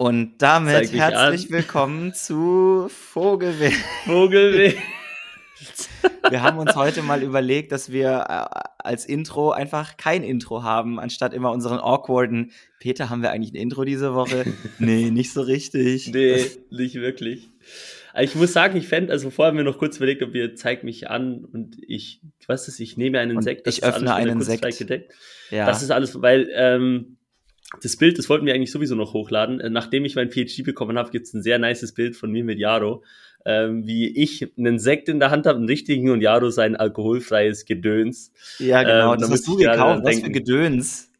Und 0.00 0.38
damit 0.38 0.94
herzlich 0.94 1.44
an. 1.44 1.50
willkommen 1.50 2.14
zu 2.14 2.88
Vogelwild. 2.88 3.74
Vogelwild. 4.06 4.78
Wir 6.30 6.42
haben 6.42 6.56
uns 6.56 6.74
heute 6.74 7.02
mal 7.02 7.22
überlegt, 7.22 7.70
dass 7.70 7.92
wir 7.92 8.24
äh, 8.26 8.60
als 8.78 9.04
Intro 9.04 9.50
einfach 9.50 9.98
kein 9.98 10.22
Intro 10.22 10.62
haben, 10.62 10.98
anstatt 10.98 11.34
immer 11.34 11.50
unseren 11.50 11.80
awkwarden 11.80 12.52
Peter, 12.78 13.10
haben 13.10 13.20
wir 13.20 13.30
eigentlich 13.30 13.52
ein 13.52 13.56
Intro 13.56 13.84
diese 13.84 14.14
Woche? 14.14 14.46
nee, 14.78 15.10
nicht 15.10 15.34
so 15.34 15.42
richtig. 15.42 16.08
Nee, 16.08 16.46
nicht 16.70 16.94
wirklich. 16.94 17.50
Ich 18.18 18.34
muss 18.34 18.54
sagen, 18.54 18.78
ich 18.78 18.88
fände, 18.88 19.12
also 19.12 19.28
vorher 19.28 19.50
haben 19.50 19.58
wir 19.58 19.64
noch 19.64 19.76
kurz 19.76 19.98
überlegt, 19.98 20.22
ob 20.22 20.32
wir 20.32 20.54
zeig 20.54 20.82
mich 20.82 21.10
an 21.10 21.44
und 21.44 21.76
ich, 21.86 22.22
was 22.46 22.68
ist, 22.68 22.80
ich 22.80 22.96
nehme 22.96 23.18
einen 23.18 23.42
Sekt. 23.42 23.66
Ich 23.66 23.84
öffne 23.84 24.14
einen 24.14 24.40
Sekt. 24.40 24.78
Gedeckt. 24.78 25.12
Ja. 25.50 25.66
Das 25.66 25.82
ist 25.82 25.90
alles, 25.90 26.22
weil 26.22 26.48
ähm, 26.54 27.18
das 27.82 27.96
Bild, 27.96 28.18
das 28.18 28.28
wollten 28.28 28.46
wir 28.46 28.54
eigentlich 28.54 28.72
sowieso 28.72 28.94
noch 28.94 29.12
hochladen. 29.12 29.60
Äh, 29.60 29.70
nachdem 29.70 30.04
ich 30.04 30.16
mein 30.16 30.30
PhD 30.30 30.64
bekommen 30.64 30.98
habe, 30.98 31.10
gibt 31.10 31.26
es 31.26 31.34
ein 31.34 31.42
sehr 31.42 31.58
nices 31.58 31.92
Bild 31.92 32.16
von 32.16 32.30
mir 32.30 32.44
mit 32.44 32.58
Jaro, 32.58 33.04
ähm, 33.44 33.86
wie 33.86 34.08
ich 34.08 34.52
einen 34.58 34.78
Sekt 34.78 35.08
in 35.08 35.20
der 35.20 35.30
Hand 35.30 35.46
habe, 35.46 35.58
einen 35.58 35.68
richtigen 35.68 36.10
und 36.10 36.20
Jaro 36.20 36.50
sein 36.50 36.76
alkoholfreies 36.76 37.64
Gedöns. 37.64 38.32
Ja, 38.58 38.82
genau, 38.82 39.14
ähm, 39.14 39.20
das 39.20 39.30
hast 39.30 39.46
du 39.46 39.56
gekauft, 39.56 40.02
was 40.04 40.20
für 40.20 40.30
Gedöns. 40.30 41.10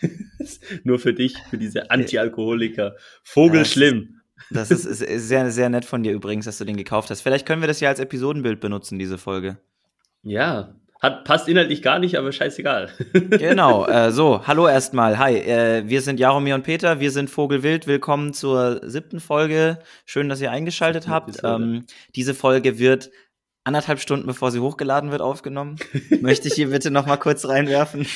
Nur 0.84 0.98
für 0.98 1.14
dich, 1.14 1.36
für 1.48 1.58
diese 1.58 1.90
Anti-Alkoholiker. 1.90 2.96
Vogelschlimm. 3.22 4.20
Das 4.50 4.70
ist, 4.70 4.84
ist 4.84 5.28
sehr, 5.28 5.50
sehr 5.50 5.68
nett 5.70 5.84
von 5.84 6.02
dir 6.02 6.12
übrigens, 6.12 6.44
dass 6.44 6.58
du 6.58 6.64
den 6.64 6.76
gekauft 6.76 7.10
hast. 7.10 7.20
Vielleicht 7.20 7.46
können 7.46 7.62
wir 7.62 7.68
das 7.68 7.80
ja 7.80 7.88
als 7.88 8.00
Episodenbild 8.00 8.60
benutzen, 8.60 8.98
diese 8.98 9.16
Folge. 9.16 9.58
Ja, 10.22 10.74
hat, 11.00 11.24
passt 11.24 11.48
inhaltlich 11.48 11.82
gar 11.82 11.98
nicht, 11.98 12.16
aber 12.16 12.32
scheißegal. 12.32 12.90
genau, 13.12 13.86
äh, 13.86 14.10
so, 14.12 14.46
hallo 14.46 14.66
erstmal. 14.66 15.18
Hi, 15.18 15.36
äh, 15.36 15.84
wir 15.86 16.00
sind 16.00 16.18
Jaromir 16.18 16.54
und 16.54 16.62
Peter, 16.62 17.00
wir 17.00 17.10
sind 17.10 17.30
Vogelwild. 17.30 17.86
Willkommen 17.86 18.32
zur 18.32 18.80
siebten 18.88 19.20
Folge. 19.20 19.78
Schön, 20.04 20.28
dass 20.28 20.40
ihr 20.40 20.50
eingeschaltet 20.50 21.08
habt. 21.08 21.40
Ähm, 21.44 21.84
diese 22.14 22.34
Folge 22.34 22.78
wird 22.78 23.10
anderthalb 23.64 24.00
Stunden 24.00 24.26
bevor 24.26 24.50
sie 24.52 24.60
hochgeladen 24.60 25.10
wird 25.10 25.20
aufgenommen. 25.20 25.76
Möchte 26.20 26.48
ich 26.48 26.54
hier 26.54 26.70
bitte 26.70 26.90
noch 26.90 27.06
mal 27.06 27.16
kurz 27.16 27.46
reinwerfen. 27.46 28.06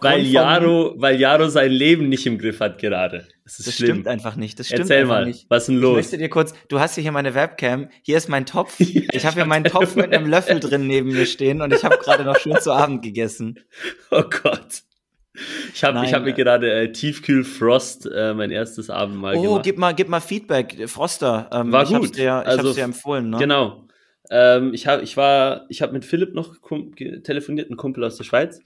Weil 0.00 0.22
Jaro, 0.22 0.94
weil 0.96 1.20
Jaro 1.20 1.48
sein 1.48 1.70
Leben 1.70 2.08
nicht 2.08 2.26
im 2.26 2.38
Griff 2.38 2.60
hat 2.60 2.78
gerade. 2.78 3.26
Das, 3.44 3.56
das 3.58 3.74
stimmt 3.74 4.06
einfach 4.06 4.36
nicht. 4.36 4.58
Das 4.58 4.66
stimmt 4.66 4.82
Erzähl 4.82 5.04
mal, 5.04 5.26
nicht. 5.26 5.46
was 5.48 5.64
ist 5.64 5.68
denn 5.68 5.78
los? 5.78 5.90
Ich 5.90 5.96
möchte 5.96 6.18
dir 6.18 6.28
kurz, 6.28 6.54
du 6.68 6.78
hast 6.78 6.96
hier 6.96 7.12
meine 7.12 7.34
Webcam, 7.34 7.88
hier 8.02 8.16
ist 8.16 8.28
mein 8.28 8.46
Topf. 8.46 8.76
ich 8.78 9.24
habe 9.24 9.34
hier 9.34 9.44
meinen 9.44 9.64
Topf 9.64 9.96
mit 9.96 10.14
einem 10.14 10.26
Löffel 10.28 10.60
drin 10.60 10.86
neben 10.86 11.10
mir 11.10 11.26
stehen 11.26 11.60
und 11.60 11.72
ich 11.72 11.84
habe 11.84 11.98
gerade 11.98 12.24
noch 12.24 12.38
schön 12.38 12.56
zu 12.60 12.72
Abend 12.72 13.02
gegessen. 13.02 13.58
Oh 14.12 14.22
Gott. 14.22 14.82
Ich 15.72 15.84
habe 15.84 16.00
hab 16.00 16.24
mir 16.24 16.32
gerade 16.32 16.72
äh, 16.72 16.92
Tiefkühl 16.92 17.44
Frost 17.44 18.06
äh, 18.12 18.34
mein 18.34 18.50
erstes 18.50 18.90
Abendmahl 18.90 19.36
oh, 19.36 19.42
gemacht. 19.42 19.58
Oh, 19.58 19.62
gib 19.62 19.78
mal, 19.78 19.94
gib 19.94 20.08
mal 20.08 20.20
Feedback, 20.20 20.88
Froster. 20.88 21.48
Ähm, 21.52 21.70
War 21.70 21.84
ich 21.84 21.90
gut. 21.90 22.16
Dir, 22.16 22.42
ich 22.42 22.48
also, 22.48 22.68
hab's 22.68 22.74
dir 22.74 22.84
empfohlen, 22.84 23.30
ne? 23.30 23.38
Genau. 23.38 23.84
Ähm, 24.30 24.74
ich 24.74 24.86
habe, 24.86 25.02
ich 25.02 25.16
war, 25.16 25.66
ich 25.68 25.82
habe 25.82 25.92
mit 25.92 26.04
Philipp 26.04 26.34
noch 26.34 26.56
telefoniert, 27.24 27.70
ein 27.70 27.76
Kumpel 27.76 28.04
aus 28.04 28.16
der 28.16 28.24
Schweiz. 28.24 28.60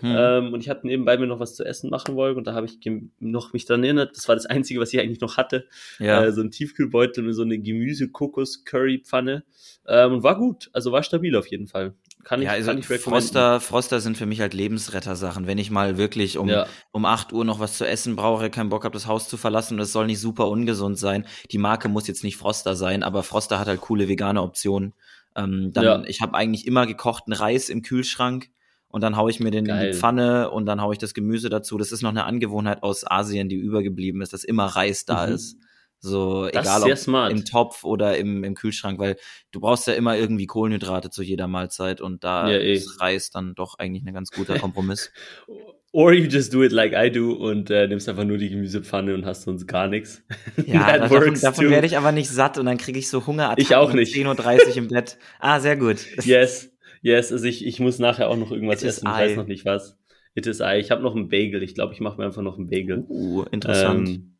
Hm. 0.00 0.14
Ähm, 0.16 0.52
und 0.52 0.60
ich 0.60 0.68
hatte 0.68 0.86
nebenbei 0.86 1.18
mir 1.18 1.26
noch 1.26 1.40
was 1.40 1.54
zu 1.54 1.64
essen 1.64 1.90
machen 1.90 2.16
wollen 2.16 2.36
und 2.36 2.46
da 2.46 2.54
habe 2.54 2.66
ich 2.66 2.78
noch 3.18 3.52
mich 3.52 3.66
daran 3.66 3.84
erinnert, 3.84 4.16
das 4.16 4.28
war 4.28 4.34
das 4.34 4.46
Einzige, 4.46 4.80
was 4.80 4.92
ich 4.92 5.00
eigentlich 5.00 5.20
noch 5.20 5.36
hatte. 5.36 5.66
Ja. 5.98 6.24
Äh, 6.24 6.32
so 6.32 6.40
ein 6.40 6.50
Tiefkühlbeutel 6.50 7.22
mit 7.22 7.34
so 7.34 7.42
eine 7.42 7.58
Gemüse-Kokos-Curry-Pfanne. 7.58 9.44
Ähm, 9.86 10.12
und 10.12 10.22
war 10.22 10.36
gut, 10.36 10.70
also 10.72 10.92
war 10.92 11.02
stabil 11.02 11.34
auf 11.36 11.46
jeden 11.48 11.66
Fall. 11.66 11.94
Kann 12.22 12.40
ich, 12.40 12.46
ja, 12.46 12.52
also 12.52 12.70
kann 12.70 12.78
ich 12.78 12.86
Froster, 12.86 13.60
Froster 13.60 14.00
sind 14.00 14.16
für 14.16 14.26
mich 14.26 14.40
halt 14.40 14.52
Lebensretter-Sachen. 14.52 15.46
Wenn 15.46 15.58
ich 15.58 15.70
mal 15.70 15.96
wirklich 15.96 16.36
um, 16.36 16.48
ja. 16.48 16.66
um 16.92 17.04
8 17.04 17.32
Uhr 17.32 17.44
noch 17.44 17.60
was 17.60 17.78
zu 17.78 17.86
essen 17.86 18.14
brauche, 18.14 18.50
keinen 18.50 18.68
Bock 18.68 18.84
habe, 18.84 18.92
das 18.92 19.06
Haus 19.06 19.28
zu 19.28 19.36
verlassen 19.36 19.74
und 19.74 19.80
es 19.80 19.92
soll 19.92 20.06
nicht 20.06 20.20
super 20.20 20.48
ungesund 20.48 20.98
sein. 20.98 21.26
Die 21.50 21.58
Marke 21.58 21.88
muss 21.88 22.06
jetzt 22.06 22.22
nicht 22.22 22.36
Froster 22.36 22.76
sein, 22.76 23.02
aber 23.02 23.22
Froster 23.22 23.58
hat 23.58 23.68
halt 23.68 23.80
coole 23.80 24.08
vegane 24.08 24.42
Optionen. 24.42 24.92
Ähm, 25.34 25.72
dann, 25.72 25.84
ja. 25.84 26.02
ich 26.06 26.20
habe 26.20 26.34
eigentlich 26.34 26.66
immer 26.66 26.86
gekochten 26.86 27.32
Reis 27.32 27.68
im 27.68 27.82
Kühlschrank 27.82 28.50
und 28.90 29.02
dann 29.02 29.16
haue 29.16 29.30
ich 29.30 29.40
mir 29.40 29.50
den 29.50 29.64
Geil. 29.64 29.86
in 29.86 29.92
die 29.92 29.98
Pfanne 29.98 30.50
und 30.50 30.66
dann 30.66 30.80
haue 30.82 30.92
ich 30.92 30.98
das 30.98 31.14
Gemüse 31.14 31.48
dazu. 31.48 31.78
Das 31.78 31.92
ist 31.92 32.02
noch 32.02 32.10
eine 32.10 32.24
Angewohnheit 32.24 32.82
aus 32.82 33.08
Asien, 33.08 33.48
die 33.48 33.56
übergeblieben 33.56 34.20
ist, 34.20 34.32
dass 34.32 34.44
immer 34.44 34.66
Reis 34.66 35.04
da 35.04 35.26
mhm. 35.26 35.34
ist. 35.34 35.56
So, 36.02 36.48
das 36.48 36.64
egal 36.66 36.90
ob 36.90 36.96
smart. 36.96 37.30
im 37.30 37.44
Topf 37.44 37.84
oder 37.84 38.16
im, 38.16 38.42
im 38.42 38.54
Kühlschrank, 38.54 38.98
weil 38.98 39.16
du 39.52 39.60
brauchst 39.60 39.86
ja 39.86 39.92
immer 39.92 40.16
irgendwie 40.16 40.46
Kohlenhydrate 40.46 41.10
zu 41.10 41.22
jeder 41.22 41.46
Mahlzeit 41.46 42.00
und 42.00 42.24
da 42.24 42.50
ja, 42.50 42.56
eh. 42.56 42.72
ist 42.72 43.00
Reis 43.02 43.30
dann 43.30 43.54
doch 43.54 43.78
eigentlich 43.78 44.06
ein 44.06 44.14
ganz 44.14 44.30
guter 44.30 44.58
Kompromiss. 44.58 45.12
Or 45.92 46.12
you 46.12 46.28
just 46.28 46.54
do 46.54 46.62
it 46.62 46.70
like 46.70 46.92
I 46.94 47.10
do 47.10 47.32
und 47.32 47.68
äh, 47.68 47.88
nimmst 47.88 48.08
einfach 48.08 48.24
nur 48.24 48.38
die 48.38 48.48
Gemüsepfanne 48.48 49.12
und 49.12 49.26
hast 49.26 49.42
sonst 49.42 49.66
gar 49.66 49.88
nichts. 49.88 50.22
Ja, 50.66 50.98
davon, 50.98 51.34
davon 51.40 51.68
werde 51.68 51.86
ich 51.86 51.98
aber 51.98 52.12
nicht 52.12 52.30
satt 52.30 52.58
und 52.58 52.66
dann 52.66 52.78
kriege 52.78 52.98
ich 52.98 53.08
so 53.10 53.26
Hunger. 53.26 53.54
Ich 53.56 53.74
auch 53.74 53.92
nicht. 53.92 54.14
10.30 54.14 54.68
Uhr 54.68 54.76
im 54.76 54.88
Bett. 54.88 55.18
Ah, 55.40 55.58
sehr 55.58 55.76
gut. 55.76 55.98
Yes. 56.24 56.70
Yes, 57.02 57.32
also 57.32 57.44
ich, 57.46 57.64
ich 57.66 57.80
muss 57.80 57.98
nachher 57.98 58.28
auch 58.28 58.36
noch 58.36 58.50
irgendwas 58.50 58.82
essen. 58.82 59.06
Ich 59.06 59.12
weiß 59.12 59.36
noch 59.36 59.46
nicht 59.46 59.64
was. 59.64 59.98
It 60.34 60.46
is 60.46 60.60
I. 60.60 60.76
Ich 60.78 60.90
habe 60.90 61.02
noch 61.02 61.16
einen 61.16 61.28
Bagel. 61.28 61.62
Ich 61.62 61.74
glaube, 61.74 61.94
ich 61.94 62.00
mache 62.00 62.18
mir 62.18 62.26
einfach 62.26 62.42
noch 62.42 62.58
einen 62.58 62.68
Bagel. 62.68 63.04
Uh, 63.08 63.42
interessant. 63.50 64.08
Ähm, 64.08 64.36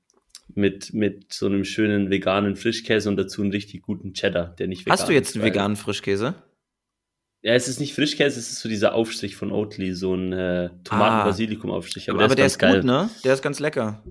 mit, 0.55 0.93
mit 0.93 1.33
so 1.33 1.47
einem 1.47 1.65
schönen 1.65 2.11
veganen 2.11 2.57
Frischkäse 2.57 3.09
und 3.09 3.17
dazu 3.17 3.43
einen 3.43 3.53
richtig 3.53 3.83
guten 3.83 4.13
Cheddar, 4.15 4.55
der 4.59 4.67
nicht 4.67 4.83
vegan 4.83 4.95
ist. 4.95 5.01
Hast 5.01 5.09
du 5.09 5.13
jetzt 5.13 5.37
einen 5.37 5.45
veganen 5.45 5.77
Frischkäse? 5.77 6.35
Ja, 7.43 7.55
es 7.55 7.69
ist 7.69 7.81
nicht 7.81 7.95
Frischkäse, 7.95 8.39
es 8.39 8.51
ist 8.51 8.61
so 8.61 8.69
dieser 8.69 8.95
Aufstrich 8.95 9.35
von 9.35 9.51
Oatly, 9.51 9.95
so 9.95 10.15
ein 10.15 10.33
äh, 10.33 10.71
Tomaten-Basilikum-Aufstrich. 10.85 12.11
Aber, 12.11 12.25
aber, 12.25 12.35
der, 12.35 12.47
ist, 12.47 12.61
der 12.61 12.69
ist 12.69 12.75
gut, 12.77 12.85
ne? 12.85 13.09
Der 13.25 13.33
ist 13.33 13.43
ganz 13.43 13.61
lecker. 13.61 14.05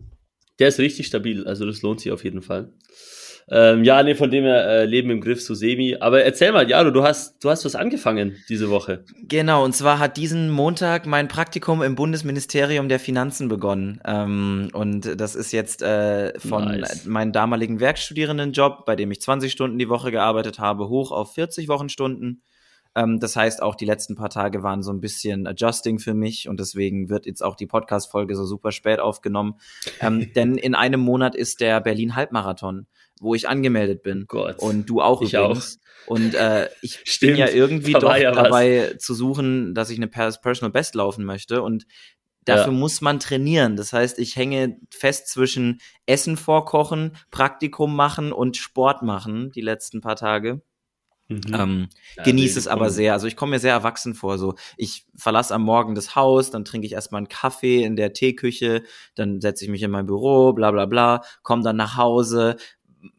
Der 0.58 0.70
ist 0.70 0.80
richtig 0.80 1.08
stabil, 1.08 1.46
also 1.46 1.66
das 1.66 1.84
lohnt 1.84 2.02
sich 2.02 2.12
auf 2.12 2.24
jeden 2.24 2.42
Fall. 2.42 2.74
Ähm, 3.52 3.84
ja, 3.84 4.04
nee, 4.04 4.14
von 4.14 4.30
dem 4.30 4.44
her 4.44 4.66
äh, 4.68 4.86
Leben 4.86 5.10
im 5.10 5.22
Griff, 5.22 5.42
so 5.42 5.56
semi. 5.56 5.98
Aber 6.00 6.24
erzähl 6.24 6.52
mal, 6.52 6.70
Jaro, 6.70 6.92
du 6.92 7.04
hast, 7.04 7.44
du 7.44 7.50
hast 7.50 7.66
was 7.66 7.76
angefangen 7.76 8.36
diese 8.48 8.70
Woche. 8.70 9.04
Genau, 9.24 9.66
und 9.66 9.76
zwar 9.76 9.98
hat 9.98 10.18
diesen 10.18 10.50
Montag 10.52 11.08
mein 11.08 11.28
Praktikum 11.28 11.82
im 11.82 11.96
Bundesministerium 11.96 12.90
der 12.90 13.00
Finanzen 13.00 13.48
begonnen. 13.48 14.02
Ähm, 14.06 14.70
und 14.74 15.20
das 15.20 15.36
ist 15.36 15.52
jetzt 15.52 15.82
äh, 15.82 16.38
von 16.40 16.66
nice. 16.66 17.06
meinem 17.06 17.32
damaligen 17.32 17.80
Werkstudierendenjob, 17.80 18.86
bei 18.86 18.96
dem 18.96 19.10
ich 19.12 19.22
20 19.22 19.52
Stunden 19.52 19.80
die 19.80 19.90
Woche 19.90 20.12
gearbeitet 20.12 20.60
habe, 20.60 20.88
hoch 20.88 21.12
auf 21.12 21.34
40 21.34 21.68
Wochenstunden. 21.70 22.44
Ähm, 22.96 23.20
das 23.20 23.36
heißt, 23.36 23.62
auch 23.62 23.76
die 23.76 23.86
letzten 23.86 24.16
paar 24.16 24.30
Tage 24.30 24.64
waren 24.64 24.84
so 24.84 24.92
ein 24.92 25.00
bisschen 25.00 25.48
adjusting 25.48 26.00
für 26.00 26.14
mich 26.14 26.48
und 26.48 26.60
deswegen 26.60 27.10
wird 27.10 27.26
jetzt 27.26 27.44
auch 27.44 27.56
die 27.56 27.68
Podcast-Folge 27.68 28.36
so 28.36 28.46
super 28.46 28.72
spät 28.72 29.00
aufgenommen. 29.00 29.56
Ähm, 30.02 30.32
denn 30.36 30.56
in 30.56 30.76
einem 30.76 31.00
Monat 31.00 31.36
ist 31.36 31.62
der 31.62 31.82
Berlin 31.82 32.16
Halbmarathon 32.16 32.88
wo 33.20 33.36
ich 33.36 33.48
angemeldet 33.48 34.04
bin. 34.04 34.26
Gott. 34.28 34.60
Und 34.60 34.90
du 34.90 35.02
auch 35.02 35.22
ich 35.22 35.34
übrigens. 35.34 35.80
Auch. 36.06 36.08
Und 36.08 36.34
äh, 36.34 36.70
ich 36.82 37.02
Stimmt, 37.04 37.34
bin 37.38 37.40
ja 37.40 37.50
irgendwie 37.50 37.94
doch 37.94 38.16
ja 38.16 38.32
dabei 38.32 38.96
zu 38.98 39.14
suchen, 39.14 39.76
dass 39.76 39.90
ich 39.90 39.98
eine 39.98 40.08
Personal 40.08 40.72
Best 40.72 40.96
laufen 40.96 41.26
möchte. 41.26 41.62
Und 41.62 41.86
dafür 42.46 42.74
ja. 42.74 42.80
muss 42.80 43.02
man 43.02 43.20
trainieren. 43.20 43.76
Das 43.76 43.94
heißt, 43.94 44.20
ich 44.20 44.36
hänge 44.36 44.78
fest 44.90 45.28
zwischen 45.28 45.80
Essen 46.06 46.38
vorkochen, 46.38 47.16
Praktikum 47.32 47.96
machen 47.96 48.32
und 48.32 48.58
Sport 48.58 49.04
machen 49.04 49.52
die 49.52 49.62
letzten 49.62 50.02
paar 50.02 50.16
Tage. 50.16 50.62
Mhm. 51.30 51.42
Ähm, 51.54 51.90
ja, 52.18 52.24
genieße 52.24 52.58
es 52.58 52.68
aber 52.68 52.90
sehr. 52.90 53.14
Also 53.14 53.28
ich 53.28 53.36
komme 53.36 53.52
mir 53.52 53.60
sehr 53.60 53.74
erwachsen 53.74 54.16
vor. 54.16 54.40
So, 54.40 54.56
ich 54.78 55.06
verlasse 55.16 55.54
am 55.54 55.62
Morgen 55.62 55.94
das 55.94 56.16
Haus, 56.16 56.50
dann 56.50 56.66
trinke 56.66 56.88
ich 56.88 56.94
erstmal 56.94 57.20
einen 57.20 57.30
Kaffee 57.30 57.84
in 57.84 57.96
der 57.96 58.14
Teeküche, 58.14 58.82
dann 59.14 59.40
setze 59.40 59.64
ich 59.64 59.70
mich 59.70 59.84
in 59.84 59.92
mein 59.92 60.08
Büro, 60.08 60.54
bla 60.54 60.72
bla 60.72 60.88
bla, 60.88 61.22
komme 61.44 61.62
dann 61.62 61.76
nach 61.76 61.98
Hause, 61.98 62.58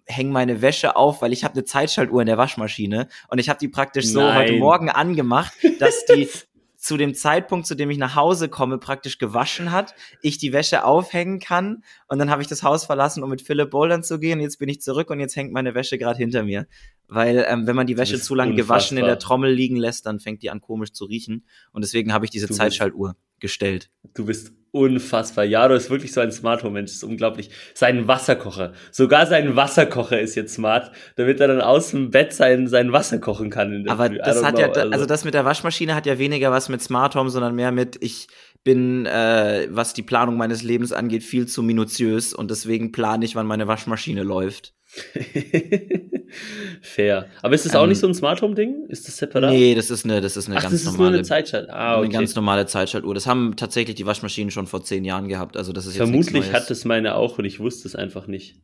hänge 0.06 0.30
meine 0.30 0.62
Wäsche 0.62 0.96
auf, 0.96 1.22
weil 1.22 1.32
ich 1.32 1.44
habe 1.44 1.54
eine 1.54 1.64
Zeitschaltuhr 1.64 2.20
in 2.20 2.26
der 2.26 2.38
Waschmaschine 2.38 3.08
und 3.28 3.38
ich 3.38 3.48
habe 3.48 3.58
die 3.58 3.68
praktisch 3.68 4.06
so 4.06 4.20
Nein. 4.20 4.36
heute 4.36 4.52
Morgen 4.54 4.90
angemacht, 4.90 5.52
dass 5.78 6.04
die 6.06 6.28
zu 6.80 6.96
dem 6.96 7.14
Zeitpunkt, 7.14 7.66
zu 7.66 7.74
dem 7.74 7.90
ich 7.90 7.98
nach 7.98 8.16
Hause 8.16 8.48
komme, 8.48 8.78
praktisch 8.78 9.18
gewaschen 9.18 9.70
hat, 9.70 9.94
ich 10.22 10.38
die 10.38 10.52
Wäsche 10.52 10.84
aufhängen 10.84 11.38
kann 11.38 11.84
und 12.08 12.18
dann 12.18 12.30
habe 12.30 12.40
ich 12.40 12.48
das 12.48 12.62
Haus 12.62 12.86
verlassen, 12.86 13.22
um 13.22 13.28
mit 13.28 13.42
Philipp 13.42 13.70
bouldern 13.70 14.02
zu 14.02 14.18
gehen. 14.18 14.40
Jetzt 14.40 14.58
bin 14.58 14.68
ich 14.70 14.80
zurück 14.80 15.10
und 15.10 15.20
jetzt 15.20 15.36
hängt 15.36 15.52
meine 15.52 15.74
Wäsche 15.74 15.98
gerade 15.98 16.16
hinter 16.16 16.42
mir, 16.42 16.66
weil 17.06 17.44
ähm, 17.48 17.66
wenn 17.66 17.76
man 17.76 17.86
die 17.86 17.98
Wäsche 17.98 18.18
zu 18.18 18.34
lange 18.34 18.54
gewaschen 18.54 18.96
in 18.96 19.04
der 19.04 19.18
Trommel 19.18 19.52
liegen 19.52 19.76
lässt, 19.76 20.06
dann 20.06 20.20
fängt 20.20 20.42
die 20.42 20.50
an 20.50 20.62
komisch 20.62 20.92
zu 20.92 21.04
riechen 21.04 21.44
und 21.72 21.84
deswegen 21.84 22.14
habe 22.14 22.24
ich 22.24 22.30
diese 22.30 22.48
Zeitschaltuhr 22.48 23.14
gestellt. 23.40 23.90
Du 24.14 24.24
bist 24.24 24.52
unfassbar. 24.72 25.44
Jaro 25.44 25.74
ist 25.74 25.90
wirklich 25.90 26.12
so 26.12 26.20
ein 26.20 26.32
Smart 26.32 26.62
Home 26.62 26.74
Mensch, 26.74 26.92
ist 26.92 27.04
unglaublich. 27.04 27.50
Sein 27.74 28.06
Wasserkocher, 28.08 28.72
sogar 28.90 29.26
sein 29.26 29.56
Wasserkocher 29.56 30.20
ist 30.20 30.34
jetzt 30.34 30.54
smart, 30.54 30.92
damit 31.16 31.40
er 31.40 31.48
dann 31.48 31.60
aus 31.60 31.90
dem 31.90 32.10
Bett 32.10 32.32
sein, 32.32 32.68
sein 32.68 32.92
Wasser 32.92 33.18
kochen 33.18 33.50
kann. 33.50 33.86
Aber 33.88 34.08
das 34.08 34.44
hat 34.44 34.54
know, 34.54 34.60
ja, 34.60 34.68
also. 34.68 34.92
also 34.92 35.06
das 35.06 35.24
mit 35.24 35.34
der 35.34 35.44
Waschmaschine 35.44 35.94
hat 35.94 36.06
ja 36.06 36.18
weniger 36.18 36.50
was 36.50 36.68
mit 36.68 36.82
Smart 36.82 37.14
Home, 37.14 37.30
sondern 37.30 37.54
mehr 37.54 37.72
mit 37.72 37.96
ich 38.00 38.28
bin, 38.62 39.06
äh, 39.06 39.68
was 39.70 39.94
die 39.94 40.02
Planung 40.02 40.36
meines 40.36 40.62
Lebens 40.62 40.92
angeht, 40.92 41.22
viel 41.22 41.46
zu 41.46 41.62
minutiös 41.62 42.34
und 42.34 42.50
deswegen 42.50 42.92
plane 42.92 43.24
ich, 43.24 43.34
wann 43.34 43.46
meine 43.46 43.66
Waschmaschine 43.66 44.22
läuft. 44.22 44.74
Fair. 46.82 47.26
Aber 47.42 47.54
ist 47.54 47.66
das 47.66 47.74
ähm, 47.74 47.80
auch 47.80 47.86
nicht 47.86 47.98
so 47.98 48.06
ein 48.06 48.14
Smart 48.14 48.42
Home 48.42 48.54
Ding? 48.54 48.86
Ist 48.88 49.08
das 49.08 49.16
separat? 49.16 49.50
Nee, 49.50 49.74
das 49.74 49.90
ist 49.90 50.04
eine, 50.04 50.20
das 50.20 50.36
ist 50.36 50.48
eine 50.48 50.56
Ach, 50.56 50.62
ganz 50.62 50.72
das 50.74 50.82
ist 50.82 50.86
normale. 50.86 51.10
Nur 51.10 51.18
eine 51.18 51.24
Zeitschalt. 51.24 51.70
Ah, 51.70 51.96
okay. 51.96 52.04
Eine 52.04 52.12
ganz 52.12 52.34
normale 52.34 52.66
Zeitschaltuhr. 52.66 53.14
Das 53.14 53.26
haben 53.26 53.56
tatsächlich 53.56 53.96
die 53.96 54.06
Waschmaschinen 54.06 54.50
schon 54.50 54.66
vor 54.66 54.82
zehn 54.82 55.04
Jahren 55.04 55.28
gehabt. 55.28 55.56
Also 55.56 55.72
das 55.72 55.86
ist 55.86 55.96
Vermutlich 55.96 56.52
hat 56.52 56.70
das 56.70 56.84
meine 56.84 57.14
auch 57.14 57.38
und 57.38 57.44
ich 57.44 57.60
wusste 57.60 57.88
es 57.88 57.94
einfach 57.94 58.26
nicht. 58.26 58.56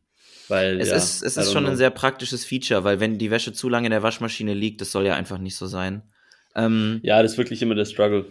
Weil, 0.49 0.79
es 0.79 0.89
ja, 0.89 0.95
ist, 0.95 1.23
es 1.23 1.35
ist 1.35 1.51
schon 1.51 1.63
know. 1.63 1.71
ein 1.71 1.77
sehr 1.77 1.89
praktisches 1.89 2.45
Feature, 2.45 2.83
weil 2.83 2.99
wenn 2.99 3.17
die 3.17 3.31
Wäsche 3.31 3.51
zu 3.51 3.67
lange 3.67 3.87
in 3.87 3.91
der 3.91 4.03
Waschmaschine 4.03 4.53
liegt, 4.53 4.79
das 4.79 4.91
soll 4.91 5.05
ja 5.05 5.15
einfach 5.15 5.39
nicht 5.39 5.57
so 5.57 5.65
sein. 5.65 6.03
Ähm, 6.55 6.99
ja, 7.03 7.21
das 7.21 7.33
ist 7.33 7.37
wirklich 7.37 7.61
immer 7.61 7.75
der 7.75 7.85
Struggle. 7.85 8.25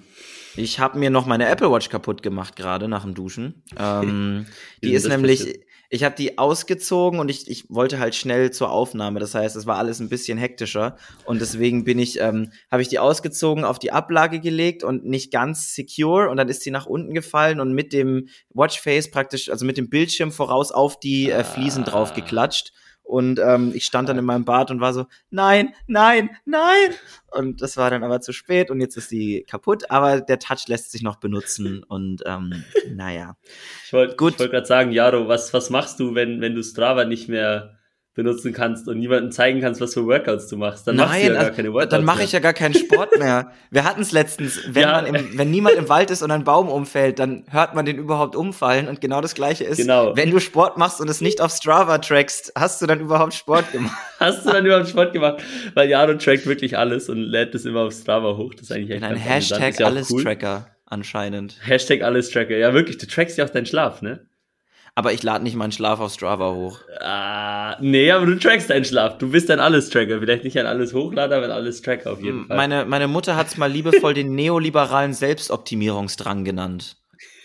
Ich 0.56 0.80
habe 0.80 0.98
mir 0.98 1.10
noch 1.10 1.26
meine 1.26 1.46
Apple 1.46 1.70
Watch 1.70 1.90
kaputt 1.90 2.22
gemacht 2.22 2.56
gerade 2.56 2.88
nach 2.88 3.02
dem 3.02 3.14
Duschen. 3.14 3.62
Ähm, 3.78 4.46
die 4.82 4.92
ist 4.92 5.06
nämlich, 5.06 5.40
passiert? 5.40 5.64
Ich 5.90 6.04
habe 6.04 6.14
die 6.14 6.38
ausgezogen 6.38 7.20
und 7.20 7.30
ich, 7.30 7.48
ich 7.48 7.64
wollte 7.68 7.98
halt 7.98 8.14
schnell 8.14 8.50
zur 8.50 8.70
Aufnahme. 8.70 9.20
Das 9.20 9.34
heißt, 9.34 9.56
es 9.56 9.66
war 9.66 9.76
alles 9.76 10.00
ein 10.00 10.08
bisschen 10.08 10.38
hektischer 10.38 10.96
und 11.24 11.40
deswegen 11.40 11.84
bin 11.84 11.98
ich, 11.98 12.20
ähm, 12.20 12.52
habe 12.70 12.82
ich 12.82 12.88
die 12.88 12.98
ausgezogen, 12.98 13.64
auf 13.64 13.78
die 13.78 13.92
Ablage 13.92 14.40
gelegt 14.40 14.84
und 14.84 15.04
nicht 15.04 15.32
ganz 15.32 15.74
secure 15.74 16.28
und 16.28 16.36
dann 16.36 16.48
ist 16.48 16.62
sie 16.62 16.70
nach 16.70 16.86
unten 16.86 17.14
gefallen 17.14 17.60
und 17.60 17.72
mit 17.72 17.92
dem 17.92 18.28
Watchface 18.50 19.10
praktisch, 19.10 19.50
also 19.50 19.64
mit 19.64 19.76
dem 19.76 19.88
Bildschirm 19.88 20.32
voraus 20.32 20.72
auf 20.72 20.98
die 20.98 21.30
äh, 21.30 21.44
Fliesen 21.44 21.84
ah. 21.84 21.90
drauf 21.90 22.14
geklatscht. 22.14 22.72
Und 23.06 23.38
ähm, 23.38 23.70
ich 23.72 23.84
stand 23.84 24.08
dann 24.08 24.18
in 24.18 24.24
meinem 24.24 24.44
Bad 24.44 24.72
und 24.72 24.80
war 24.80 24.92
so, 24.92 25.06
nein, 25.30 25.72
nein, 25.86 26.30
nein. 26.44 26.90
Und 27.30 27.62
das 27.62 27.76
war 27.76 27.88
dann 27.88 28.02
aber 28.02 28.20
zu 28.20 28.32
spät 28.32 28.68
und 28.68 28.80
jetzt 28.80 28.96
ist 28.96 29.12
die 29.12 29.44
kaputt, 29.48 29.92
aber 29.92 30.20
der 30.20 30.40
Touch 30.40 30.66
lässt 30.66 30.90
sich 30.90 31.02
noch 31.02 31.16
benutzen 31.16 31.84
und 31.84 32.24
ähm, 32.26 32.64
naja. 32.92 33.36
Ich 33.84 33.92
wollte 33.92 34.18
wollt 34.18 34.38
gerade 34.38 34.66
sagen, 34.66 34.90
Jaro, 34.90 35.28
was, 35.28 35.54
was 35.54 35.70
machst 35.70 36.00
du, 36.00 36.16
wenn, 36.16 36.40
wenn 36.40 36.56
du 36.56 36.64
Strava 36.64 37.04
nicht 37.04 37.28
mehr 37.28 37.75
benutzen 38.16 38.54
kannst 38.54 38.88
und 38.88 38.98
niemandem 38.98 39.30
zeigen 39.30 39.60
kannst, 39.60 39.80
was 39.80 39.92
für 39.92 40.06
Workouts 40.06 40.48
du 40.48 40.56
machst. 40.56 40.86
Dann 40.86 40.96
Nein, 40.96 41.06
machst 41.06 41.22
du 41.22 41.26
ja 41.26 41.42
gar 41.42 41.50
keine 41.50 41.72
Workouts 41.72 41.90
dann 41.90 42.04
mache 42.04 42.22
ich 42.24 42.32
ja 42.32 42.40
gar 42.40 42.54
keinen 42.54 42.74
Sport 42.74 43.18
mehr. 43.18 43.52
Wir 43.70 43.84
hatten 43.84 44.00
es 44.00 44.10
letztens, 44.10 44.58
wenn, 44.68 44.82
ja. 44.82 44.92
man 44.92 45.14
im, 45.14 45.38
wenn 45.38 45.50
niemand 45.50 45.76
im 45.76 45.90
Wald 45.90 46.10
ist 46.10 46.22
und 46.22 46.30
ein 46.30 46.42
Baum 46.42 46.70
umfällt, 46.70 47.18
dann 47.18 47.44
hört 47.50 47.74
man 47.74 47.84
den 47.84 47.98
überhaupt 47.98 48.34
umfallen 48.34 48.88
und 48.88 49.02
genau 49.02 49.20
das 49.20 49.34
gleiche 49.34 49.64
ist, 49.64 49.76
genau. 49.76 50.16
wenn 50.16 50.30
du 50.30 50.40
Sport 50.40 50.78
machst 50.78 51.00
und 51.02 51.10
es 51.10 51.20
nicht 51.20 51.42
auf 51.42 51.52
Strava 51.52 51.98
trackst, 51.98 52.52
hast 52.56 52.80
du 52.80 52.86
dann 52.86 53.00
überhaupt 53.00 53.34
Sport 53.34 53.70
gemacht? 53.70 53.96
hast 54.18 54.46
du 54.46 54.50
dann 54.50 54.64
überhaupt 54.64 54.88
Sport 54.88 55.12
gemacht? 55.12 55.42
Weil 55.74 55.90
Jaro 55.90 56.14
trackt 56.14 56.46
wirklich 56.46 56.78
alles 56.78 57.10
und 57.10 57.18
lädt 57.18 57.54
es 57.54 57.66
immer 57.66 57.82
auf 57.82 57.92
Strava 57.92 58.38
hoch. 58.38 58.54
Das 58.54 58.62
ist 58.62 58.72
eigentlich 58.72 58.92
echt 58.92 59.04
Ein 59.04 59.16
Hashtag 59.16 59.78
alles 59.82 60.10
cool. 60.10 60.22
Tracker 60.22 60.68
anscheinend. 60.86 61.58
Hashtag 61.62 62.02
alles 62.02 62.30
Tracker. 62.30 62.56
Ja, 62.56 62.72
wirklich, 62.72 62.96
du 62.96 63.06
trackst 63.06 63.36
ja 63.36 63.44
auch 63.44 63.50
deinen 63.50 63.66
Schlaf, 63.66 64.00
ne? 64.00 64.26
Aber 64.98 65.12
ich 65.12 65.22
lade 65.22 65.44
nicht 65.44 65.56
meinen 65.56 65.72
Schlaf 65.72 66.00
auf 66.00 66.14
Strava 66.14 66.52
hoch. 66.52 66.80
Ah, 67.00 67.76
nee, 67.82 68.10
aber 68.10 68.24
du 68.24 68.38
trackst 68.38 68.70
deinen 68.70 68.86
Schlaf. 68.86 69.18
Du 69.18 69.30
bist 69.30 69.50
ein 69.50 69.60
Alles-Tracker. 69.60 70.20
Vielleicht 70.20 70.42
nicht 70.42 70.58
ein 70.58 70.64
Alles-Hochlader, 70.64 71.36
aber 71.36 71.44
ein 71.44 71.52
Alles-Tracker 71.52 72.12
auf 72.12 72.22
jeden 72.22 72.46
Fall. 72.46 72.56
Meine, 72.56 72.86
meine 72.86 73.06
Mutter 73.06 73.36
hat 73.36 73.48
es 73.48 73.58
mal 73.58 73.70
liebevoll 73.70 74.14
den 74.14 74.34
neoliberalen 74.34 75.12
Selbstoptimierungsdrang 75.12 76.44
genannt. 76.44 76.96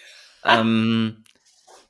ähm, 0.46 1.21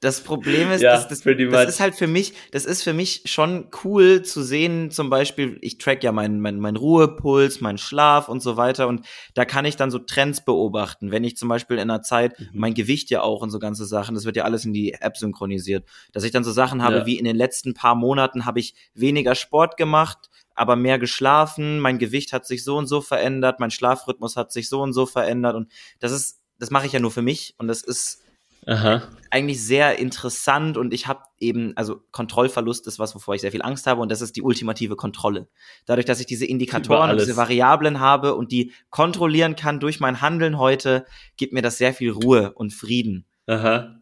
das 0.01 0.21
Problem 0.21 0.71
ist, 0.71 0.81
ja, 0.81 0.95
das, 0.95 1.07
das, 1.07 1.21
das 1.21 1.69
ist 1.69 1.79
halt 1.79 1.93
für 1.93 2.07
mich, 2.07 2.33
das 2.51 2.65
ist 2.65 2.81
für 2.81 2.91
mich 2.93 3.21
schon 3.25 3.67
cool 3.83 4.23
zu 4.23 4.41
sehen, 4.41 4.89
zum 4.89 5.11
Beispiel, 5.11 5.59
ich 5.61 5.77
track 5.77 6.03
ja 6.03 6.11
meinen 6.11 6.41
mein, 6.41 6.59
mein 6.59 6.75
Ruhepuls, 6.75 7.61
meinen 7.61 7.77
Schlaf 7.77 8.27
und 8.27 8.41
so 8.41 8.57
weiter 8.57 8.87
und 8.87 9.05
da 9.35 9.45
kann 9.45 9.63
ich 9.63 9.75
dann 9.75 9.91
so 9.91 9.99
Trends 9.99 10.43
beobachten. 10.43 11.11
Wenn 11.11 11.23
ich 11.23 11.37
zum 11.37 11.49
Beispiel 11.49 11.77
in 11.77 11.83
einer 11.83 12.01
Zeit, 12.01 12.39
mhm. 12.39 12.49
mein 12.53 12.73
Gewicht 12.73 13.11
ja 13.11 13.21
auch 13.21 13.43
und 13.43 13.51
so 13.51 13.59
ganze 13.59 13.85
Sachen, 13.85 14.15
das 14.15 14.25
wird 14.25 14.35
ja 14.35 14.43
alles 14.43 14.65
in 14.65 14.73
die 14.73 14.93
App 14.93 15.17
synchronisiert, 15.17 15.87
dass 16.13 16.23
ich 16.23 16.31
dann 16.31 16.43
so 16.43 16.51
Sachen 16.51 16.81
habe, 16.81 16.97
ja. 16.97 17.05
wie 17.05 17.19
in 17.19 17.25
den 17.25 17.35
letzten 17.35 17.75
paar 17.75 17.93
Monaten 17.93 18.45
habe 18.45 18.59
ich 18.59 18.73
weniger 18.95 19.35
Sport 19.35 19.77
gemacht, 19.77 20.31
aber 20.55 20.75
mehr 20.75 20.97
geschlafen, 20.97 21.79
mein 21.79 21.99
Gewicht 21.99 22.33
hat 22.33 22.47
sich 22.47 22.63
so 22.63 22.75
und 22.75 22.87
so 22.87 23.01
verändert, 23.01 23.59
mein 23.59 23.69
Schlafrhythmus 23.69 24.35
hat 24.35 24.51
sich 24.51 24.67
so 24.67 24.81
und 24.81 24.93
so 24.93 25.05
verändert 25.05 25.55
und 25.55 25.71
das 25.99 26.11
ist, 26.11 26.39
das 26.57 26.71
mache 26.71 26.87
ich 26.87 26.93
ja 26.93 26.99
nur 26.99 27.11
für 27.11 27.21
mich 27.21 27.53
und 27.59 27.67
das 27.67 27.83
ist 27.83 28.20
Aha. 28.65 29.01
eigentlich 29.31 29.63
sehr 29.63 29.97
interessant 29.97 30.77
und 30.77 30.93
ich 30.93 31.07
habe 31.07 31.21
eben, 31.39 31.75
also 31.75 32.01
Kontrollverlust 32.11 32.85
ist 32.85 32.99
was, 32.99 33.15
wovor 33.15 33.33
ich 33.33 33.41
sehr 33.41 33.51
viel 33.51 33.63
Angst 33.63 33.87
habe 33.87 34.01
und 34.01 34.11
das 34.11 34.21
ist 34.21 34.35
die 34.35 34.43
ultimative 34.43 34.95
Kontrolle. 34.95 35.47
Dadurch, 35.85 36.05
dass 36.05 36.19
ich 36.19 36.27
diese 36.27 36.45
Indikatoren 36.45 37.11
und 37.11 37.19
diese 37.19 37.37
Variablen 37.37 37.99
habe 37.99 38.35
und 38.35 38.51
die 38.51 38.71
kontrollieren 38.89 39.55
kann 39.55 39.79
durch 39.79 39.99
mein 39.99 40.21
Handeln 40.21 40.59
heute, 40.59 41.05
gibt 41.37 41.53
mir 41.53 41.61
das 41.61 41.77
sehr 41.77 41.93
viel 41.93 42.11
Ruhe 42.11 42.51
und 42.53 42.71
Frieden. 42.71 43.25
Aha. 43.47 43.99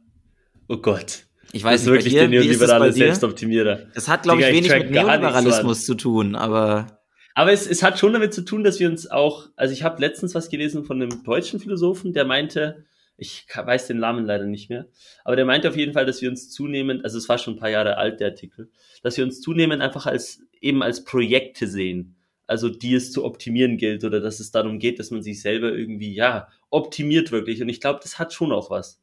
Oh 0.68 0.78
Gott. 0.78 1.26
Ich 1.52 1.64
weiß 1.64 1.82
nicht, 1.82 1.92
wirklich 1.92 2.14
dir, 2.14 2.28
der 2.28 2.30
neoliberale 2.30 2.94
Selbstoptimierer. 2.94 3.88
Das 3.96 4.08
hat, 4.08 4.24
glaube 4.24 4.42
ich, 4.42 4.48
wenig 4.48 4.72
mit 4.72 4.92
Neoliberalismus 4.92 5.86
zu 5.86 5.96
tun, 5.96 6.36
aber. 6.36 7.00
Aber 7.34 7.52
es, 7.52 7.66
es 7.66 7.82
hat 7.82 7.98
schon 7.98 8.14
damit 8.14 8.34
zu 8.34 8.44
tun, 8.44 8.64
dass 8.64 8.80
wir 8.80 8.90
uns 8.90 9.10
auch, 9.10 9.48
also 9.56 9.74
ich 9.74 9.84
habe 9.84 10.02
letztens 10.02 10.36
was 10.36 10.50
gelesen 10.50 10.84
von 10.84 11.02
einem 11.02 11.24
deutschen 11.24 11.60
Philosophen, 11.60 12.14
der 12.14 12.26
meinte, 12.26 12.86
ich 13.19 13.45
weiß 13.54 13.88
den 13.88 14.00
Namen 14.00 14.25
leider 14.25 14.45
nicht 14.45 14.69
mehr, 14.69 14.88
aber 15.24 15.36
der 15.36 15.45
meinte 15.45 15.69
auf 15.69 15.77
jeden 15.77 15.94
Fall, 15.94 16.06
dass 16.06 16.21
wir 16.21 16.30
uns 16.30 16.50
zunehmend, 16.50 17.04
also 17.04 17.18
es 17.18 17.30
war 17.30 17.38
schon 17.38 17.56
ein 17.56 17.60
paar 17.60 17.69
Jahre 17.69 17.98
alt, 17.98 18.19
der 18.19 18.30
Artikel, 18.30 18.69
dass 19.04 19.18
wir 19.18 19.24
uns 19.24 19.42
zunehmend 19.42 19.81
einfach 19.81 20.06
als, 20.06 20.42
eben 20.62 20.81
als 20.83 21.04
Projekte 21.04 21.68
sehen, 21.68 22.16
also 22.48 22.69
die 22.69 22.95
es 22.95 23.12
zu 23.12 23.25
optimieren 23.25 23.77
gilt 23.77 24.04
oder 24.04 24.21
dass 24.21 24.39
es 24.39 24.51
darum 24.51 24.80
geht, 24.80 25.00
dass 25.00 25.12
man 25.12 25.21
sich 25.21 25.42
selber 25.42 25.71
irgendwie, 25.71 26.13
ja, 26.13 26.48
optimiert 26.69 27.31
wirklich. 27.31 27.62
Und 27.62 27.69
ich 27.69 27.81
glaube, 27.81 28.00
das 28.01 28.18
hat 28.18 28.33
schon 28.33 28.51
auch 28.51 28.71
was. 28.71 29.01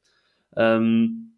Ähm, 0.56 1.34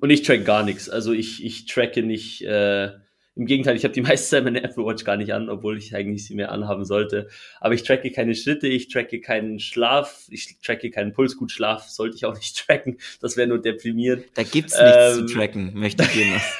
und 0.00 0.10
ich 0.10 0.22
track 0.22 0.44
gar 0.44 0.64
nichts, 0.64 0.88
also 0.88 1.12
ich, 1.12 1.44
ich 1.44 1.66
tracke 1.66 2.02
nicht, 2.02 2.42
äh, 2.42 2.90
im 3.36 3.46
Gegenteil, 3.46 3.76
ich 3.76 3.84
habe 3.84 3.94
die 3.94 4.02
meiste 4.02 4.28
Zeit 4.28 4.44
meine 4.44 4.62
Apple 4.62 4.84
Watch 4.84 5.04
gar 5.04 5.16
nicht 5.16 5.32
an, 5.32 5.48
obwohl 5.48 5.78
ich 5.78 5.94
eigentlich 5.94 6.26
sie 6.26 6.34
mehr 6.34 6.52
anhaben 6.52 6.84
sollte. 6.84 7.28
Aber 7.60 7.74
ich 7.74 7.82
tracke 7.82 8.10
keine 8.10 8.34
Schritte, 8.34 8.68
ich 8.68 8.88
tracke 8.88 9.20
keinen 9.20 9.58
Schlaf, 9.58 10.26
ich 10.30 10.58
tracke 10.60 10.90
keinen 10.90 11.12
Pulsgutschlaf, 11.12 11.88
sollte 11.88 12.16
ich 12.16 12.24
auch 12.24 12.34
nicht 12.34 12.66
tracken. 12.66 12.98
Das 13.20 13.36
wäre 13.36 13.48
nur 13.48 13.60
deprimierend. 13.60 14.26
Da 14.34 14.42
gibt's 14.42 14.80
nichts 14.80 15.18
ähm, 15.18 15.26
zu 15.26 15.34
tracken, 15.34 15.72
möchte 15.74 16.04
ich 16.04 16.12
dir 16.12 16.26
noch. 16.26 16.42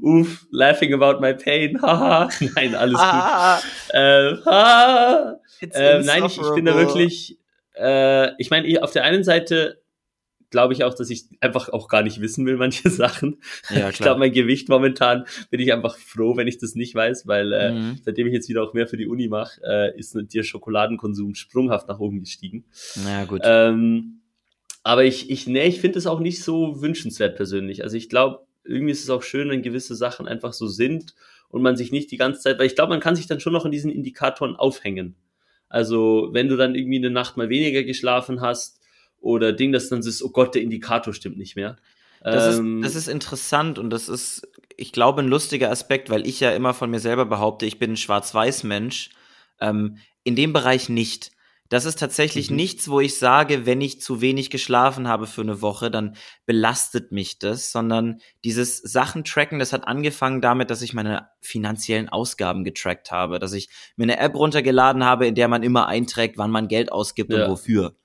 Uff, 0.00 0.46
laughing 0.50 0.94
about 0.94 1.20
my 1.20 1.34
pain. 1.34 1.80
Haha. 1.80 2.30
nein, 2.54 2.74
alles 2.74 2.98
gut. 2.98 3.94
äh, 3.94 4.36
ha. 4.46 5.38
Äh, 5.60 6.02
nein, 6.02 6.24
ich, 6.24 6.40
ich 6.40 6.54
bin 6.54 6.64
da 6.64 6.74
wirklich. 6.76 7.38
Äh, 7.74 8.32
ich 8.38 8.50
meine, 8.50 8.82
auf 8.82 8.92
der 8.92 9.04
einen 9.04 9.24
Seite 9.24 9.82
glaube 10.54 10.72
ich 10.72 10.84
auch, 10.84 10.94
dass 10.94 11.10
ich 11.10 11.24
einfach 11.40 11.68
auch 11.68 11.88
gar 11.88 12.02
nicht 12.02 12.20
wissen 12.20 12.46
will, 12.46 12.56
manche 12.58 12.88
Sachen. 12.88 13.38
Ja, 13.70 13.90
ich 13.90 13.98
glaube, 13.98 14.20
mein 14.20 14.30
Gewicht 14.30 14.68
momentan 14.68 15.24
bin 15.50 15.58
ich 15.58 15.72
einfach 15.72 15.98
froh, 15.98 16.36
wenn 16.36 16.46
ich 16.46 16.58
das 16.58 16.76
nicht 16.76 16.94
weiß, 16.94 17.26
weil 17.26 17.52
äh, 17.52 17.72
mhm. 17.72 17.98
seitdem 18.04 18.28
ich 18.28 18.32
jetzt 18.32 18.48
wieder 18.48 18.62
auch 18.62 18.72
mehr 18.72 18.86
für 18.86 18.96
die 18.96 19.08
Uni 19.08 19.26
mache, 19.26 19.60
äh, 19.66 19.98
ist 19.98 20.16
der 20.16 20.42
Schokoladenkonsum 20.44 21.34
sprunghaft 21.34 21.88
nach 21.88 21.98
oben 21.98 22.20
gestiegen. 22.20 22.66
Na 23.04 23.24
gut. 23.24 23.40
Ähm, 23.42 24.20
aber 24.84 25.04
ich, 25.04 25.28
ich, 25.28 25.48
nee, 25.48 25.66
ich 25.66 25.80
finde 25.80 25.98
es 25.98 26.06
auch 26.06 26.20
nicht 26.20 26.40
so 26.40 26.80
wünschenswert 26.80 27.34
persönlich. 27.34 27.82
Also 27.82 27.96
ich 27.96 28.08
glaube, 28.08 28.46
irgendwie 28.62 28.92
ist 28.92 29.02
es 29.02 29.10
auch 29.10 29.24
schön, 29.24 29.48
wenn 29.48 29.62
gewisse 29.62 29.96
Sachen 29.96 30.28
einfach 30.28 30.52
so 30.52 30.68
sind 30.68 31.16
und 31.48 31.62
man 31.62 31.76
sich 31.76 31.90
nicht 31.90 32.12
die 32.12 32.16
ganze 32.16 32.42
Zeit, 32.42 32.60
weil 32.60 32.66
ich 32.66 32.76
glaube, 32.76 32.90
man 32.90 33.00
kann 33.00 33.16
sich 33.16 33.26
dann 33.26 33.40
schon 33.40 33.52
noch 33.52 33.64
in 33.64 33.72
diesen 33.72 33.90
Indikatoren 33.90 34.54
aufhängen. 34.54 35.16
Also 35.68 36.28
wenn 36.30 36.48
du 36.48 36.56
dann 36.56 36.76
irgendwie 36.76 36.98
eine 36.98 37.10
Nacht 37.10 37.36
mal 37.36 37.48
weniger 37.48 37.82
geschlafen 37.82 38.40
hast, 38.40 38.83
oder 39.24 39.52
Ding, 39.52 39.72
dass 39.72 39.88
dann 39.88 40.00
ist, 40.00 40.22
oh 40.22 40.30
Gott, 40.30 40.54
der 40.54 40.62
Indikator 40.62 41.12
stimmt 41.12 41.38
nicht 41.38 41.56
mehr. 41.56 41.76
Das, 42.22 42.58
ähm, 42.58 42.82
ist, 42.82 42.94
das 42.94 43.02
ist 43.02 43.08
interessant 43.08 43.78
und 43.78 43.90
das 43.90 44.08
ist, 44.08 44.48
ich 44.76 44.92
glaube, 44.92 45.22
ein 45.22 45.28
lustiger 45.28 45.70
Aspekt, 45.70 46.10
weil 46.10 46.26
ich 46.26 46.40
ja 46.40 46.52
immer 46.52 46.74
von 46.74 46.90
mir 46.90 47.00
selber 47.00 47.26
behaupte, 47.26 47.66
ich 47.66 47.78
bin 47.78 47.92
ein 47.92 47.96
Schwarz-Weiß-Mensch. 47.96 49.10
Ähm, 49.60 49.98
in 50.24 50.36
dem 50.36 50.52
Bereich 50.52 50.88
nicht. 50.88 51.30
Das 51.70 51.86
ist 51.86 51.98
tatsächlich 51.98 52.50
mhm. 52.50 52.56
nichts, 52.56 52.88
wo 52.88 53.00
ich 53.00 53.18
sage, 53.18 53.66
wenn 53.66 53.80
ich 53.80 54.00
zu 54.00 54.20
wenig 54.20 54.50
geschlafen 54.50 55.08
habe 55.08 55.26
für 55.26 55.40
eine 55.40 55.62
Woche, 55.62 55.90
dann 55.90 56.16
belastet 56.46 57.10
mich 57.10 57.38
das, 57.38 57.72
sondern 57.72 58.20
dieses 58.44 58.78
Sachen 58.78 59.24
tracken, 59.24 59.58
das 59.58 59.72
hat 59.72 59.88
angefangen 59.88 60.40
damit, 60.40 60.70
dass 60.70 60.82
ich 60.82 60.92
meine 60.92 61.28
finanziellen 61.40 62.08
Ausgaben 62.08 62.64
getrackt 62.64 63.10
habe, 63.10 63.38
dass 63.38 63.54
ich 63.54 63.70
mir 63.96 64.04
eine 64.04 64.18
App 64.18 64.34
runtergeladen 64.34 65.04
habe, 65.04 65.26
in 65.26 65.34
der 65.34 65.48
man 65.48 65.62
immer 65.62 65.86
einträgt, 65.86 66.36
wann 66.36 66.50
man 66.50 66.68
Geld 66.68 66.92
ausgibt 66.92 67.32
ja. 67.32 67.44
und 67.44 67.50
wofür. 67.50 67.96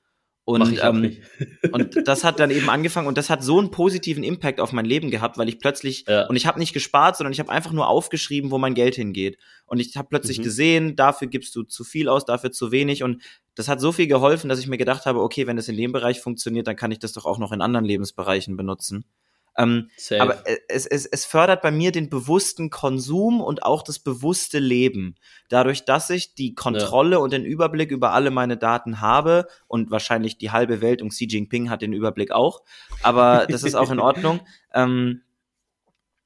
Und, 0.50 0.80
ähm, 0.82 1.18
und 1.72 2.08
das 2.08 2.24
hat 2.24 2.40
dann 2.40 2.50
eben 2.50 2.72
angefangen 2.72 3.08
und 3.08 3.20
das 3.20 3.30
hat 3.30 3.44
so 3.44 3.60
einen 3.60 3.70
positiven 3.70 4.24
Impact 4.24 4.60
auf 4.60 4.72
mein 4.72 4.86
Leben 4.86 5.12
gehabt, 5.12 5.38
weil 5.38 5.48
ich 5.48 5.60
plötzlich, 5.60 6.06
ja. 6.08 6.26
und 6.26 6.36
ich 6.36 6.48
habe 6.48 6.58
nicht 6.58 6.74
gespart, 6.74 7.18
sondern 7.18 7.34
ich 7.34 7.40
habe 7.40 7.52
einfach 7.52 7.72
nur 7.72 7.88
aufgeschrieben, 7.88 8.50
wo 8.50 8.58
mein 8.58 8.74
Geld 8.74 8.96
hingeht. 8.96 9.38
Und 9.68 9.80
ich 9.80 9.96
habe 9.96 10.08
plötzlich 10.10 10.40
mhm. 10.40 10.44
gesehen, 10.44 10.96
dafür 10.96 11.28
gibst 11.28 11.56
du 11.56 11.62
zu 11.62 11.84
viel 11.84 12.10
aus, 12.10 12.26
dafür 12.26 12.52
zu 12.52 12.72
wenig. 12.72 13.04
Und 13.04 13.22
das 13.54 13.68
hat 13.68 13.80
so 13.80 13.92
viel 13.92 14.08
geholfen, 14.08 14.50
dass 14.50 14.58
ich 14.58 14.68
mir 14.68 14.78
gedacht 14.78 15.06
habe, 15.06 15.22
okay, 15.22 15.46
wenn 15.46 15.56
das 15.56 15.68
in 15.68 15.78
dem 15.78 15.92
Bereich 15.92 16.20
funktioniert, 16.20 16.66
dann 16.66 16.76
kann 16.76 16.92
ich 16.92 16.98
das 16.98 17.14
doch 17.14 17.26
auch 17.26 17.38
noch 17.38 17.52
in 17.52 17.62
anderen 17.62 17.86
Lebensbereichen 17.86 18.58
benutzen. 18.58 19.06
Ähm, 19.60 19.90
aber 20.20 20.44
es, 20.70 20.86
es, 20.86 21.06
es 21.06 21.26
fördert 21.26 21.62
bei 21.62 21.70
mir 21.70 21.92
den 21.92 22.10
bewussten 22.10 22.70
Konsum 22.70 23.42
und 23.42 23.64
auch 23.64 23.84
das 23.84 24.00
bewusste 24.00 24.58
Leben. 24.58 25.16
Dadurch, 25.50 25.84
dass 25.84 26.10
ich 26.10 26.34
die 26.34 26.56
Kontrolle 26.56 27.18
ja. 27.18 27.18
und 27.18 27.34
den 27.34 27.44
Überblick 27.44 27.92
über 27.92 28.14
alle 28.14 28.32
meine 28.32 28.56
Daten 28.56 29.02
habe 29.02 29.48
und 29.68 29.92
wahrscheinlich 29.92 30.38
die 30.38 30.52
halbe 30.52 30.82
Welt 30.82 31.02
und 31.02 31.10
Xi 31.10 31.26
Jinping 31.26 31.70
hat 31.70 31.82
den 31.82 31.92
Überblick 31.92 32.32
auch, 32.32 32.62
aber 33.04 33.48
das 33.50 33.64
ist 33.64 33.76
auch 33.76 33.92
in 33.92 34.00
Ordnung. 34.00 34.40
Ähm, 34.72 35.24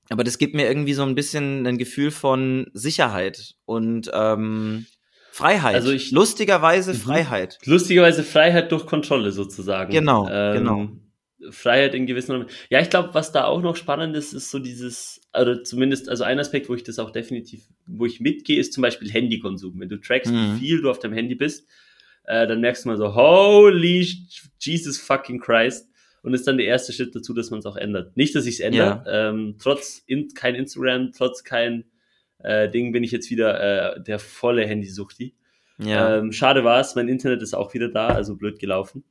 aber 0.10 0.26
das 0.26 0.38
gibt 0.38 0.54
mir 0.54 0.68
irgendwie 0.68 0.94
so 0.94 1.04
ein 1.04 1.16
bisschen 1.16 1.66
ein 1.66 1.78
Gefühl 1.78 2.12
von 2.12 2.70
Sicherheit 2.74 3.56
und 3.64 4.12
ähm, 4.14 4.86
Freiheit. 5.32 5.76
Also 5.76 5.92
ich, 5.92 6.12
lustigerweise 6.12 6.94
mhm. 6.94 6.98
Freiheit. 6.98 7.58
Lustigerweise 7.64 8.24
Freiheit 8.24 8.72
durch 8.74 8.86
Kontrolle 8.86 9.32
sozusagen. 9.32 9.94
Genau, 9.94 10.28
ähm, 10.30 10.54
genau. 10.54 10.90
Freiheit 11.50 11.94
in 11.94 12.06
gewissen 12.06 12.46
Ja, 12.70 12.82
ich 12.82 12.90
glaube, 12.90 13.14
was 13.14 13.32
da 13.32 13.46
auch 13.46 13.62
noch 13.62 13.76
spannend 13.76 14.16
ist, 14.16 14.34
ist 14.34 14.52
so 14.52 14.60
dieses, 14.60 15.22
also 15.32 15.56
zumindest, 15.62 16.10
also 16.10 16.24
ein 16.24 16.40
Aspekt, 16.40 16.70
wo 16.70 16.76
ich 16.76 16.84
das 16.84 17.00
auch 17.00 17.12
definitiv, 17.12 17.64
wo 17.86 18.06
ich 18.06 18.20
mitgehe, 18.20 18.60
ist 18.60 18.74
zum 18.74 18.82
Beispiel 18.82 19.12
Handykonsum. 19.12 19.80
Wenn 19.80 19.90
du 19.90 20.00
trackst, 20.00 20.32
mhm. 20.32 20.56
wie 20.56 20.60
viel 20.60 20.82
du 20.82 20.90
auf 20.90 21.00
deinem 21.00 21.14
Handy 21.14 21.36
bist, 21.36 21.68
äh, 22.26 22.48
dann 22.48 22.62
merkst 22.62 22.86
du 22.86 22.90
mal 22.90 22.98
so, 22.98 23.16
holy 23.16 24.08
Jesus 24.60 25.00
fucking 25.00 25.40
Christ. 25.40 25.90
Und 26.22 26.34
ist 26.34 26.48
dann 26.48 26.56
der 26.56 26.68
erste 26.68 26.94
Schritt 26.94 27.14
dazu, 27.14 27.34
dass 27.34 27.52
man 27.52 27.60
es 27.60 27.66
auch 27.66 27.76
ändert. 27.76 28.16
Nicht, 28.16 28.34
dass 28.34 28.46
ich 28.46 28.56
es 28.56 28.60
ändere. 28.62 29.04
Ja. 29.06 29.30
Ähm, 29.30 29.58
trotz 29.60 30.02
in, 30.08 30.30
kein 30.34 30.56
Instagram, 30.56 31.12
trotz 31.12 31.44
kein 31.44 31.84
äh, 32.40 32.70
Ding 32.70 32.94
bin 32.94 33.04
ich 33.04 33.12
jetzt 33.12 33.30
wieder 33.30 33.96
äh, 33.98 34.02
der 34.02 34.20
volle 34.20 34.66
Handysuchti. 34.66 35.36
Ja. 35.80 36.18
Ähm, 36.18 36.32
schade 36.32 36.64
war 36.64 36.80
es, 36.80 36.94
mein 36.96 37.08
Internet 37.08 37.42
ist 37.42 37.56
auch 37.56 37.74
wieder 37.74 37.90
da, 37.90 38.08
also 38.10 38.36
blöd 38.36 38.60
gelaufen. 38.60 39.04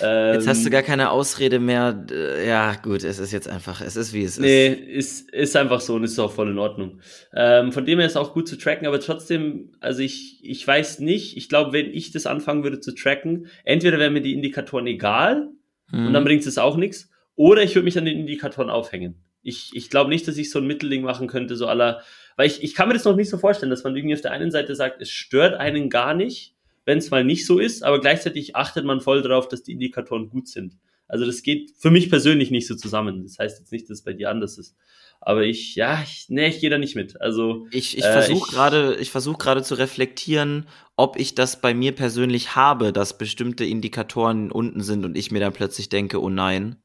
Ähm, 0.00 0.34
jetzt 0.34 0.46
hast 0.46 0.62
du 0.62 0.68
ähm, 0.68 0.72
gar 0.72 0.82
keine 0.82 1.10
Ausrede 1.10 1.58
mehr. 1.58 2.06
Ja, 2.46 2.74
gut, 2.74 3.02
es 3.02 3.18
ist 3.18 3.32
jetzt 3.32 3.48
einfach, 3.48 3.80
es 3.80 3.96
ist 3.96 4.12
wie 4.12 4.22
es 4.22 4.38
nee, 4.38 4.68
ist. 4.68 4.80
Nee, 4.80 4.92
ist, 4.92 5.30
ist 5.32 5.56
einfach 5.56 5.80
so 5.80 5.94
und 5.94 6.04
ist 6.04 6.18
auch 6.20 6.30
voll 6.30 6.50
in 6.50 6.58
Ordnung. 6.58 7.00
Ähm, 7.34 7.72
von 7.72 7.84
dem 7.84 7.98
her 7.98 8.06
ist 8.06 8.16
auch 8.16 8.34
gut 8.34 8.46
zu 8.46 8.56
tracken, 8.56 8.86
aber 8.86 9.00
trotzdem, 9.00 9.72
also 9.80 10.00
ich, 10.00 10.38
ich 10.42 10.64
weiß 10.66 11.00
nicht, 11.00 11.36
ich 11.36 11.48
glaube, 11.48 11.72
wenn 11.72 11.86
ich 11.86 12.12
das 12.12 12.26
anfangen 12.26 12.62
würde 12.62 12.78
zu 12.78 12.94
tracken, 12.94 13.48
entweder 13.64 13.98
wären 13.98 14.12
mir 14.12 14.22
die 14.22 14.34
Indikatoren 14.34 14.86
egal 14.86 15.48
hm. 15.90 16.06
und 16.06 16.12
dann 16.12 16.22
mhm. 16.22 16.26
bringt 16.26 16.46
es 16.46 16.56
auch 16.56 16.76
nichts, 16.76 17.10
oder 17.34 17.62
ich 17.62 17.74
würde 17.74 17.84
mich 17.84 17.98
an 17.98 18.04
den 18.04 18.18
Indikatoren 18.18 18.70
aufhängen. 18.70 19.22
Ich, 19.42 19.70
ich 19.74 19.90
glaube 19.90 20.10
nicht, 20.10 20.26
dass 20.26 20.38
ich 20.38 20.50
so 20.50 20.60
ein 20.60 20.66
Mittelding 20.66 21.02
machen 21.02 21.26
könnte, 21.26 21.56
so 21.56 21.66
aller 21.66 22.02
weil 22.36 22.46
ich, 22.46 22.62
ich 22.62 22.74
kann 22.74 22.88
mir 22.88 22.94
das 22.94 23.04
noch 23.04 23.16
nicht 23.16 23.30
so 23.30 23.38
vorstellen, 23.38 23.70
dass 23.70 23.84
man 23.84 23.96
irgendwie 23.96 24.14
auf 24.14 24.20
der 24.20 24.32
einen 24.32 24.50
Seite 24.50 24.74
sagt, 24.74 25.00
es 25.00 25.10
stört 25.10 25.54
einen 25.54 25.90
gar 25.90 26.14
nicht, 26.14 26.54
wenn 26.84 26.98
es 26.98 27.10
mal 27.10 27.24
nicht 27.24 27.46
so 27.46 27.58
ist, 27.58 27.82
aber 27.82 28.00
gleichzeitig 28.00 28.54
achtet 28.54 28.84
man 28.84 29.00
voll 29.00 29.22
darauf, 29.22 29.48
dass 29.48 29.62
die 29.62 29.72
Indikatoren 29.72 30.28
gut 30.28 30.48
sind. 30.48 30.76
Also 31.08 31.24
das 31.24 31.42
geht 31.42 31.72
für 31.78 31.90
mich 31.90 32.10
persönlich 32.10 32.50
nicht 32.50 32.66
so 32.66 32.74
zusammen. 32.74 33.22
Das 33.22 33.38
heißt 33.38 33.60
jetzt 33.60 33.72
nicht, 33.72 33.88
dass 33.88 33.98
es 33.98 34.04
bei 34.04 34.12
dir 34.12 34.30
anders 34.30 34.58
ist. 34.58 34.76
Aber 35.20 35.42
ich, 35.42 35.74
ja, 35.76 36.02
ich, 36.02 36.26
nee, 36.28 36.48
ich 36.48 36.60
gehe 36.60 36.70
da 36.70 36.78
nicht 36.78 36.94
mit. 36.94 37.20
Also 37.20 37.66
ich, 37.70 37.96
ich 37.96 38.04
äh, 38.04 38.12
versuche 38.12 38.50
gerade, 38.50 38.96
ich 38.96 39.10
versuche 39.10 39.38
gerade 39.38 39.62
zu 39.62 39.74
reflektieren, 39.76 40.66
ob 40.96 41.18
ich 41.18 41.34
das 41.34 41.60
bei 41.60 41.74
mir 41.74 41.92
persönlich 41.92 42.54
habe, 42.54 42.92
dass 42.92 43.18
bestimmte 43.18 43.64
Indikatoren 43.64 44.50
unten 44.50 44.82
sind 44.82 45.04
und 45.04 45.16
ich 45.16 45.30
mir 45.30 45.40
dann 45.40 45.52
plötzlich 45.52 45.88
denke, 45.88 46.20
oh 46.20 46.28
nein. 46.28 46.76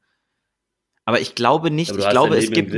Aber 1.04 1.20
ich 1.20 1.34
glaube 1.34 1.70
nicht. 1.70 1.96
Ich 1.96 2.08
glaube, 2.08 2.36
es 2.36 2.50
gibt, 2.50 2.74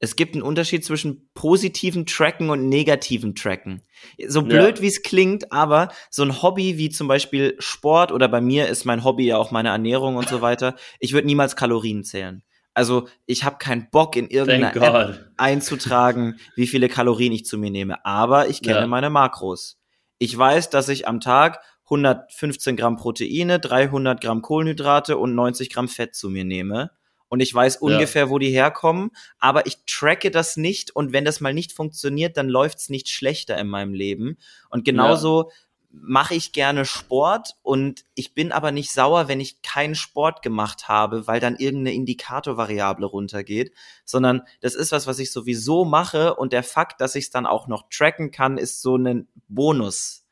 es 0.00 0.16
gibt 0.16 0.34
einen 0.34 0.42
Unterschied 0.42 0.84
zwischen 0.84 1.28
positiven 1.34 2.06
Tracken 2.06 2.50
und 2.50 2.68
negativen 2.68 3.34
Tracken. 3.34 3.82
So 4.26 4.42
blöd 4.42 4.76
ja. 4.76 4.82
wie 4.82 4.86
es 4.86 5.02
klingt, 5.02 5.50
aber 5.50 5.88
so 6.10 6.22
ein 6.22 6.42
Hobby 6.42 6.78
wie 6.78 6.90
zum 6.90 7.08
Beispiel 7.08 7.56
Sport 7.58 8.12
oder 8.12 8.28
bei 8.28 8.40
mir 8.40 8.68
ist 8.68 8.84
mein 8.84 9.02
Hobby 9.02 9.26
ja 9.26 9.36
auch 9.36 9.50
meine 9.50 9.70
Ernährung 9.70 10.16
und 10.16 10.28
so 10.28 10.40
weiter. 10.40 10.76
Ich 11.00 11.12
würde 11.12 11.26
niemals 11.26 11.56
Kalorien 11.56 12.04
zählen. 12.04 12.42
Also 12.74 13.08
ich 13.26 13.42
habe 13.42 13.58
keinen 13.58 13.90
Bock 13.90 14.14
in 14.14 14.28
irgendeiner 14.28 14.76
App 14.76 15.32
einzutragen, 15.36 16.38
wie 16.54 16.68
viele 16.68 16.88
Kalorien 16.88 17.32
ich 17.32 17.44
zu 17.44 17.58
mir 17.58 17.70
nehme. 17.72 18.04
Aber 18.04 18.48
ich 18.48 18.62
kenne 18.62 18.80
ja. 18.80 18.86
meine 18.86 19.10
Makros. 19.10 19.80
Ich 20.18 20.36
weiß, 20.36 20.70
dass 20.70 20.88
ich 20.88 21.08
am 21.08 21.18
Tag 21.18 21.60
115 21.86 22.76
Gramm 22.76 22.96
Proteine, 22.96 23.58
300 23.58 24.20
Gramm 24.20 24.42
Kohlenhydrate 24.42 25.16
und 25.16 25.34
90 25.34 25.70
Gramm 25.70 25.88
Fett 25.88 26.14
zu 26.14 26.30
mir 26.30 26.44
nehme 26.44 26.92
und 27.28 27.40
ich 27.40 27.54
weiß 27.54 27.76
ungefähr, 27.76 28.24
ja. 28.24 28.30
wo 28.30 28.38
die 28.38 28.50
herkommen, 28.50 29.10
aber 29.38 29.66
ich 29.66 29.78
tracke 29.86 30.30
das 30.30 30.56
nicht 30.56 30.94
und 30.94 31.12
wenn 31.12 31.24
das 31.24 31.40
mal 31.40 31.54
nicht 31.54 31.72
funktioniert, 31.72 32.36
dann 32.36 32.48
läuft's 32.48 32.88
nicht 32.88 33.08
schlechter 33.08 33.58
in 33.58 33.68
meinem 33.68 33.92
Leben. 33.92 34.38
Und 34.70 34.84
genauso 34.84 35.50
ja. 35.50 35.56
mache 35.90 36.34
ich 36.34 36.52
gerne 36.52 36.84
Sport 36.84 37.56
und 37.62 38.04
ich 38.14 38.34
bin 38.34 38.50
aber 38.50 38.72
nicht 38.72 38.90
sauer, 38.90 39.28
wenn 39.28 39.40
ich 39.40 39.62
keinen 39.62 39.94
Sport 39.94 40.42
gemacht 40.42 40.88
habe, 40.88 41.26
weil 41.26 41.40
dann 41.40 41.56
irgendeine 41.56 41.94
Indikatorvariable 41.94 43.06
runtergeht, 43.06 43.72
sondern 44.04 44.42
das 44.60 44.74
ist 44.74 44.92
was, 44.92 45.06
was 45.06 45.18
ich 45.18 45.30
sowieso 45.30 45.84
mache 45.84 46.34
und 46.34 46.52
der 46.52 46.62
Fakt, 46.62 47.00
dass 47.00 47.14
ich 47.14 47.24
es 47.24 47.30
dann 47.30 47.46
auch 47.46 47.68
noch 47.68 47.88
tracken 47.90 48.30
kann, 48.30 48.56
ist 48.56 48.80
so 48.80 48.96
ein 48.96 49.28
Bonus 49.48 50.24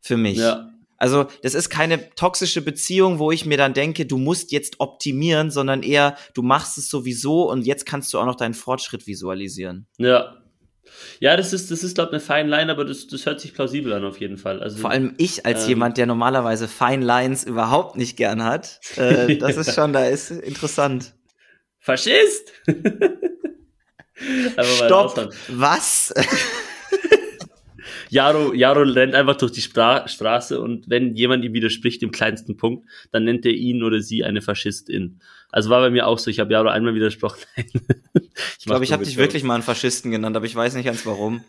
für 0.00 0.16
mich. 0.16 0.38
Ja. 0.38 0.68
Also 1.00 1.26
das 1.42 1.54
ist 1.54 1.70
keine 1.70 2.10
toxische 2.14 2.60
Beziehung, 2.60 3.18
wo 3.18 3.32
ich 3.32 3.46
mir 3.46 3.56
dann 3.56 3.72
denke, 3.72 4.04
du 4.04 4.18
musst 4.18 4.52
jetzt 4.52 4.80
optimieren, 4.80 5.50
sondern 5.50 5.82
eher, 5.82 6.16
du 6.34 6.42
machst 6.42 6.76
es 6.76 6.90
sowieso 6.90 7.50
und 7.50 7.66
jetzt 7.66 7.86
kannst 7.86 8.12
du 8.12 8.18
auch 8.18 8.26
noch 8.26 8.36
deinen 8.36 8.52
Fortschritt 8.54 9.06
visualisieren. 9.06 9.86
Ja. 9.96 10.36
Ja, 11.18 11.36
das 11.36 11.52
ist, 11.52 11.70
das 11.70 11.82
ist, 11.82 11.94
glaube 11.94 12.16
ich, 12.16 12.30
eine 12.30 12.42
Fine 12.42 12.50
Line, 12.54 12.70
aber 12.70 12.84
das, 12.84 13.06
das 13.06 13.24
hört 13.24 13.40
sich 13.40 13.54
plausibel 13.54 13.92
an 13.92 14.04
auf 14.04 14.20
jeden 14.20 14.36
Fall. 14.36 14.60
Also, 14.62 14.78
Vor 14.78 14.90
allem 14.90 15.14
ich 15.16 15.46
als 15.46 15.62
ähm, 15.62 15.70
jemand, 15.70 15.96
der 15.96 16.06
normalerweise 16.06 16.68
Fine 16.68 17.04
Lines 17.04 17.44
überhaupt 17.44 17.96
nicht 17.96 18.16
gern 18.16 18.44
hat. 18.44 18.80
Äh, 18.96 19.36
das 19.38 19.56
ist 19.56 19.74
schon, 19.74 19.92
da 19.92 20.04
ist 20.04 20.30
interessant. 20.30 21.14
Faschist! 21.78 22.52
Stopp! 24.62 25.32
Was? 25.48 26.12
Jaro, 28.10 28.52
Jaro 28.52 28.82
rennt 28.82 29.14
einfach 29.14 29.36
durch 29.36 29.52
die 29.52 29.60
Stra 29.62 30.06
Straße 30.06 30.60
und 30.60 30.90
wenn 30.90 31.14
jemand 31.14 31.44
ihm 31.44 31.52
widerspricht 31.52 32.02
im 32.02 32.10
kleinsten 32.10 32.56
Punkt, 32.56 32.86
dann 33.12 33.24
nennt 33.24 33.46
er 33.46 33.52
ihn 33.52 33.82
oder 33.82 34.00
sie 34.00 34.24
eine 34.24 34.42
Faschistin. 34.42 35.20
Also 35.50 35.70
war 35.70 35.80
bei 35.80 35.90
mir 35.90 36.06
auch 36.06 36.18
so, 36.18 36.30
ich 36.30 36.40
habe 36.40 36.52
Jaro 36.52 36.68
einmal 36.68 36.94
widersprochen. 36.94 37.40
ich 37.56 38.64
glaube, 38.64 38.84
ich 38.84 38.92
habe 38.92 39.04
dich 39.04 39.16
wirklich 39.16 39.44
mal 39.44 39.54
einen 39.54 39.62
Faschisten 39.62 40.10
genannt, 40.10 40.36
aber 40.36 40.46
ich 40.46 40.54
weiß 40.54 40.74
nicht 40.74 40.84
ganz 40.84 41.06
warum. 41.06 41.42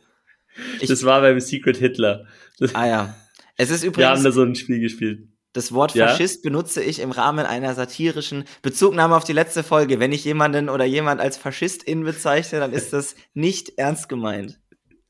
Ich, 0.80 0.88
das 0.88 1.04
war 1.04 1.22
beim 1.22 1.40
Secret 1.40 1.78
Hitler. 1.78 2.26
ah 2.74 2.88
ja. 2.88 3.16
Es 3.58 3.70
ist 3.70 3.84
übrigens. 3.84 3.98
Wir 3.98 4.10
haben 4.10 4.24
da 4.24 4.32
so 4.32 4.44
ein 4.44 4.56
Spiel 4.56 4.80
gespielt. 4.80 5.28
Das 5.54 5.74
Wort 5.74 5.92
Faschist 5.92 6.46
ja? 6.46 6.50
benutze 6.50 6.82
ich 6.82 7.00
im 7.00 7.12
Rahmen 7.12 7.46
einer 7.46 7.76
satirischen 7.76 8.46
Bezugnahme 8.62 9.16
auf 9.16 9.26
die 9.26 9.34
letzte 9.34 9.64
Folge. 9.64 10.00
Wenn 10.00 10.14
ich 10.14 10.24
jemanden 10.24 10.70
oder 10.70 10.86
jemand 10.86 11.20
als 11.20 11.38
Faschistin 11.38 12.04
bezeichne, 12.04 12.60
dann 12.60 12.72
ist 12.72 12.94
das 12.94 13.16
nicht 13.34 13.78
ernst 13.78 14.08
gemeint. 14.08 14.60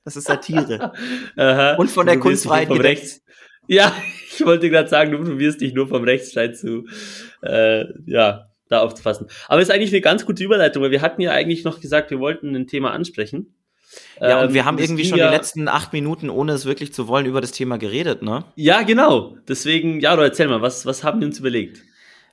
Das 0.03 0.15
ist 0.15 0.27
Satire. 0.27 0.93
Und 1.77 1.89
von 1.89 2.05
der 2.05 2.20
Kunstfreiheit 2.20 2.70
rechts. 2.72 3.22
Ja, 3.67 3.96
ich 4.34 4.46
wollte 4.46 4.70
gerade 4.70 4.89
sagen, 4.89 5.12
du 5.12 5.20
probierst 5.20 5.62
dich 5.62 5.74
nur 5.74 5.88
vom 5.88 6.03
Rechtsstreit 6.03 6.58
zu, 6.58 6.86
äh, 7.41 7.86
ja, 8.05 8.48
da 8.70 8.79
aufzufassen. 8.81 9.27
Aber 9.48 9.62
es 9.62 9.70
ist 9.70 9.74
eigentlich 9.74 9.91
eine 9.91 10.01
ganz 10.01 10.25
gute 10.25 10.43
Überleitung, 10.43 10.84
weil 10.84 10.91
wir 10.91 11.01
hatten 11.01 11.22
ja 11.22 11.31
eigentlich 11.31 11.63
noch 11.63 11.79
gesagt, 11.79 12.12
wir 12.12 12.20
wollten 12.20 12.55
ein 12.55 12.67
Thema 12.67 12.91
ansprechen. 12.91 13.55
Ja, 14.22 14.41
und 14.41 14.53
wir 14.53 14.62
ähm, 14.62 14.65
haben 14.67 14.77
irgendwie 14.77 15.05
schon 15.05 15.17
ja, 15.17 15.29
die 15.29 15.36
letzten 15.36 15.67
acht 15.67 15.91
Minuten, 15.91 16.29
ohne 16.29 16.53
es 16.53 16.65
wirklich 16.65 16.93
zu 16.93 17.08
wollen, 17.08 17.25
über 17.25 17.41
das 17.41 17.51
Thema 17.51 17.77
geredet, 17.77 18.22
ne? 18.22 18.46
Ja, 18.55 18.84
genau. 18.84 19.36
Deswegen, 19.48 20.00
ja, 20.00 20.15
du 20.15 20.22
erzähl 20.22 20.48
mal, 20.48 20.62
was, 20.62 20.86
was 20.86 21.03
haben 21.03 21.20
wir 21.20 21.27
uns 21.27 21.39
überlegt? 21.39 21.84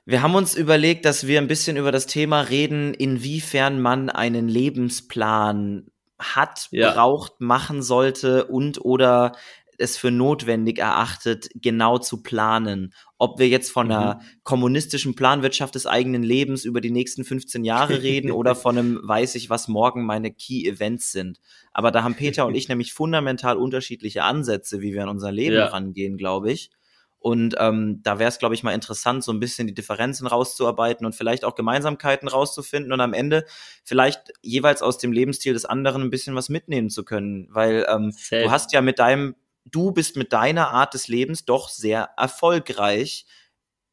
Wir 0.05 0.21
haben 0.21 0.35
uns 0.35 0.55
überlegt, 0.55 1.03
dass 1.03 1.27
wir 1.27 1.39
ein 1.39 1.47
bisschen 1.47 1.75
über 1.75 1.91
das 1.91 2.07
Thema 2.07 2.41
reden, 2.41 2.93
inwiefern 2.93 3.81
man 3.81 4.09
einen 4.09 4.47
Lebensplan 4.47 5.87
hat, 6.19 6.67
ja. 6.71 6.91
braucht, 6.91 7.39
machen 7.39 7.81
sollte 7.81 8.45
und 8.45 8.83
oder 8.83 9.33
es 9.79 9.97
für 9.97 10.11
notwendig 10.11 10.79
erachtet, 10.79 11.49
genau 11.55 11.97
zu 11.97 12.21
planen. 12.21 12.93
Ob 13.17 13.39
wir 13.39 13.47
jetzt 13.47 13.71
von 13.71 13.89
einer 13.89 14.15
mhm. 14.15 14.19
kommunistischen 14.43 15.15
Planwirtschaft 15.15 15.73
des 15.75 15.87
eigenen 15.87 16.21
Lebens 16.21 16.65
über 16.65 16.81
die 16.81 16.91
nächsten 16.91 17.23
15 17.23 17.63
Jahre 17.63 18.01
reden 18.01 18.31
oder 18.31 18.55
von 18.55 18.77
einem 18.77 18.99
weiß 19.07 19.35
ich, 19.35 19.49
was 19.49 19.67
morgen 19.67 20.05
meine 20.05 20.31
Key 20.31 20.67
Events 20.67 21.11
sind. 21.11 21.39
Aber 21.71 21.91
da 21.91 22.03
haben 22.03 22.15
Peter 22.15 22.45
und 22.45 22.55
ich 22.55 22.67
nämlich 22.69 22.93
fundamental 22.93 23.57
unterschiedliche 23.57 24.23
Ansätze, 24.23 24.81
wie 24.81 24.93
wir 24.93 25.03
an 25.03 25.09
unser 25.09 25.31
Leben 25.31 25.55
ja. 25.55 25.67
rangehen, 25.67 26.17
glaube 26.17 26.51
ich. 26.51 26.71
Und 27.19 27.55
ähm, 27.59 28.01
da 28.01 28.17
wäre 28.17 28.29
es, 28.29 28.39
glaube 28.39 28.55
ich, 28.55 28.63
mal 28.63 28.73
interessant, 28.73 29.23
so 29.23 29.33
ein 29.33 29.41
bisschen 29.41 29.67
die 29.67 29.73
Differenzen 29.73 30.25
rauszuarbeiten 30.25 31.05
und 31.05 31.13
vielleicht 31.13 31.43
auch 31.43 31.55
Gemeinsamkeiten 31.55 32.29
rauszufinden 32.29 32.93
und 32.93 33.01
am 33.01 33.13
Ende 33.13 33.45
vielleicht 33.83 34.31
jeweils 34.41 34.81
aus 34.81 34.97
dem 34.97 35.11
Lebensstil 35.11 35.53
des 35.53 35.65
anderen 35.65 36.03
ein 36.03 36.09
bisschen 36.09 36.35
was 36.35 36.47
mitnehmen 36.47 36.89
zu 36.89 37.03
können. 37.03 37.47
Weil 37.51 37.85
ähm, 37.89 38.13
du 38.29 38.49
hast 38.49 38.71
ja 38.71 38.81
mit 38.81 38.99
deinem, 38.99 39.35
du 39.65 39.91
bist 39.91 40.15
mit 40.15 40.31
deiner 40.31 40.69
Art 40.69 40.93
des 40.93 41.09
Lebens 41.09 41.43
doch 41.43 41.67
sehr 41.67 42.09
erfolgreich 42.15 43.25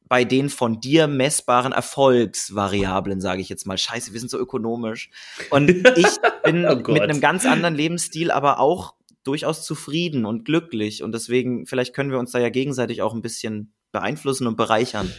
bei 0.08 0.24
den 0.24 0.48
von 0.48 0.80
dir 0.80 1.08
messbaren 1.08 1.72
Erfolgsvariablen, 1.72 3.20
sage 3.20 3.40
ich 3.40 3.48
jetzt 3.48 3.66
mal. 3.66 3.76
Scheiße, 3.76 4.12
wir 4.12 4.20
sind 4.20 4.30
so 4.30 4.38
ökonomisch. 4.38 5.10
Und 5.50 5.68
ich 5.96 6.16
bin 6.44 6.64
oh 6.64 6.76
mit 6.92 7.02
einem 7.02 7.20
ganz 7.20 7.44
anderen 7.44 7.74
Lebensstil, 7.74 8.30
aber 8.30 8.60
auch 8.60 8.94
durchaus 9.26 9.64
zufrieden 9.64 10.24
und 10.24 10.44
glücklich. 10.44 11.02
Und 11.02 11.12
deswegen, 11.12 11.66
vielleicht 11.66 11.94
können 11.94 12.10
wir 12.10 12.18
uns 12.18 12.32
da 12.32 12.38
ja 12.38 12.48
gegenseitig 12.48 13.02
auch 13.02 13.14
ein 13.14 13.22
bisschen 13.22 13.72
beeinflussen 13.92 14.46
und 14.46 14.56
bereichern. 14.56 15.10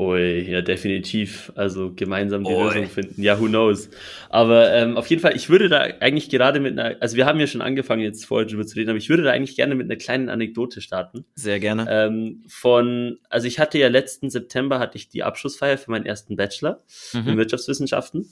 Ui, 0.00 0.50
ja, 0.50 0.62
definitiv. 0.62 1.52
Also 1.56 1.92
gemeinsam 1.94 2.42
die 2.42 2.50
Ui. 2.50 2.64
Lösung 2.64 2.86
finden. 2.86 3.22
Ja, 3.22 3.38
who 3.38 3.48
knows. 3.48 3.90
Aber 4.30 4.72
ähm, 4.72 4.96
auf 4.96 5.06
jeden 5.08 5.20
Fall, 5.20 5.36
ich 5.36 5.50
würde 5.50 5.68
da 5.68 5.80
eigentlich 5.80 6.30
gerade 6.30 6.58
mit 6.58 6.78
einer, 6.78 6.96
also 7.00 7.18
wir 7.18 7.26
haben 7.26 7.38
ja 7.38 7.46
schon 7.46 7.60
angefangen, 7.60 8.00
jetzt 8.00 8.24
vorher 8.24 8.46
drüber 8.46 8.66
zu 8.66 8.76
reden, 8.76 8.88
aber 8.88 8.96
ich 8.96 9.10
würde 9.10 9.24
da 9.24 9.30
eigentlich 9.30 9.56
gerne 9.56 9.74
mit 9.74 9.84
einer 9.84 9.96
kleinen 9.96 10.30
Anekdote 10.30 10.80
starten. 10.80 11.26
Sehr 11.34 11.60
gerne. 11.60 11.86
Ähm, 11.90 12.42
von, 12.48 13.18
also 13.28 13.46
ich 13.46 13.58
hatte 13.58 13.78
ja 13.78 13.88
letzten 13.88 14.30
September 14.30 14.78
hatte 14.78 14.96
ich 14.96 15.10
die 15.10 15.22
Abschlussfeier 15.22 15.76
für 15.76 15.90
meinen 15.90 16.06
ersten 16.06 16.34
Bachelor 16.34 16.82
mhm. 17.12 17.28
in 17.28 17.36
Wirtschaftswissenschaften. 17.36 18.26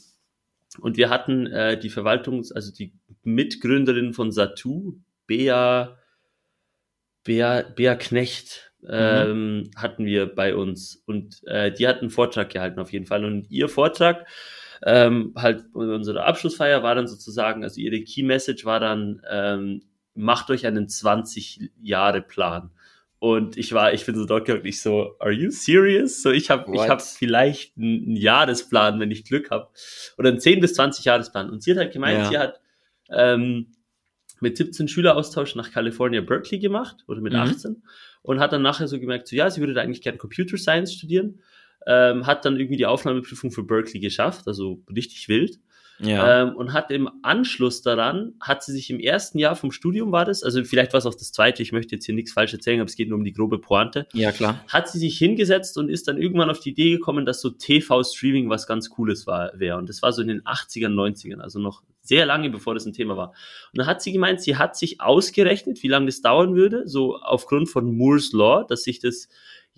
Und 0.80 0.96
wir 0.96 1.10
hatten 1.10 1.46
äh, 1.48 1.78
die 1.78 1.90
Verwaltungs-, 1.90 2.50
also 2.50 2.72
die 2.72 2.94
Mitgründerin 3.35 4.12
von 4.12 4.32
Satu, 4.32 4.99
Bea, 5.26 5.99
Bea, 7.25 7.62
Bea 7.62 7.94
Knecht, 7.94 8.73
mhm. 8.80 8.88
ähm, 8.90 9.56
mhm. 9.56 9.70
hatten 9.76 10.04
wir 10.04 10.26
bei 10.26 10.54
uns. 10.54 11.02
Und 11.06 11.42
äh, 11.47 11.73
die 11.73 11.87
hat 11.87 12.00
einen 12.00 12.11
Vortrag 12.11 12.50
gehalten 12.50 12.80
auf 12.80 12.92
jeden 12.92 13.06
Fall. 13.06 13.25
Und 13.25 13.50
ihr 13.50 13.68
Vortrag, 13.68 14.26
ähm, 14.85 15.32
halt 15.37 15.64
unsere 15.73 16.25
Abschlussfeier 16.25 16.82
war 16.82 16.94
dann 16.94 17.08
sozusagen, 17.08 17.64
also 17.64 17.80
ihre 17.80 18.00
Key 18.02 18.23
Message 18.23 18.64
war 18.64 18.80
dann, 18.80 19.20
ähm, 19.28 19.82
macht 20.14 20.50
euch 20.50 20.66
einen 20.66 20.88
20 20.88 21.70
Jahre 21.80 22.23
Plan. 22.23 22.70
Und 23.20 23.56
ich 23.56 23.73
war, 23.73 23.92
ich 23.92 24.06
bin 24.06 24.14
so 24.14 24.25
dort 24.26 24.49
und 24.49 24.64
ich 24.64 24.80
so, 24.80 25.16
are 25.18 25.32
you 25.32 25.50
serious? 25.50 26.23
So, 26.23 26.30
ich 26.30 26.50
habe, 26.50 26.73
ich 26.73 26.88
habe 26.88 27.02
vielleicht 27.02 27.76
einen 27.76 28.14
Jahresplan, 28.14 29.00
wenn 29.00 29.11
ich 29.11 29.25
Glück 29.25 29.50
habe, 29.50 29.68
oder 30.16 30.28
einen 30.28 30.38
10 30.38 30.61
bis 30.61 30.75
20 30.75 31.04
Jahresplan. 31.04 31.50
Und 31.50 31.62
sie 31.62 31.73
hat 31.73 31.78
halt 31.78 31.92
gemeint, 31.92 32.18
ja. 32.18 32.28
sie 32.28 32.38
hat 32.38 32.61
ähm, 33.10 33.72
mit 34.40 34.56
17 34.56 34.88
Schüleraustausch 34.88 35.54
nach 35.54 35.72
California 35.72 36.20
Berkeley 36.20 36.60
gemacht 36.60 37.04
oder 37.08 37.20
mit 37.20 37.32
mhm. 37.32 37.40
18 37.40 37.82
und 38.22 38.40
hat 38.40 38.52
dann 38.52 38.62
nachher 38.62 38.88
so 38.88 39.00
gemerkt, 39.00 39.28
so 39.28 39.36
ja, 39.36 39.50
sie 39.50 39.60
würde 39.60 39.74
da 39.74 39.82
eigentlich 39.82 40.02
gerne 40.02 40.18
Computer 40.18 40.56
Science 40.56 40.94
studieren, 40.94 41.40
ähm, 41.86 42.26
hat 42.26 42.44
dann 42.44 42.56
irgendwie 42.56 42.76
die 42.76 42.86
Aufnahmeprüfung 42.86 43.50
für 43.50 43.64
Berkeley 43.64 44.00
geschafft, 44.00 44.46
also 44.46 44.82
richtig 44.94 45.28
wild 45.28 45.58
ja. 46.00 46.43
Ähm, 46.43 46.57
und 46.57 46.73
hat 46.73 46.90
im 46.90 47.11
Anschluss 47.23 47.83
daran, 47.83 48.35
hat 48.40 48.62
sie 48.62 48.73
sich 48.73 48.90
im 48.90 49.00
ersten 49.00 49.38
Jahr 49.38 49.57
vom 49.57 49.73
Studium 49.73 50.12
war 50.12 50.25
das, 50.25 50.43
also 50.43 50.62
vielleicht 50.64 50.93
war 50.93 50.99
es 50.99 51.07
auch 51.07 51.14
das 51.14 51.33
zweite, 51.33 51.62
ich 51.62 51.73
möchte 51.73 51.97
jetzt 51.97 52.07
hier 52.07 52.14
nichts 52.14 52.33
falsch 52.33 52.52
erzählen, 52.52 52.81
aber 52.81 52.88
es 52.88 52.97
geht 52.97 53.09
nur 53.09 53.19
um 53.19 53.25
die 53.25 53.33
grobe 53.33 53.59
Pointe. 53.59 54.07
Ja, 54.12 54.33
klar. 54.33 54.64
Hat 54.69 54.88
sie 54.88 54.99
sich 54.99 55.19
hingesetzt 55.19 55.76
und 55.78 55.88
ist 55.88 56.09
dann 56.09 56.19
irgendwann 56.19 56.50
auf 56.50 56.61
die 56.61 56.71
Idee 56.71 56.93
gekommen, 56.93 57.26
dass 57.26 57.40
so 57.40 57.50
TV-Streaming 57.50 58.49
was 58.49 58.67
ganz 58.67 58.90
Cooles 58.90 59.26
war, 59.26 59.52
wäre. 59.55 59.78
Und 59.78 59.88
das 59.88 60.02
war 60.02 60.12
so 60.12 60.23
in 60.23 60.28
den 60.28 60.43
80ern, 60.43 60.95
90ern, 60.95 61.40
also 61.40 61.59
noch 61.59 61.83
sehr 62.00 62.25
lange 62.26 62.49
bevor 62.49 62.75
das 62.75 62.87
ein 62.87 62.93
Thema 62.93 63.17
war. 63.17 63.28
Und 63.28 63.78
dann 63.78 63.87
hat 63.87 64.02
sie 64.02 64.12
gemeint, 64.12 64.40
sie 64.40 64.57
hat 64.57 64.76
sich 64.76 65.00
ausgerechnet, 65.00 65.83
wie 65.83 65.88
lange 65.88 66.07
das 66.07 66.23
dauern 66.23 66.55
würde, 66.55 66.88
so 66.88 67.17
aufgrund 67.17 67.69
von 67.69 67.95
Moore's 67.97 68.33
Law, 68.33 68.64
dass 68.64 68.83
sich 68.83 68.99
das 68.99 69.28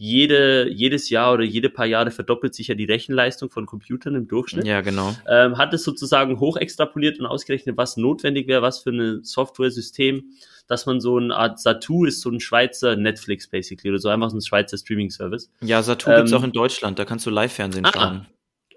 jede, 0.03 0.67
jedes 0.71 1.11
Jahr 1.11 1.35
oder 1.35 1.45
jede 1.45 1.69
paar 1.69 1.85
Jahre 1.85 2.11
verdoppelt 2.11 2.55
sich 2.55 2.69
ja 2.69 2.75
die 2.75 2.87
Rechenleistung 2.87 3.51
von 3.51 3.67
Computern 3.67 4.15
im 4.15 4.29
Durchschnitt. 4.29 4.67
Ja, 4.67 4.81
genau. 4.81 5.15
Ähm, 5.29 5.59
hat 5.59 5.75
es 5.75 5.85
sozusagen 5.85 6.41
hoch 6.41 6.57
extrapoliert 6.57 7.21
und 7.21 7.27
ausgerechnet, 7.27 7.77
was 7.77 7.99
notwendig 7.99 8.49
wäre, 8.49 8.63
was 8.63 8.79
für 8.79 8.93
ein 8.93 9.23
Software-System, 9.23 10.25
dass 10.67 10.87
man 10.87 11.03
so 11.03 11.19
eine 11.19 11.37
Art 11.37 11.61
Satu 11.61 12.07
ist, 12.07 12.23
so 12.23 12.31
ein 12.31 12.41
Schweizer 12.41 12.97
Netflix 12.97 13.47
basically 13.47 13.91
oder 13.91 13.99
so 13.99 14.09
einfach 14.09 14.31
so 14.31 14.39
ein 14.39 14.41
Schweizer 14.41 14.79
Streaming-Service. 14.79 15.53
Ja, 15.61 15.83
Satu 15.83 16.09
ähm, 16.09 16.17
gibt's 16.17 16.33
auch 16.33 16.45
in 16.45 16.53
Deutschland, 16.53 16.99
da 16.99 17.05
kannst 17.05 17.27
du 17.27 17.31
Live-Fernsehen 17.31 17.85
ah, 17.85 17.93
schauen. 17.93 18.27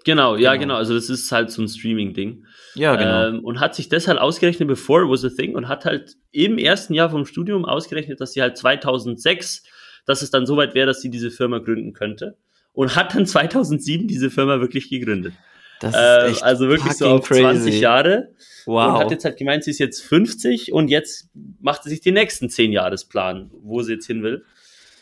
Genau, 0.04 0.36
ja, 0.36 0.52
genau. 0.52 0.60
genau. 0.60 0.74
Also 0.74 0.92
das 0.92 1.08
ist 1.08 1.32
halt 1.32 1.50
so 1.50 1.62
ein 1.62 1.68
Streaming-Ding. 1.68 2.44
Ja, 2.74 2.96
genau. 2.96 3.28
Ähm, 3.28 3.42
und 3.42 3.60
hat 3.60 3.74
sich 3.74 3.88
das 3.88 4.08
halt 4.08 4.18
ausgerechnet, 4.18 4.68
before 4.68 5.04
it 5.04 5.10
was 5.10 5.24
a 5.24 5.30
thing, 5.30 5.54
und 5.54 5.68
hat 5.68 5.86
halt 5.86 6.16
im 6.32 6.58
ersten 6.58 6.92
Jahr 6.92 7.08
vom 7.08 7.24
Studium 7.24 7.64
ausgerechnet, 7.64 8.20
dass 8.20 8.34
sie 8.34 8.42
halt 8.42 8.58
2006 8.58 9.62
dass 10.06 10.22
es 10.22 10.30
dann 10.30 10.46
soweit 10.46 10.74
wäre, 10.74 10.86
dass 10.86 11.00
sie 11.00 11.10
diese 11.10 11.30
Firma 11.30 11.58
gründen 11.58 11.92
könnte. 11.92 12.36
Und 12.72 12.96
hat 12.96 13.14
dann 13.14 13.26
2007 13.26 14.08
diese 14.08 14.30
Firma 14.30 14.60
wirklich 14.60 14.90
gegründet. 14.90 15.34
Das 15.80 15.94
äh, 15.94 16.30
ist 16.30 16.36
echt 16.36 16.42
also 16.42 16.68
wirklich 16.68 16.92
so 16.94 17.08
auf 17.08 17.26
crazy. 17.26 17.42
20 17.42 17.80
Jahre. 17.80 18.28
Wow. 18.66 18.94
Und 18.94 19.00
hat 19.00 19.10
jetzt 19.10 19.24
halt 19.24 19.36
gemeint, 19.36 19.64
sie 19.64 19.70
ist 19.70 19.78
jetzt 19.78 20.02
50 20.02 20.72
und 20.72 20.88
jetzt 20.88 21.28
macht 21.60 21.82
sie 21.82 21.90
sich 21.90 22.00
den 22.00 22.14
nächsten 22.14 22.48
10 22.48 22.72
Jahresplan, 22.72 23.50
wo 23.62 23.82
sie 23.82 23.94
jetzt 23.94 24.06
hin 24.06 24.22
will. 24.22 24.44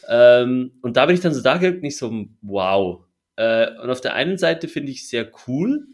Ähm, 0.09 0.73
und 0.83 0.97
da 0.97 1.07
bin 1.07 1.15
ich 1.15 1.21
dann 1.21 1.35
so 1.35 1.43
da 1.43 1.59
geguckt, 1.59 1.83
nicht 1.83 1.97
so, 1.97 2.27
wow. 2.41 3.05
Äh, 3.37 3.69
und 3.81 3.91
auf 3.91 4.01
der 4.01 4.15
einen 4.15 4.39
Seite 4.39 4.69
finde 4.69 4.91
ich 4.91 5.09
sehr 5.09 5.31
cool 5.47 5.87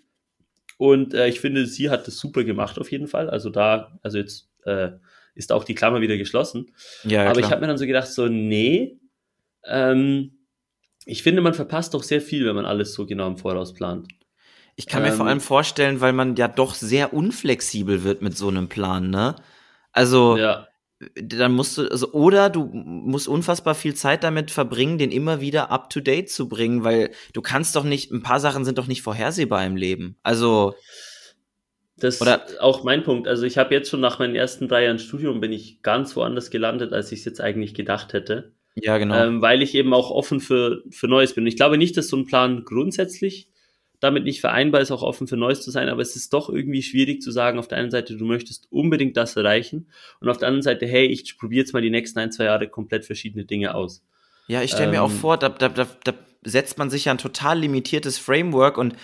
und 0.79 1.13
äh, 1.13 1.29
ich 1.29 1.41
finde, 1.41 1.67
sie 1.67 1.91
hat 1.91 2.07
das 2.07 2.17
super 2.17 2.45
gemacht 2.45 2.79
auf 2.79 2.91
jeden 2.91 3.09
Fall. 3.09 3.29
Also 3.29 3.51
da, 3.51 3.99
also 4.03 4.19
jetzt 4.19 4.49
äh, 4.65 4.91
ist 5.39 5.53
auch 5.53 5.65
die 5.65 5.75
Klammer 5.75 6.01
wieder 6.01 6.19
geschlossen. 6.19 6.73
Ja, 7.05 7.23
ja 7.23 7.31
Aber 7.31 7.39
klar. 7.39 7.47
ich 7.47 7.53
habe 7.53 7.61
mir 7.63 7.69
dann 7.69 7.79
so 7.79 7.87
gedacht, 7.87 8.09
so, 8.09 8.27
nee, 8.27 8.99
ähm, 9.65 10.39
ich 11.07 11.23
finde, 11.23 11.41
man 11.41 11.55
verpasst 11.55 11.95
doch 11.95 12.03
sehr 12.03 12.21
viel, 12.21 12.45
wenn 12.45 12.57
man 12.57 12.67
alles 12.67 12.93
so 12.93 13.07
genau 13.07 13.29
im 13.29 13.39
Voraus 13.39 13.73
plant. 13.73 14.09
Ich 14.77 14.87
kann 14.87 15.03
ähm, 15.03 15.11
mir 15.11 15.17
vor 15.17 15.25
ähm, 15.27 15.31
allem 15.31 15.41
vorstellen, 15.41 16.01
weil 16.01 16.13
man 16.13 16.37
ja 16.37 16.49
doch 16.49 16.75
sehr 16.75 17.15
unflexibel 17.15 18.05
wird 18.05 18.21
mit 18.21 18.37
so 18.37 18.49
einem 18.49 18.69
Plan, 18.69 19.11
ne? 19.11 19.37
Also, 19.93 20.37
ja. 20.37 20.69
dann 21.15 21.53
musst 21.53 21.79
du, 21.79 21.89
also, 21.89 22.13
oder 22.13 22.51
du 22.51 22.65
musst 22.67 23.27
unfassbar 23.27 23.75
viel 23.75 23.95
Zeit 23.95 24.23
damit 24.23 24.51
verbringen, 24.51 24.99
den 24.99 25.11
immer 25.11 25.41
wieder 25.41 25.71
up 25.71 25.89
to 25.89 26.01
date 26.01 26.31
zu 26.31 26.49
bringen, 26.49 26.85
weil 26.85 27.13
du 27.33 27.43
kannst 27.43 27.75
doch 27.75 27.85
nicht, 27.85 28.11
ein 28.11 28.23
paar 28.23 28.41
Sachen 28.41 28.65
sind 28.65 28.79
doch 28.79 28.87
nicht 28.87 29.03
vorhersehbar 29.03 29.65
im 29.65 29.77
Leben. 29.77 30.19
Also, 30.23 30.75
das 32.01 32.21
ist 32.21 32.61
auch 32.61 32.85
mein 32.85 33.03
Punkt. 33.03 33.29
Also 33.29 33.45
ich 33.45 33.59
habe 33.59 33.75
jetzt 33.75 33.91
schon 33.91 34.01
nach 34.01 34.19
meinen 34.19 34.35
ersten 34.35 34.69
drei 34.69 34.85
Jahren 34.85 34.99
Studium 34.99 35.41
bin 35.41 35.53
ich 35.53 35.83
ganz 35.83 36.15
woanders 36.17 36.51
gelandet, 36.51 36.93
als 36.93 37.13
ich 37.13 37.21
es 37.21 37.25
jetzt 37.25 37.41
eigentlich 37.41 37.75
gedacht 37.75 38.13
hätte. 38.13 38.53
Ja, 38.75 38.99
genau. 38.99 39.17
Ähm, 39.17 39.43
weil 39.43 39.63
ich 39.63 39.75
eben 39.75 39.93
auch 39.93 40.11
offen 40.11 40.41
für, 40.41 40.83
für 40.91 41.09
Neues 41.09 41.35
bin. 41.35 41.45
Und 41.45 41.49
ich 41.49 41.57
glaube 41.57 41.79
nicht, 41.79 41.97
dass 41.97 42.09
so 42.09 42.17
ein 42.17 42.27
Plan 42.27 42.65
grundsätzlich 42.65 43.51
damit 44.01 44.25
nicht 44.25 44.41
vereinbar 44.41 44.81
ist, 44.81 44.93
auch 44.93 45.03
offen 45.03 45.27
für 45.27 45.37
Neues 45.37 45.63
zu 45.63 45.71
sein, 45.71 45.89
aber 45.89 46.03
es 46.03 46.15
ist 46.15 46.33
doch 46.33 46.49
irgendwie 46.49 46.83
schwierig 46.83 47.21
zu 47.21 47.33
sagen, 47.33 47.59
auf 47.59 47.67
der 47.67 47.79
einen 47.79 47.91
Seite, 47.91 48.17
du 48.17 48.25
möchtest 48.25 48.71
unbedingt 48.71 49.17
das 49.17 49.35
erreichen 49.37 49.89
und 50.21 50.29
auf 50.29 50.39
der 50.39 50.49
anderen 50.49 50.63
Seite, 50.63 50.87
hey, 50.87 51.07
ich 51.07 51.37
probiere 51.37 51.61
jetzt 51.61 51.73
mal 51.73 51.83
die 51.83 51.91
nächsten 51.91 52.19
ein, 52.21 52.31
zwei 52.31 52.45
Jahre 52.45 52.69
komplett 52.69 53.05
verschiedene 53.05 53.45
Dinge 53.45 53.75
aus. 53.75 54.05
Ja, 54.47 54.63
ich 54.63 54.71
stelle 54.71 54.87
ähm, 54.87 54.91
mir 54.93 55.03
auch 55.03 55.11
ähm, 55.11 55.17
vor, 55.17 55.37
da, 55.37 55.49
da, 55.49 55.69
da, 55.69 55.87
da 56.05 56.15
setzt 56.43 56.79
man 56.79 56.91
sich 56.91 57.07
ja 57.07 57.13
ein 57.13 57.19
total 57.19 57.59
limitiertes 57.59 58.19
Framework 58.19 58.79
und 58.79 58.95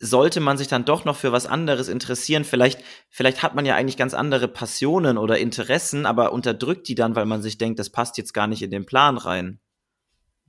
sollte 0.00 0.40
man 0.40 0.58
sich 0.58 0.68
dann 0.68 0.84
doch 0.84 1.04
noch 1.04 1.16
für 1.16 1.32
was 1.32 1.46
anderes 1.46 1.88
interessieren, 1.88 2.44
vielleicht, 2.44 2.80
vielleicht 3.08 3.42
hat 3.42 3.54
man 3.54 3.64
ja 3.64 3.76
eigentlich 3.76 3.96
ganz 3.96 4.14
andere 4.14 4.48
Passionen 4.48 5.16
oder 5.16 5.38
Interessen, 5.38 6.06
aber 6.06 6.32
unterdrückt 6.32 6.88
die 6.88 6.94
dann, 6.94 7.16
weil 7.16 7.26
man 7.26 7.42
sich 7.42 7.56
denkt, 7.56 7.78
das 7.78 7.90
passt 7.90 8.18
jetzt 8.18 8.34
gar 8.34 8.46
nicht 8.46 8.62
in 8.62 8.70
den 8.70 8.84
Plan 8.84 9.16
rein. 9.16 9.60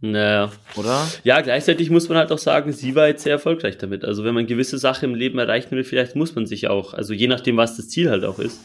Naja. 0.02 0.52
Oder? 0.76 1.08
Ja, 1.24 1.40
gleichzeitig 1.40 1.90
muss 1.90 2.10
man 2.10 2.18
halt 2.18 2.32
auch 2.34 2.38
sagen, 2.38 2.74
sie 2.74 2.94
war 2.94 3.08
jetzt 3.08 3.24
sehr 3.24 3.32
erfolgreich 3.32 3.78
damit. 3.78 4.04
Also 4.04 4.26
wenn 4.26 4.34
man 4.34 4.48
gewisse 4.48 4.78
Sachen 4.78 5.12
im 5.12 5.16
Leben 5.16 5.40
erreichen 5.40 5.72
will, 5.72 5.86
vielleicht 5.86 6.18
muss 6.18 6.36
man 6.36 6.46
sich 6.46 6.68
auch, 6.68 6.94
also 6.94 7.14
je 7.14 7.28
nachdem, 7.28 7.56
was 7.56 7.78
das 7.78 7.88
Ziel 7.88 8.10
halt 8.10 8.26
auch 8.26 8.40
ist, 8.40 8.60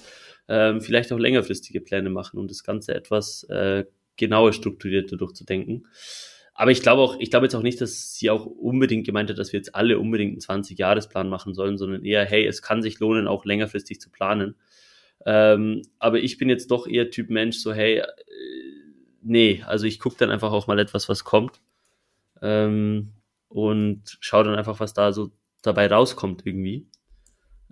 ähm, 0.48 0.80
vielleicht 0.80 1.12
auch 1.12 1.18
längerfristige 1.18 1.80
Pläne 1.80 2.10
machen, 2.10 2.40
um 2.40 2.48
das 2.48 2.64
Ganze 2.64 2.92
etwas 2.92 3.44
äh, 3.44 3.84
genauer 4.16 4.52
strukturierter 4.52 5.16
durchzudenken. 5.16 5.86
Aber 6.58 6.72
ich 6.72 6.82
glaube 6.82 7.02
auch, 7.02 7.20
ich 7.20 7.30
glaube 7.30 7.46
jetzt 7.46 7.54
auch 7.54 7.62
nicht, 7.62 7.80
dass 7.80 8.14
sie 8.14 8.30
auch 8.30 8.44
unbedingt 8.44 9.06
gemeint 9.06 9.30
hat, 9.30 9.38
dass 9.38 9.52
wir 9.52 9.60
jetzt 9.60 9.76
alle 9.76 10.00
unbedingt 10.00 10.32
einen 10.32 10.64
20-Jahres-Plan 10.64 11.28
machen 11.28 11.54
sollen, 11.54 11.78
sondern 11.78 12.04
eher, 12.04 12.24
hey, 12.24 12.44
es 12.44 12.62
kann 12.62 12.82
sich 12.82 12.98
lohnen, 12.98 13.28
auch 13.28 13.44
längerfristig 13.44 14.00
zu 14.00 14.10
planen. 14.10 14.56
Ähm, 15.24 15.82
aber 16.00 16.18
ich 16.18 16.36
bin 16.36 16.48
jetzt 16.48 16.72
doch 16.72 16.88
eher 16.88 17.10
Typ 17.10 17.30
Mensch, 17.30 17.58
so, 17.58 17.72
hey, 17.72 17.98
äh, 17.98 18.06
nee, 19.22 19.62
also 19.68 19.86
ich 19.86 20.00
gucke 20.00 20.16
dann 20.18 20.32
einfach 20.32 20.50
auch 20.50 20.66
mal 20.66 20.80
etwas, 20.80 21.08
was 21.08 21.22
kommt. 21.22 21.60
Ähm, 22.42 23.12
und 23.46 24.18
schaue 24.18 24.42
dann 24.42 24.56
einfach, 24.56 24.80
was 24.80 24.92
da 24.94 25.12
so 25.12 25.30
dabei 25.62 25.86
rauskommt 25.86 26.44
irgendwie. 26.44 26.88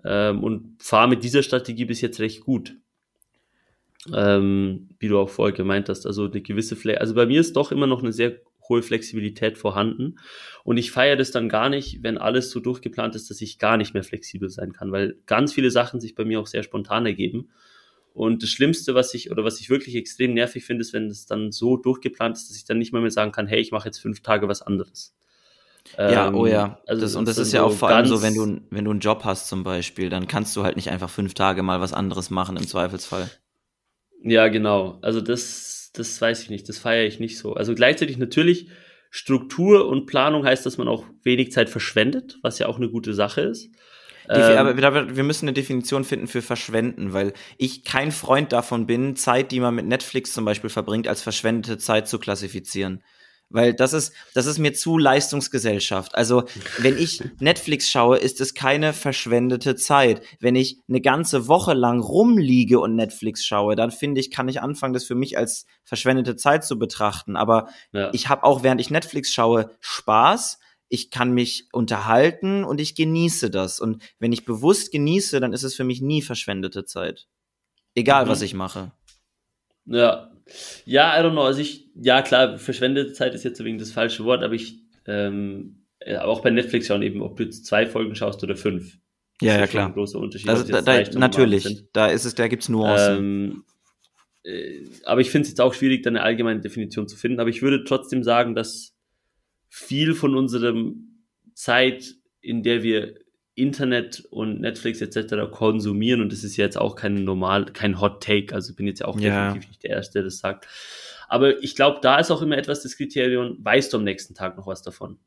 Ähm, 0.05 0.41
und 0.41 0.81
fahre 0.81 1.09
mit 1.09 1.25
dieser 1.25 1.43
Strategie 1.43 1.83
bis 1.83 1.99
jetzt 1.99 2.21
recht 2.21 2.39
gut 2.39 2.77
ähm, 4.13 4.89
wie 4.99 5.07
du 5.07 5.19
auch 5.19 5.29
vorher 5.29 5.55
gemeint 5.55 5.89
hast, 5.89 6.05
also 6.05 6.25
eine 6.25 6.41
gewisse 6.41 6.75
Fle 6.75 6.99
also 6.99 7.13
bei 7.13 7.25
mir 7.25 7.41
ist 7.41 7.55
doch 7.55 7.71
immer 7.71 7.87
noch 7.87 8.01
eine 8.01 8.13
sehr 8.13 8.39
hohe 8.69 8.81
Flexibilität 8.81 9.57
vorhanden. 9.57 10.15
Und 10.63 10.77
ich 10.77 10.91
feiere 10.91 11.15
das 11.15 11.31
dann 11.31 11.49
gar 11.49 11.69
nicht, 11.69 12.03
wenn 12.03 12.17
alles 12.17 12.51
so 12.51 12.59
durchgeplant 12.59 13.15
ist, 13.15 13.29
dass 13.29 13.41
ich 13.41 13.59
gar 13.59 13.77
nicht 13.77 13.93
mehr 13.93 14.03
flexibel 14.03 14.49
sein 14.49 14.73
kann, 14.73 14.91
weil 14.91 15.17
ganz 15.25 15.53
viele 15.53 15.71
Sachen 15.71 15.99
sich 15.99 16.15
bei 16.15 16.25
mir 16.25 16.39
auch 16.39 16.47
sehr 16.47 16.63
spontan 16.63 17.05
ergeben. 17.05 17.49
Und 18.13 18.41
das 18.41 18.49
Schlimmste, 18.49 18.95
was 18.95 19.13
ich 19.13 19.29
oder 19.29 19.43
was 19.43 19.59
ich 19.59 19.69
wirklich 19.69 19.95
extrem 19.95 20.33
nervig 20.33 20.65
finde, 20.65 20.81
ist, 20.81 20.91
wenn 20.91 21.07
es 21.07 21.27
dann 21.27 21.51
so 21.51 21.77
durchgeplant 21.77 22.35
ist, 22.35 22.49
dass 22.49 22.57
ich 22.57 22.65
dann 22.65 22.79
nicht 22.79 22.91
mal 22.91 23.01
mehr 23.01 23.11
sagen 23.11 23.31
kann, 23.31 23.45
hey, 23.45 23.59
ich 23.59 23.71
mache 23.71 23.87
jetzt 23.87 23.99
fünf 23.99 24.21
Tage 24.21 24.47
was 24.47 24.63
anderes. 24.63 25.15
Ja, 25.97 26.27
ähm, 26.27 26.35
oh 26.35 26.45
ja. 26.45 26.81
Also 26.87 27.01
das, 27.03 27.15
und 27.15 27.27
das 27.27 27.37
ist 27.37 27.53
ja 27.53 27.63
auch 27.63 27.71
vor 27.71 27.89
allem 27.89 28.07
so, 28.07 28.21
wenn 28.21 28.33
du, 28.33 28.61
wenn 28.71 28.85
du 28.85 28.91
einen 28.91 28.99
Job 28.99 29.23
hast 29.23 29.47
zum 29.47 29.63
Beispiel, 29.63 30.09
dann 30.09 30.27
kannst 30.27 30.55
du 30.55 30.63
halt 30.63 30.75
nicht 30.75 30.89
einfach 30.89 31.09
fünf 31.09 31.33
Tage 31.33 31.63
mal 31.63 31.79
was 31.79 31.93
anderes 31.93 32.29
machen 32.29 32.57
im 32.57 32.67
Zweifelsfall. 32.67 33.29
Ja, 34.23 34.47
genau. 34.47 34.97
Also 35.01 35.21
das, 35.21 35.76
das 35.99 36.19
weiß 36.19 36.43
ich 36.43 36.49
nicht, 36.49 36.67
das 36.69 36.77
feiere 36.77 37.05
ich 37.05 37.19
nicht 37.19 37.37
so. 37.37 37.53
Also 37.53 37.75
gleichzeitig 37.75 38.17
natürlich, 38.17 38.67
Struktur 39.09 39.87
und 39.87 40.05
Planung 40.05 40.45
heißt, 40.45 40.65
dass 40.65 40.77
man 40.77 40.87
auch 40.87 41.05
wenig 41.23 41.51
Zeit 41.51 41.69
verschwendet, 41.69 42.37
was 42.41 42.59
ja 42.59 42.67
auch 42.67 42.77
eine 42.77 42.89
gute 42.89 43.13
Sache 43.13 43.41
ist. 43.41 43.69
Ähm, 44.29 44.57
aber 44.57 45.15
wir 45.15 45.23
müssen 45.23 45.45
eine 45.45 45.53
Definition 45.53 46.03
finden 46.03 46.27
für 46.27 46.41
verschwenden, 46.41 47.13
weil 47.13 47.33
ich 47.57 47.85
kein 47.85 48.11
Freund 48.11 48.51
davon 48.51 48.85
bin, 48.85 49.15
Zeit, 49.15 49.51
die 49.51 49.59
man 49.59 49.73
mit 49.73 49.85
Netflix 49.85 50.33
zum 50.33 50.43
Beispiel 50.43 50.69
verbringt, 50.69 51.07
als 51.07 51.21
verschwendete 51.21 51.77
Zeit 51.77 52.07
zu 52.07 52.19
klassifizieren. 52.19 53.01
Weil 53.49 53.73
das 53.73 53.93
ist, 53.93 54.13
das 54.33 54.45
ist 54.45 54.59
mir 54.59 54.73
zu 54.73 54.97
Leistungsgesellschaft. 54.97 56.15
Also, 56.15 56.43
wenn 56.79 56.97
ich 56.97 57.23
Netflix 57.39 57.89
schaue, 57.89 58.17
ist 58.17 58.41
es 58.41 58.53
keine 58.53 58.91
verschwendete 58.91 59.75
Zeit. 59.75 60.21
Wenn 60.41 60.55
ich 60.55 60.79
eine 60.89 60.99
ganze 60.99 61.47
Woche 61.47 61.73
lang 61.73 62.01
rumliege 62.01 62.79
und 62.79 62.95
Netflix 62.95 63.45
schaue, 63.45 63.77
dann 63.77 63.91
finde 63.91 64.19
ich, 64.19 64.31
kann 64.31 64.49
ich 64.49 64.61
anfangen, 64.61 64.93
das 64.93 65.05
für 65.05 65.15
mich 65.15 65.37
als 65.37 65.65
verschwendete 65.85 66.35
Zeit 66.35 66.65
zu 66.65 66.77
betrachten. 66.77 67.37
Aber 67.37 67.69
ja. 67.93 68.09
ich 68.13 68.27
habe 68.27 68.43
auch, 68.43 68.63
während 68.63 68.81
ich 68.81 68.89
Netflix 68.89 69.33
schaue, 69.33 69.71
Spaß. 69.79 70.59
ich 70.89 71.09
kann 71.09 71.31
mich 71.31 71.67
unterhalten 71.71 72.65
und 72.65 72.81
ich 72.81 72.95
genieße 72.95 73.49
das. 73.49 73.79
Und 73.79 74.01
wenn 74.19 74.33
ich 74.33 74.43
bewusst 74.45 74.91
genieße, 74.91 75.39
dann 75.39 75.53
ist 75.53 75.63
es 75.63 75.75
für 75.75 75.83
mich 75.85 76.01
nie 76.01 76.21
verschwendete 76.21 76.83
Zeit. 76.83 77.27
Egal, 77.95 78.25
mhm. 78.25 78.29
was 78.29 78.41
ich 78.41 78.53
mache. 78.53 78.91
Ja. 79.85 80.31
Ja, 80.85 81.19
I 81.19 81.23
don't 81.23 81.31
know. 81.31 81.43
Also 81.43 81.61
ich, 81.61 81.89
ja 81.95 82.21
klar, 82.21 82.57
verschwendete 82.57 83.13
Zeit 83.13 83.33
ist 83.33 83.43
jetzt 83.43 83.63
wegen 83.63 83.77
das 83.77 83.91
falsche 83.91 84.23
Wort, 84.23 84.43
aber 84.43 84.53
ich, 84.53 84.79
ähm, 85.05 85.83
auch 86.19 86.41
bei 86.41 86.49
Netflix 86.49 86.87
schauen 86.87 87.01
eben, 87.01 87.21
ob 87.21 87.37
du 87.37 87.43
jetzt 87.43 87.65
zwei 87.65 87.85
Folgen 87.85 88.15
schaust 88.15 88.43
oder 88.43 88.55
fünf. 88.55 88.97
Ja, 89.41 89.57
ja, 89.59 89.67
klar. 89.67 89.87
Ein 89.87 89.93
großer 89.93 90.19
Unterschied. 90.19 90.49
Also, 90.49 90.63
da, 90.63 90.81
da, 90.81 91.03
natürlich, 91.19 91.85
da 91.93 92.07
ist 92.07 92.25
es, 92.25 92.35
da 92.35 92.47
gibt's 92.47 92.69
Nuancen. 92.69 93.17
Ähm, 93.17 93.63
äh, 94.43 94.85
aber 95.03 95.21
ich 95.21 95.29
finde 95.29 95.43
es 95.43 95.49
jetzt 95.49 95.61
auch 95.61 95.73
schwierig, 95.73 96.03
da 96.03 96.09
eine 96.09 96.23
allgemeine 96.23 96.61
Definition 96.61 97.07
zu 97.07 97.17
finden. 97.17 97.39
Aber 97.39 97.49
ich 97.49 97.61
würde 97.61 97.83
trotzdem 97.83 98.23
sagen, 98.23 98.55
dass 98.55 98.95
viel 99.69 100.15
von 100.15 100.35
unserem 100.35 101.23
Zeit, 101.53 102.15
in 102.41 102.63
der 102.63 102.83
wir 102.83 103.15
Internet 103.57 104.23
und 104.29 104.61
Netflix 104.61 105.01
etc. 105.01 105.51
konsumieren, 105.51 106.21
und 106.21 106.31
das 106.31 106.43
ist 106.43 106.57
jetzt 106.57 106.77
auch 106.77 106.95
kein 106.95 107.23
normal, 107.23 107.65
kein 107.65 107.99
Hot 107.99 108.23
Take, 108.23 108.53
also 108.53 108.69
ich 108.69 108.75
bin 108.75 108.85
jetzt 108.85 109.03
auch 109.03 109.19
ja. 109.19 109.47
definitiv 109.47 109.69
nicht 109.69 109.83
der 109.83 109.89
Erste, 109.91 110.19
der 110.19 110.23
das 110.23 110.37
sagt. 110.37 110.67
Aber 111.27 111.61
ich 111.63 111.75
glaube, 111.75 111.99
da 112.01 112.19
ist 112.19 112.29
auch 112.29 112.41
immer 112.41 112.57
etwas 112.57 112.83
das 112.83 112.95
Kriterium, 112.95 113.57
weißt 113.59 113.91
du 113.91 113.97
am 113.97 114.03
nächsten 114.03 114.35
Tag 114.35 114.57
noch 114.57 114.67
was 114.67 114.83
davon? 114.83 115.17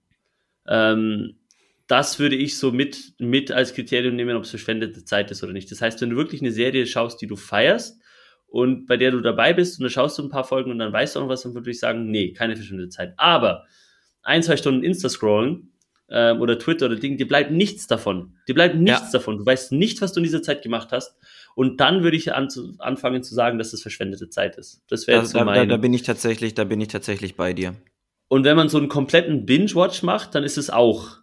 Ähm, 0.66 1.40
das 1.88 2.20
würde 2.20 2.36
ich 2.36 2.56
so 2.56 2.70
mit, 2.70 3.14
mit 3.18 3.50
als 3.50 3.74
Kriterium 3.74 4.14
nehmen, 4.14 4.36
ob 4.36 4.44
es 4.44 4.50
verschwendete 4.50 5.04
Zeit 5.04 5.32
ist 5.32 5.42
oder 5.42 5.52
nicht. 5.52 5.70
Das 5.72 5.82
heißt, 5.82 6.00
wenn 6.00 6.10
du 6.10 6.16
wirklich 6.16 6.40
eine 6.40 6.52
Serie 6.52 6.86
schaust, 6.86 7.20
die 7.20 7.26
du 7.26 7.34
feierst 7.34 8.00
und 8.46 8.86
bei 8.86 8.96
der 8.96 9.10
du 9.10 9.20
dabei 9.20 9.52
bist 9.52 9.78
und 9.78 9.82
dann 9.82 9.90
schaust 9.90 10.16
du 10.16 10.22
ein 10.22 10.30
paar 10.30 10.44
Folgen 10.44 10.70
und 10.70 10.78
dann 10.78 10.92
weißt 10.92 11.16
du 11.16 11.20
noch 11.20 11.28
was, 11.28 11.42
dann 11.42 11.54
würde 11.54 11.68
ich 11.68 11.80
sagen, 11.80 12.12
nee, 12.12 12.32
keine 12.32 12.54
verschwendete 12.54 12.90
Zeit. 12.90 13.14
Aber 13.16 13.66
ein, 14.22 14.44
zwei 14.44 14.56
Stunden 14.56 14.84
Insta-Scrollen 14.84 15.72
ähm, 16.10 16.40
oder 16.40 16.58
Twitter 16.58 16.86
oder 16.86 16.96
Ding, 16.96 17.16
dir 17.16 17.28
bleibt 17.28 17.50
nichts 17.50 17.86
davon. 17.86 18.34
Dir 18.48 18.54
bleibt 18.54 18.76
nichts 18.76 19.12
ja. 19.12 19.12
davon. 19.12 19.38
Du 19.38 19.46
weißt 19.46 19.72
nicht, 19.72 20.00
was 20.02 20.12
du 20.12 20.20
in 20.20 20.24
dieser 20.24 20.42
Zeit 20.42 20.62
gemacht 20.62 20.88
hast. 20.92 21.16
Und 21.54 21.80
dann 21.80 22.02
würde 22.02 22.16
ich 22.16 22.34
an, 22.34 22.48
anfangen 22.78 23.22
zu 23.22 23.34
sagen, 23.34 23.58
dass 23.58 23.72
es 23.72 23.82
verschwendete 23.82 24.28
Zeit 24.28 24.56
ist. 24.56 24.82
Das 24.88 25.06
wäre 25.06 25.20
jetzt 25.20 25.32
so 25.32 25.44
mein. 25.44 25.68
Da, 25.68 25.76
da 25.76 25.80
bin 25.80 25.92
ich 25.94 26.02
tatsächlich, 26.02 26.54
da 26.54 26.64
bin 26.64 26.80
ich 26.80 26.88
tatsächlich 26.88 27.36
bei 27.36 27.52
dir. 27.52 27.74
Und 28.28 28.44
wenn 28.44 28.56
man 28.56 28.68
so 28.68 28.78
einen 28.78 28.88
kompletten 28.88 29.44
Binge-Watch 29.44 30.02
macht, 30.02 30.34
dann 30.34 30.44
ist 30.44 30.56
es 30.56 30.70
auch 30.70 31.20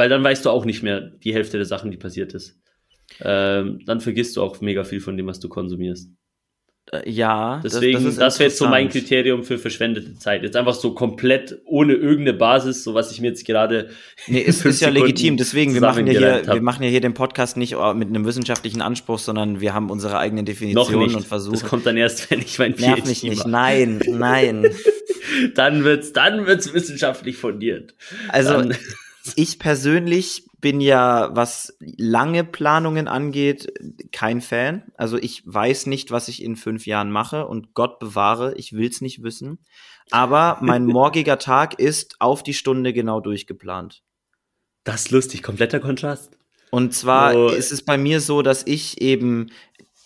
weil 0.00 0.08
dann 0.08 0.24
weißt 0.24 0.46
du 0.46 0.50
auch 0.50 0.64
nicht 0.64 0.82
mehr 0.82 1.02
die 1.02 1.34
Hälfte 1.34 1.58
der 1.58 1.66
Sachen, 1.66 1.90
die 1.90 1.98
passiert 1.98 2.32
ist. 2.32 2.58
Ähm, 3.20 3.80
dann 3.84 4.00
vergisst 4.00 4.34
du 4.34 4.42
auch 4.42 4.58
mega 4.62 4.82
viel 4.82 5.00
von 5.00 5.14
dem, 5.14 5.26
was 5.26 5.40
du 5.40 5.50
konsumierst. 5.50 6.10
Äh, 6.92 7.08
ja, 7.08 7.60
deswegen, 7.62 8.04
das, 8.04 8.16
das, 8.16 8.38
wäre 8.38 8.48
jetzt 8.48 8.58
so 8.58 8.66
mein 8.66 8.88
Kriterium 8.88 9.44
für 9.44 9.58
verschwendete 9.58 10.18
Zeit. 10.18 10.42
Jetzt 10.42 10.56
einfach 10.56 10.74
so 10.74 10.92
komplett 10.92 11.58
ohne 11.64 11.94
irgendeine 11.94 12.36
Basis, 12.36 12.82
so 12.82 12.94
was 12.94 13.12
ich 13.12 13.20
mir 13.20 13.28
jetzt 13.28 13.46
gerade. 13.46 13.90
Nee, 14.26 14.44
es 14.46 14.64
ist 14.64 14.80
ja 14.80 14.88
legitim. 14.88 15.36
Deswegen, 15.36 15.74
wir 15.74 15.80
machen 15.80 16.06
ja 16.06 16.12
hier, 16.12 16.42
wir 16.46 16.62
machen 16.62 16.82
ja 16.82 16.88
hier 16.88 17.00
den 17.00 17.14
Podcast 17.14 17.56
nicht 17.56 17.76
oh, 17.76 17.94
mit 17.94 18.08
einem 18.08 18.24
wissenschaftlichen 18.24 18.82
Anspruch, 18.82 19.20
sondern 19.20 19.60
wir 19.60 19.72
haben 19.72 19.88
unsere 19.90 20.18
eigenen 20.18 20.44
Definitionen 20.44 21.14
und 21.14 21.26
versuchen. 21.26 21.60
Das 21.60 21.64
kommt 21.64 21.86
dann 21.86 21.96
erst, 21.96 22.30
wenn 22.30 22.40
ich 22.40 22.58
mein 22.58 22.74
PhD 22.74 22.80
Nerv 22.80 23.06
mich 23.06 23.22
nicht. 23.22 23.46
Nein, 23.46 24.00
nein. 24.08 24.66
dann 25.54 25.84
wird's, 25.84 26.12
dann 26.12 26.46
wird's 26.46 26.74
wissenschaftlich 26.74 27.36
fundiert. 27.36 27.94
Also. 28.28 28.54
Dann 28.54 28.76
ich 29.36 29.58
persönlich 29.58 30.44
bin 30.60 30.80
ja, 30.80 31.30
was 31.34 31.76
lange 31.80 32.44
Planungen 32.44 33.08
angeht, 33.08 33.72
kein 34.12 34.40
Fan. 34.40 34.84
Also 34.96 35.16
ich 35.16 35.42
weiß 35.46 35.86
nicht, 35.86 36.10
was 36.10 36.28
ich 36.28 36.42
in 36.42 36.56
fünf 36.56 36.86
Jahren 36.86 37.10
mache 37.10 37.46
und 37.46 37.74
Gott 37.74 37.98
bewahre, 37.98 38.54
ich 38.56 38.72
will's 38.72 39.00
nicht 39.00 39.22
wissen. 39.22 39.58
Aber 40.10 40.58
mein 40.60 40.84
morgiger 40.86 41.38
Tag 41.38 41.78
ist 41.78 42.16
auf 42.20 42.42
die 42.42 42.54
Stunde 42.54 42.92
genau 42.92 43.20
durchgeplant. 43.20 44.02
Das 44.84 45.02
ist 45.02 45.10
lustig, 45.10 45.42
kompletter 45.42 45.80
Kontrast. 45.80 46.36
Und 46.70 46.94
zwar 46.94 47.36
oh. 47.36 47.48
ist 47.48 47.72
es 47.72 47.84
bei 47.84 47.98
mir 47.98 48.20
so, 48.20 48.42
dass 48.42 48.66
ich 48.66 49.00
eben 49.00 49.50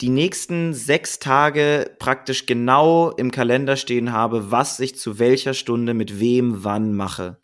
die 0.00 0.08
nächsten 0.08 0.74
sechs 0.74 1.18
Tage 1.18 1.94
praktisch 1.98 2.46
genau 2.46 3.10
im 3.10 3.30
Kalender 3.30 3.76
stehen 3.76 4.12
habe, 4.12 4.50
was 4.50 4.80
ich 4.80 4.96
zu 4.96 5.18
welcher 5.18 5.54
Stunde 5.54 5.94
mit 5.94 6.18
wem 6.18 6.64
wann 6.64 6.94
mache. 6.94 7.38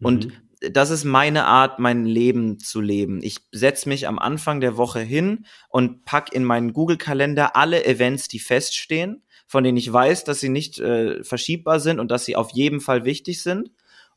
Und 0.00 0.26
mhm 0.26 0.47
das 0.60 0.90
ist 0.90 1.04
meine 1.04 1.44
Art, 1.44 1.78
mein 1.78 2.04
Leben 2.04 2.58
zu 2.58 2.80
leben. 2.80 3.20
Ich 3.22 3.38
setze 3.52 3.88
mich 3.88 4.08
am 4.08 4.18
Anfang 4.18 4.60
der 4.60 4.76
Woche 4.76 5.00
hin 5.00 5.46
und 5.68 6.04
pack 6.04 6.32
in 6.32 6.44
meinen 6.44 6.72
Google-Kalender 6.72 7.56
alle 7.56 7.84
Events, 7.84 8.28
die 8.28 8.38
feststehen, 8.38 9.22
von 9.46 9.64
denen 9.64 9.78
ich 9.78 9.92
weiß, 9.92 10.24
dass 10.24 10.40
sie 10.40 10.48
nicht 10.48 10.78
äh, 10.78 11.22
verschiebbar 11.22 11.80
sind 11.80 12.00
und 12.00 12.10
dass 12.10 12.24
sie 12.24 12.36
auf 12.36 12.50
jeden 12.50 12.80
Fall 12.80 13.04
wichtig 13.04 13.42
sind. 13.42 13.70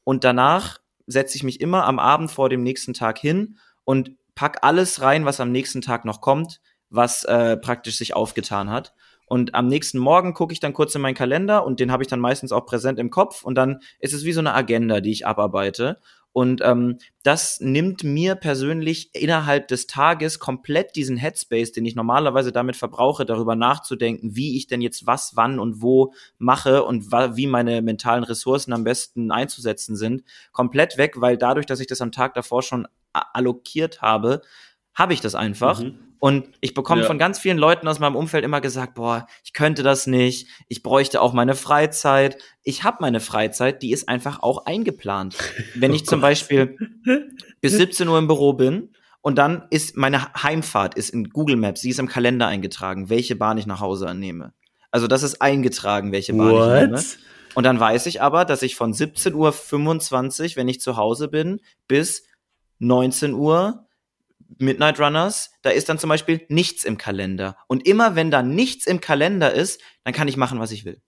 Und 0.03 0.23
danach 0.23 0.79
setze 1.05 1.37
ich 1.37 1.43
mich 1.43 1.61
immer 1.61 1.85
am 1.85 1.99
Abend 1.99 2.31
vor 2.31 2.49
dem 2.49 2.63
nächsten 2.63 2.93
Tag 2.93 3.19
hin 3.19 3.57
und 3.83 4.11
pack 4.35 4.59
alles 4.63 5.01
rein, 5.01 5.25
was 5.25 5.39
am 5.39 5.51
nächsten 5.51 5.81
Tag 5.81 6.05
noch 6.05 6.21
kommt, 6.21 6.61
was 6.89 7.23
äh, 7.23 7.57
praktisch 7.57 7.97
sich 7.97 8.15
aufgetan 8.15 8.69
hat. 8.69 8.93
Und 9.31 9.55
am 9.55 9.67
nächsten 9.67 9.97
Morgen 9.97 10.33
gucke 10.33 10.51
ich 10.51 10.59
dann 10.59 10.73
kurz 10.73 10.93
in 10.93 11.01
meinen 11.01 11.15
Kalender 11.15 11.65
und 11.65 11.79
den 11.79 11.89
habe 11.89 12.03
ich 12.03 12.09
dann 12.09 12.19
meistens 12.19 12.51
auch 12.51 12.65
präsent 12.65 12.99
im 12.99 13.09
Kopf 13.09 13.43
und 13.43 13.55
dann 13.55 13.79
ist 13.99 14.13
es 14.13 14.25
wie 14.25 14.33
so 14.33 14.41
eine 14.41 14.53
Agenda, 14.53 14.99
die 14.99 15.11
ich 15.11 15.25
abarbeite. 15.25 16.01
Und 16.33 16.61
ähm, 16.63 16.97
das 17.23 17.59
nimmt 17.59 18.03
mir 18.03 18.35
persönlich 18.35 19.13
innerhalb 19.13 19.67
des 19.67 19.87
Tages 19.87 20.39
komplett 20.39 20.95
diesen 20.95 21.17
Headspace, 21.17 21.73
den 21.73 21.85
ich 21.85 21.95
normalerweise 21.95 22.51
damit 22.51 22.77
verbrauche, 22.77 23.25
darüber 23.25 23.55
nachzudenken, 23.55 24.35
wie 24.35 24.55
ich 24.55 24.67
denn 24.67 24.81
jetzt 24.81 25.05
was, 25.05 25.35
wann 25.35 25.59
und 25.59 25.81
wo 25.81 26.13
mache 26.37 26.83
und 26.83 27.11
wie 27.11 27.47
meine 27.47 27.81
mentalen 27.81 28.23
Ressourcen 28.23 28.71
am 28.71 28.85
besten 28.85 29.31
einzusetzen 29.31 29.95
sind, 29.97 30.23
komplett 30.53 30.97
weg, 30.97 31.19
weil 31.19 31.37
dadurch, 31.37 31.65
dass 31.65 31.81
ich 31.81 31.87
das 31.87 32.01
am 32.01 32.13
Tag 32.13 32.33
davor 32.33 32.63
schon 32.63 32.87
allokiert 33.11 34.01
habe, 34.01 34.41
habe 34.93 35.13
ich 35.13 35.19
das 35.19 35.35
einfach. 35.35 35.81
Mhm. 35.81 36.10
Und 36.23 36.49
ich 36.61 36.75
bekomme 36.75 37.01
ja. 37.01 37.07
von 37.07 37.17
ganz 37.17 37.39
vielen 37.39 37.57
Leuten 37.57 37.87
aus 37.87 37.97
meinem 37.97 38.15
Umfeld 38.15 38.45
immer 38.45 38.61
gesagt, 38.61 38.93
boah, 38.93 39.25
ich 39.43 39.53
könnte 39.53 39.81
das 39.81 40.05
nicht, 40.05 40.47
ich 40.67 40.83
bräuchte 40.83 41.19
auch 41.19 41.33
meine 41.33 41.55
Freizeit. 41.55 42.37
Ich 42.61 42.83
habe 42.83 42.97
meine 43.01 43.19
Freizeit, 43.19 43.81
die 43.81 43.91
ist 43.91 44.07
einfach 44.07 44.43
auch 44.43 44.67
eingeplant. 44.67 45.35
Wenn 45.73 45.95
ich 45.95 46.03
oh 46.03 46.05
zum 46.05 46.21
Beispiel 46.21 46.77
bis 47.61 47.73
17 47.73 48.07
Uhr 48.07 48.19
im 48.19 48.27
Büro 48.27 48.53
bin 48.53 48.93
und 49.21 49.39
dann 49.39 49.63
ist 49.71 49.97
meine 49.97 50.31
Heimfahrt 50.35 50.93
ist 50.93 51.09
in 51.09 51.29
Google 51.31 51.55
Maps, 51.55 51.81
sie 51.81 51.89
ist 51.89 51.97
im 51.97 52.07
Kalender 52.07 52.45
eingetragen, 52.45 53.09
welche 53.09 53.35
Bahn 53.35 53.57
ich 53.57 53.65
nach 53.65 53.79
Hause 53.79 54.07
annehme. 54.07 54.53
Also 54.91 55.07
das 55.07 55.23
ist 55.23 55.41
eingetragen, 55.41 56.11
welche 56.11 56.33
Bahn 56.33 56.51
What? 56.51 56.75
ich 56.75 56.81
nehme. 56.81 57.03
Und 57.55 57.63
dann 57.63 57.79
weiß 57.79 58.05
ich 58.05 58.21
aber, 58.21 58.45
dass 58.45 58.61
ich 58.61 58.75
von 58.75 58.93
17.25 58.93 59.33
Uhr, 59.33 60.55
wenn 60.55 60.67
ich 60.67 60.81
zu 60.81 60.97
Hause 60.97 61.29
bin, 61.29 61.61
bis 61.87 62.27
19 62.77 63.33
Uhr 63.33 63.87
Midnight 64.57 64.99
Runners, 64.99 65.51
da 65.61 65.69
ist 65.69 65.89
dann 65.89 65.99
zum 65.99 66.09
Beispiel 66.09 66.45
nichts 66.49 66.83
im 66.83 66.97
Kalender. 66.97 67.57
Und 67.67 67.87
immer 67.87 68.15
wenn 68.15 68.31
da 68.31 68.43
nichts 68.43 68.85
im 68.85 69.01
Kalender 69.01 69.53
ist, 69.53 69.81
dann 70.03 70.13
kann 70.13 70.27
ich 70.27 70.37
machen, 70.37 70.59
was 70.59 70.71
ich 70.71 70.85
will. 70.85 71.01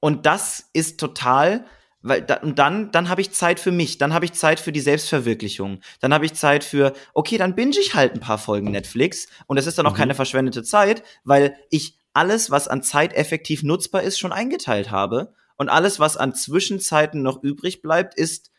Und 0.00 0.26
das 0.26 0.68
ist 0.72 1.00
total, 1.00 1.66
weil 2.00 2.22
da, 2.22 2.36
und 2.36 2.58
dann, 2.58 2.92
dann 2.92 3.08
habe 3.08 3.20
ich 3.20 3.32
Zeit 3.32 3.58
für 3.58 3.72
mich, 3.72 3.98
dann 3.98 4.14
habe 4.14 4.24
ich 4.24 4.32
Zeit 4.32 4.60
für 4.60 4.72
die 4.72 4.80
Selbstverwirklichung, 4.80 5.80
dann 6.00 6.14
habe 6.14 6.26
ich 6.26 6.34
Zeit 6.34 6.62
für, 6.62 6.92
okay, 7.14 7.38
dann 7.38 7.54
binge 7.54 7.78
ich 7.78 7.94
halt 7.94 8.14
ein 8.14 8.20
paar 8.20 8.38
Folgen 8.38 8.70
Netflix 8.70 9.26
und 9.46 9.56
es 9.56 9.66
ist 9.66 9.78
dann 9.78 9.86
auch 9.86 9.92
mhm. 9.92 9.98
keine 9.98 10.14
verschwendete 10.14 10.62
Zeit, 10.62 11.02
weil 11.24 11.56
ich 11.70 11.98
alles, 12.12 12.50
was 12.50 12.68
an 12.68 12.82
Zeit 12.82 13.12
effektiv 13.14 13.62
nutzbar 13.62 14.02
ist, 14.02 14.18
schon 14.18 14.32
eingeteilt 14.32 14.90
habe 14.90 15.34
und 15.56 15.68
alles, 15.68 15.98
was 15.98 16.16
an 16.16 16.34
Zwischenzeiten 16.34 17.22
noch 17.22 17.42
übrig 17.42 17.82
bleibt, 17.82 18.14
ist 18.14 18.50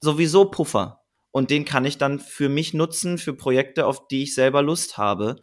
sowieso 0.00 0.44
Puffer 0.44 0.97
und 1.30 1.50
den 1.50 1.64
kann 1.64 1.84
ich 1.84 1.98
dann 1.98 2.18
für 2.18 2.48
mich 2.48 2.74
nutzen, 2.74 3.18
für 3.18 3.34
Projekte, 3.34 3.86
auf 3.86 4.08
die 4.08 4.24
ich 4.24 4.34
selber 4.34 4.62
Lust 4.62 4.98
habe. 4.98 5.36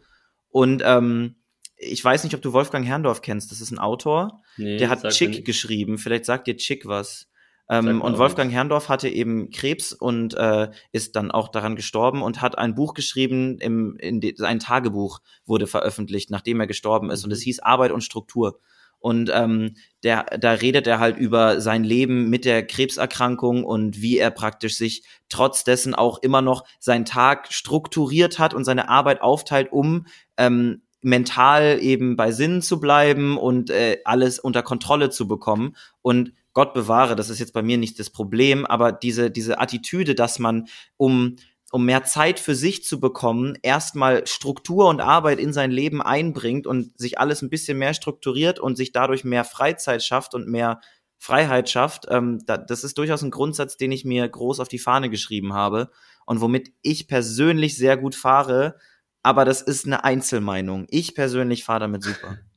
Und 0.48 0.82
ähm, 0.84 1.36
ich 1.76 2.02
weiß 2.04 2.24
nicht, 2.24 2.34
ob 2.34 2.42
du 2.42 2.52
Wolfgang 2.52 2.86
Herrndorf 2.86 3.20
kennst. 3.22 3.50
Das 3.50 3.60
ist 3.60 3.70
ein 3.70 3.78
Autor, 3.78 4.42
nee, 4.56 4.78
der 4.78 4.88
hat 4.88 5.08
Chick 5.10 5.44
geschrieben. 5.44 5.98
Vielleicht 5.98 6.24
sagt 6.24 6.46
dir 6.46 6.56
Chick 6.56 6.86
was. 6.86 7.28
Ähm, 7.68 8.00
und 8.00 8.16
Wolfgang 8.16 8.52
Herrndorf 8.52 8.88
hatte 8.88 9.08
eben 9.08 9.50
Krebs 9.50 9.92
und 9.92 10.34
äh, 10.34 10.70
ist 10.92 11.16
dann 11.16 11.32
auch 11.32 11.48
daran 11.48 11.74
gestorben 11.74 12.22
und 12.22 12.40
hat 12.40 12.56
ein 12.56 12.76
Buch 12.76 12.94
geschrieben, 12.94 13.58
im, 13.58 13.96
in 13.98 14.20
de, 14.20 14.36
sein 14.36 14.60
Tagebuch 14.60 15.20
wurde 15.46 15.66
veröffentlicht, 15.66 16.30
nachdem 16.30 16.60
er 16.60 16.68
gestorben 16.68 17.10
ist. 17.10 17.22
Mhm. 17.22 17.26
Und 17.26 17.32
es 17.32 17.42
hieß 17.42 17.60
Arbeit 17.60 17.90
und 17.90 18.02
Struktur. 18.02 18.60
Und 18.98 19.30
ähm, 19.32 19.74
der, 20.02 20.24
da 20.38 20.52
redet 20.52 20.86
er 20.86 20.98
halt 20.98 21.16
über 21.16 21.60
sein 21.60 21.84
Leben 21.84 22.28
mit 22.28 22.44
der 22.44 22.66
Krebserkrankung 22.66 23.64
und 23.64 24.00
wie 24.00 24.18
er 24.18 24.30
praktisch 24.30 24.76
sich 24.76 25.04
trotz 25.28 25.64
dessen 25.64 25.94
auch 25.94 26.18
immer 26.22 26.42
noch 26.42 26.64
seinen 26.80 27.04
Tag 27.04 27.52
strukturiert 27.52 28.38
hat 28.38 28.54
und 28.54 28.64
seine 28.64 28.88
Arbeit 28.88 29.20
aufteilt, 29.22 29.70
um 29.70 30.06
ähm, 30.36 30.82
mental 31.02 31.78
eben 31.80 32.16
bei 32.16 32.32
Sinnen 32.32 32.62
zu 32.62 32.80
bleiben 32.80 33.38
und 33.38 33.70
äh, 33.70 33.98
alles 34.04 34.38
unter 34.38 34.62
Kontrolle 34.62 35.10
zu 35.10 35.28
bekommen. 35.28 35.76
Und 36.02 36.32
Gott 36.52 36.74
bewahre, 36.74 37.16
das 37.16 37.30
ist 37.30 37.38
jetzt 37.38 37.52
bei 37.52 37.62
mir 37.62 37.78
nicht 37.78 37.98
das 37.98 38.10
Problem, 38.10 38.64
aber 38.66 38.90
diese, 38.90 39.30
diese 39.30 39.60
Attitüde, 39.60 40.14
dass 40.14 40.38
man 40.38 40.68
um 40.96 41.36
um 41.76 41.84
mehr 41.84 42.04
Zeit 42.04 42.40
für 42.40 42.54
sich 42.54 42.84
zu 42.84 43.00
bekommen, 43.00 43.58
erstmal 43.60 44.26
Struktur 44.26 44.88
und 44.88 45.02
Arbeit 45.02 45.38
in 45.38 45.52
sein 45.52 45.70
Leben 45.70 46.00
einbringt 46.00 46.66
und 46.66 46.98
sich 46.98 47.18
alles 47.18 47.42
ein 47.42 47.50
bisschen 47.50 47.76
mehr 47.76 47.92
strukturiert 47.92 48.58
und 48.58 48.76
sich 48.76 48.92
dadurch 48.92 49.24
mehr 49.24 49.44
Freizeit 49.44 50.02
schafft 50.02 50.32
und 50.32 50.48
mehr 50.48 50.80
Freiheit 51.18 51.68
schafft. 51.68 52.06
Ähm, 52.08 52.40
da, 52.46 52.56
das 52.56 52.82
ist 52.82 52.96
durchaus 52.96 53.20
ein 53.20 53.30
Grundsatz, 53.30 53.76
den 53.76 53.92
ich 53.92 54.06
mir 54.06 54.26
groß 54.26 54.58
auf 54.60 54.68
die 54.68 54.78
Fahne 54.78 55.10
geschrieben 55.10 55.52
habe 55.52 55.90
und 56.24 56.40
womit 56.40 56.72
ich 56.80 57.08
persönlich 57.08 57.76
sehr 57.76 57.98
gut 57.98 58.14
fahre. 58.14 58.78
Aber 59.22 59.44
das 59.44 59.60
ist 59.60 59.84
eine 59.84 60.02
Einzelmeinung. 60.02 60.86
Ich 60.88 61.14
persönlich 61.14 61.62
fahre 61.62 61.80
damit 61.80 62.04
super. 62.04 62.38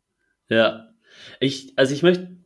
Ja, 0.51 0.87
ich, 1.39 1.73
also 1.75 1.93
ich 1.93 2.01
möchte, 2.01 2.37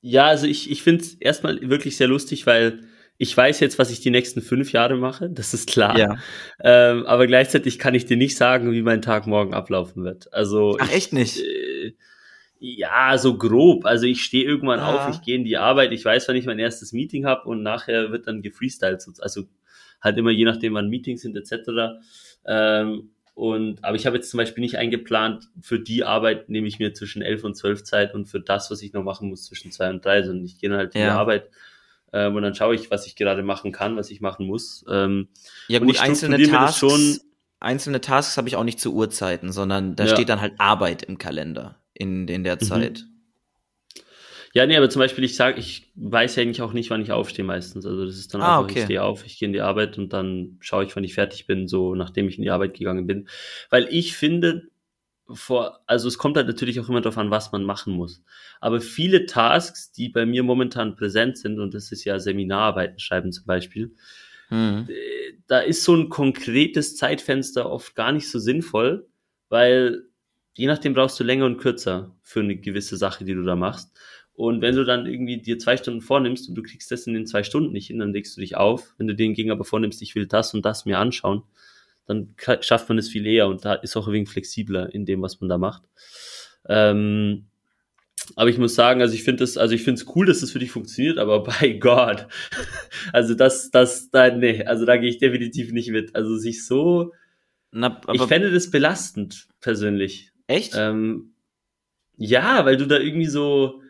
ja, 0.00 0.26
also 0.26 0.46
ich, 0.46 0.68
ich 0.68 0.82
finde 0.82 1.04
es 1.04 1.14
erstmal 1.14 1.60
wirklich 1.60 1.96
sehr 1.96 2.08
lustig, 2.08 2.44
weil 2.44 2.88
ich 3.18 3.36
weiß 3.36 3.60
jetzt, 3.60 3.78
was 3.78 3.90
ich 3.90 4.00
die 4.00 4.10
nächsten 4.10 4.40
fünf 4.40 4.72
Jahre 4.72 4.96
mache, 4.96 5.30
das 5.30 5.54
ist 5.54 5.68
klar. 5.68 5.96
Ja. 5.98 6.16
Ähm, 6.60 7.06
aber 7.06 7.26
gleichzeitig 7.26 7.78
kann 7.78 7.94
ich 7.94 8.04
dir 8.04 8.16
nicht 8.16 8.36
sagen, 8.36 8.72
wie 8.72 8.82
mein 8.82 9.02
Tag 9.02 9.26
morgen 9.26 9.54
ablaufen 9.54 10.04
wird. 10.04 10.32
Also 10.32 10.76
Ach, 10.80 10.92
echt 10.92 11.12
nicht? 11.12 11.38
Äh, 11.38 11.94
ja, 12.58 13.18
so 13.18 13.36
grob. 13.38 13.86
Also 13.86 14.06
ich 14.06 14.22
stehe 14.22 14.44
irgendwann 14.44 14.80
ah. 14.80 14.94
auf, 14.94 15.14
ich 15.14 15.22
gehe 15.22 15.36
in 15.36 15.44
die 15.44 15.56
Arbeit, 15.56 15.92
ich 15.92 16.04
weiß, 16.04 16.28
wann 16.28 16.36
ich 16.36 16.46
mein 16.46 16.58
erstes 16.58 16.92
Meeting 16.92 17.26
habe 17.26 17.48
und 17.48 17.62
nachher 17.62 18.12
wird 18.12 18.26
dann 18.26 18.42
gefreestylt. 18.42 19.04
Also 19.20 19.44
halt 20.00 20.18
immer 20.18 20.30
je 20.30 20.44
nachdem, 20.44 20.74
wann 20.74 20.88
Meetings 20.88 21.22
sind 21.22 21.36
etc. 21.36 22.00
Ähm, 22.46 23.10
und, 23.34 23.82
aber 23.82 23.96
ich 23.96 24.06
habe 24.06 24.16
jetzt 24.16 24.30
zum 24.30 24.38
Beispiel 24.38 24.62
nicht 24.62 24.78
eingeplant, 24.78 25.48
für 25.60 25.80
die 25.80 26.04
Arbeit 26.04 26.48
nehme 26.50 26.68
ich 26.68 26.78
mir 26.78 26.92
zwischen 26.92 27.22
elf 27.22 27.44
und 27.44 27.56
zwölf 27.56 27.82
Zeit 27.82 28.14
und 28.14 28.26
für 28.26 28.40
das, 28.40 28.70
was 28.70 28.82
ich 28.82 28.92
noch 28.92 29.02
machen 29.02 29.28
muss, 29.28 29.44
zwischen 29.44 29.72
zwei 29.72 29.90
und 29.90 30.04
drei, 30.04 30.22
sondern 30.22 30.44
ich 30.44 30.58
gehe 30.58 30.68
dann 30.68 30.78
halt 30.78 30.94
in 30.94 31.02
die 31.02 31.06
Arbeit 31.06 31.48
ähm, 32.12 32.36
und 32.36 32.42
dann 32.42 32.54
schaue 32.54 32.74
ich, 32.74 32.90
was 32.90 33.06
ich 33.06 33.16
gerade 33.16 33.42
machen 33.42 33.72
kann, 33.72 33.96
was 33.96 34.10
ich 34.10 34.20
machen 34.20 34.46
muss. 34.46 34.84
Ähm, 34.88 35.28
ja 35.68 35.78
gut, 35.78 36.00
einzelne 36.00 36.42
Tasks, 36.42 36.78
schon, 36.78 37.18
einzelne 37.60 38.00
Tasks 38.00 38.36
habe 38.36 38.48
ich 38.48 38.56
auch 38.56 38.64
nicht 38.64 38.80
zu 38.80 38.94
Uhrzeiten, 38.94 39.52
sondern 39.52 39.96
da 39.96 40.04
ja. 40.04 40.14
steht 40.14 40.28
dann 40.28 40.40
halt 40.40 40.54
Arbeit 40.58 41.02
im 41.02 41.18
Kalender 41.18 41.80
in, 41.94 42.28
in 42.28 42.44
der 42.44 42.56
mhm. 42.56 42.60
Zeit. 42.60 43.04
Ja, 44.54 44.66
nee, 44.66 44.76
aber 44.76 44.90
zum 44.90 45.00
Beispiel, 45.00 45.24
ich 45.24 45.34
sage, 45.34 45.58
ich 45.58 45.90
weiß 45.94 46.36
ja 46.36 46.42
eigentlich 46.42 46.60
auch 46.60 46.74
nicht, 46.74 46.90
wann 46.90 47.00
ich 47.00 47.10
aufstehe 47.10 47.44
meistens. 47.44 47.86
Also 47.86 48.04
das 48.04 48.18
ist 48.18 48.34
dann 48.34 48.42
ah, 48.42 48.58
einfach, 48.58 48.64
okay. 48.64 48.80
ich 48.80 48.84
stehe 48.84 49.02
auf, 49.02 49.24
ich 49.24 49.38
gehe 49.38 49.46
in 49.46 49.54
die 49.54 49.62
Arbeit 49.62 49.96
und 49.96 50.12
dann 50.12 50.58
schaue 50.60 50.84
ich, 50.84 50.94
wann 50.94 51.04
ich 51.04 51.14
fertig 51.14 51.46
bin, 51.46 51.68
so 51.68 51.94
nachdem 51.94 52.28
ich 52.28 52.36
in 52.36 52.42
die 52.42 52.50
Arbeit 52.50 52.74
gegangen 52.74 53.06
bin. 53.06 53.28
Weil 53.70 53.88
ich 53.90 54.14
finde, 54.14 54.68
vor, 55.34 55.80
also 55.86 56.08
es 56.08 56.18
kommt 56.18 56.36
halt 56.36 56.46
natürlich 56.46 56.80
auch 56.80 56.88
immer 56.88 57.00
darauf 57.00 57.18
an, 57.18 57.30
was 57.30 57.52
man 57.52 57.64
machen 57.64 57.94
muss. 57.94 58.22
Aber 58.60 58.80
viele 58.80 59.26
Tasks, 59.26 59.92
die 59.92 60.08
bei 60.08 60.26
mir 60.26 60.42
momentan 60.42 60.96
präsent 60.96 61.38
sind, 61.38 61.58
und 61.58 61.74
das 61.74 61.92
ist 61.92 62.04
ja 62.04 62.18
Seminararbeiten 62.18 62.98
schreiben 62.98 63.32
zum 63.32 63.46
Beispiel, 63.46 63.94
mhm. 64.50 64.86
Äh, 64.88 65.34
da 65.46 65.60
ist 65.60 65.84
so 65.84 65.94
ein 65.94 66.08
konkretes 66.08 66.96
Zeitfenster 66.96 67.70
oft 67.70 67.94
gar 67.94 68.12
nicht 68.12 68.30
so 68.30 68.38
sinnvoll, 68.38 69.06
weil 69.48 70.04
je 70.54 70.66
nachdem 70.66 70.94
brauchst 70.94 71.18
du 71.18 71.24
länger 71.24 71.46
und 71.46 71.58
kürzer 71.58 72.14
für 72.22 72.40
eine 72.40 72.56
gewisse 72.56 72.96
Sache, 72.96 73.24
die 73.24 73.34
du 73.34 73.42
da 73.42 73.56
machst. 73.56 73.96
Und 74.34 74.62
wenn 74.62 74.74
du 74.74 74.84
dann 74.84 75.06
irgendwie 75.06 75.42
dir 75.42 75.58
zwei 75.58 75.76
Stunden 75.76 76.00
vornimmst 76.00 76.48
und 76.48 76.54
du 76.54 76.62
kriegst 76.62 76.90
das 76.90 77.06
in 77.06 77.14
den 77.14 77.26
zwei 77.26 77.42
Stunden 77.42 77.72
nicht 77.72 77.88
hin, 77.88 77.98
dann 77.98 78.12
legst 78.12 78.36
du 78.36 78.40
dich 78.40 78.56
auf. 78.56 78.94
Wenn 78.96 79.06
du 79.06 79.14
den 79.14 79.34
Gegner 79.34 79.52
aber 79.52 79.64
vornimmst, 79.64 80.00
ich 80.00 80.14
will 80.14 80.26
das 80.26 80.54
und 80.54 80.64
das 80.64 80.86
mir 80.86 80.98
anschauen, 80.98 81.42
dann 82.12 82.62
schafft 82.62 82.88
man 82.88 82.98
es 82.98 83.08
viel 83.08 83.26
eher 83.26 83.48
und 83.48 83.64
da 83.64 83.74
ist 83.74 83.96
auch 83.96 84.06
ein 84.06 84.12
wenig 84.12 84.28
flexibler 84.28 84.92
in 84.94 85.04
dem, 85.04 85.22
was 85.22 85.40
man 85.40 85.48
da 85.48 85.58
macht. 85.58 85.82
Ähm, 86.68 87.46
aber 88.36 88.50
ich 88.50 88.58
muss 88.58 88.74
sagen, 88.74 89.00
also 89.00 89.14
ich 89.14 89.24
finde 89.24 89.44
es, 89.44 89.56
also 89.56 89.74
ich 89.74 89.82
finde 89.82 90.00
es 90.00 90.14
cool, 90.14 90.26
dass 90.26 90.40
das 90.40 90.52
für 90.52 90.58
dich 90.58 90.70
funktioniert, 90.70 91.18
aber 91.18 91.42
bei 91.60 91.70
Gott, 91.70 92.26
also 93.12 93.34
das, 93.34 93.70
das, 93.70 94.10
da, 94.10 94.30
nee, 94.30 94.64
also 94.64 94.84
da 94.84 94.96
gehe 94.96 95.10
ich 95.10 95.18
definitiv 95.18 95.72
nicht 95.72 95.90
mit. 95.90 96.14
Also 96.14 96.36
sich 96.36 96.64
so, 96.64 97.12
Na, 97.72 98.00
ich 98.12 98.22
fände 98.22 98.50
das 98.50 98.70
belastend 98.70 99.48
persönlich. 99.60 100.30
Echt? 100.46 100.74
Ähm, 100.76 101.32
ja, 102.16 102.64
weil 102.64 102.76
du 102.76 102.86
da 102.86 102.98
irgendwie 102.98 103.26
so, 103.26 103.81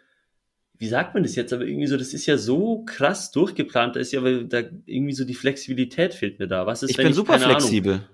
wie 0.83 0.89
sagt 0.89 1.15
man 1.15 1.23
das 1.23 1.37
jetzt, 1.37 1.53
aber 1.53 1.65
irgendwie 1.65 1.87
so, 1.87 1.97
das 1.97 2.13
ist 2.13 2.27
ja 2.27 2.37
so 2.37 2.85
krass 2.85 3.31
durchgeplant, 3.31 3.95
da 3.95 4.01
ist 4.01 4.13
ja 4.13 4.19
aber 4.19 4.43
da 4.43 4.63
irgendwie 4.85 5.13
so 5.13 5.25
die 5.25 5.35
Flexibilität 5.35 6.13
fehlt 6.13 6.41
mir 6.41 6.49
da. 6.49 6.67
Was 6.67 6.83
ist, 6.83 6.91
ich 6.91 6.97
bin 6.97 7.07
ich, 7.07 7.15
super 7.15 7.39
flexibel. 7.39 7.93
Ahnung, 7.93 8.07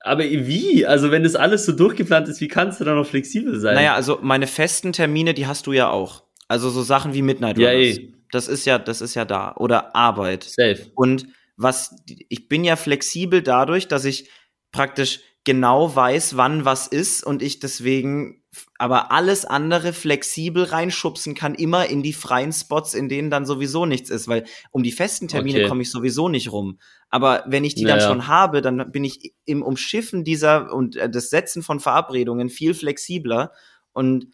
aber 0.00 0.24
wie? 0.24 0.84
Also 0.86 1.12
wenn 1.12 1.22
das 1.22 1.36
alles 1.36 1.64
so 1.66 1.70
durchgeplant 1.70 2.26
ist, 2.26 2.40
wie 2.40 2.48
kannst 2.48 2.80
du 2.80 2.84
da 2.84 2.96
noch 2.96 3.06
flexibel 3.06 3.60
sein? 3.60 3.76
Naja, 3.76 3.94
also 3.94 4.18
meine 4.22 4.48
festen 4.48 4.92
Termine, 4.92 5.32
die 5.32 5.46
hast 5.46 5.68
du 5.68 5.72
ja 5.72 5.88
auch. 5.88 6.24
Also 6.48 6.68
so 6.68 6.82
Sachen 6.82 7.14
wie 7.14 7.22
Midnight 7.22 7.58
ja, 7.58 7.70
Runners. 7.70 7.98
Eh. 7.98 8.12
Das 8.32 8.48
ist 8.48 8.64
ja, 8.64 8.80
das 8.80 9.00
ist 9.00 9.14
ja 9.14 9.24
da. 9.24 9.54
Oder 9.56 9.94
Arbeit. 9.94 10.42
Safe. 10.42 10.90
Und 10.96 11.28
was, 11.56 11.94
ich 12.28 12.48
bin 12.48 12.64
ja 12.64 12.74
flexibel 12.74 13.40
dadurch, 13.40 13.86
dass 13.86 14.04
ich 14.04 14.28
praktisch 14.72 15.20
genau 15.44 15.94
weiß, 15.94 16.36
wann 16.36 16.64
was 16.64 16.88
ist 16.88 17.24
und 17.24 17.40
ich 17.40 17.60
deswegen 17.60 18.42
aber 18.80 19.12
alles 19.12 19.44
andere 19.44 19.92
flexibel 19.92 20.64
reinschubsen 20.64 21.34
kann, 21.34 21.54
immer 21.54 21.84
in 21.86 22.02
die 22.02 22.14
freien 22.14 22.50
Spots, 22.50 22.94
in 22.94 23.10
denen 23.10 23.28
dann 23.28 23.44
sowieso 23.44 23.84
nichts 23.84 24.08
ist, 24.08 24.26
weil 24.26 24.44
um 24.70 24.82
die 24.82 24.90
festen 24.90 25.28
Termine 25.28 25.58
okay. 25.58 25.68
komme 25.68 25.82
ich 25.82 25.90
sowieso 25.90 26.30
nicht 26.30 26.50
rum. 26.50 26.78
Aber 27.10 27.44
wenn 27.46 27.62
ich 27.62 27.74
die 27.74 27.84
naja. 27.84 27.98
dann 27.98 28.08
schon 28.08 28.26
habe, 28.26 28.62
dann 28.62 28.90
bin 28.90 29.04
ich 29.04 29.34
im 29.44 29.62
Umschiffen 29.62 30.24
dieser 30.24 30.72
und 30.72 30.96
äh, 30.96 31.10
das 31.10 31.28
Setzen 31.28 31.62
von 31.62 31.78
Verabredungen 31.78 32.48
viel 32.48 32.72
flexibler 32.72 33.52
und 33.92 34.28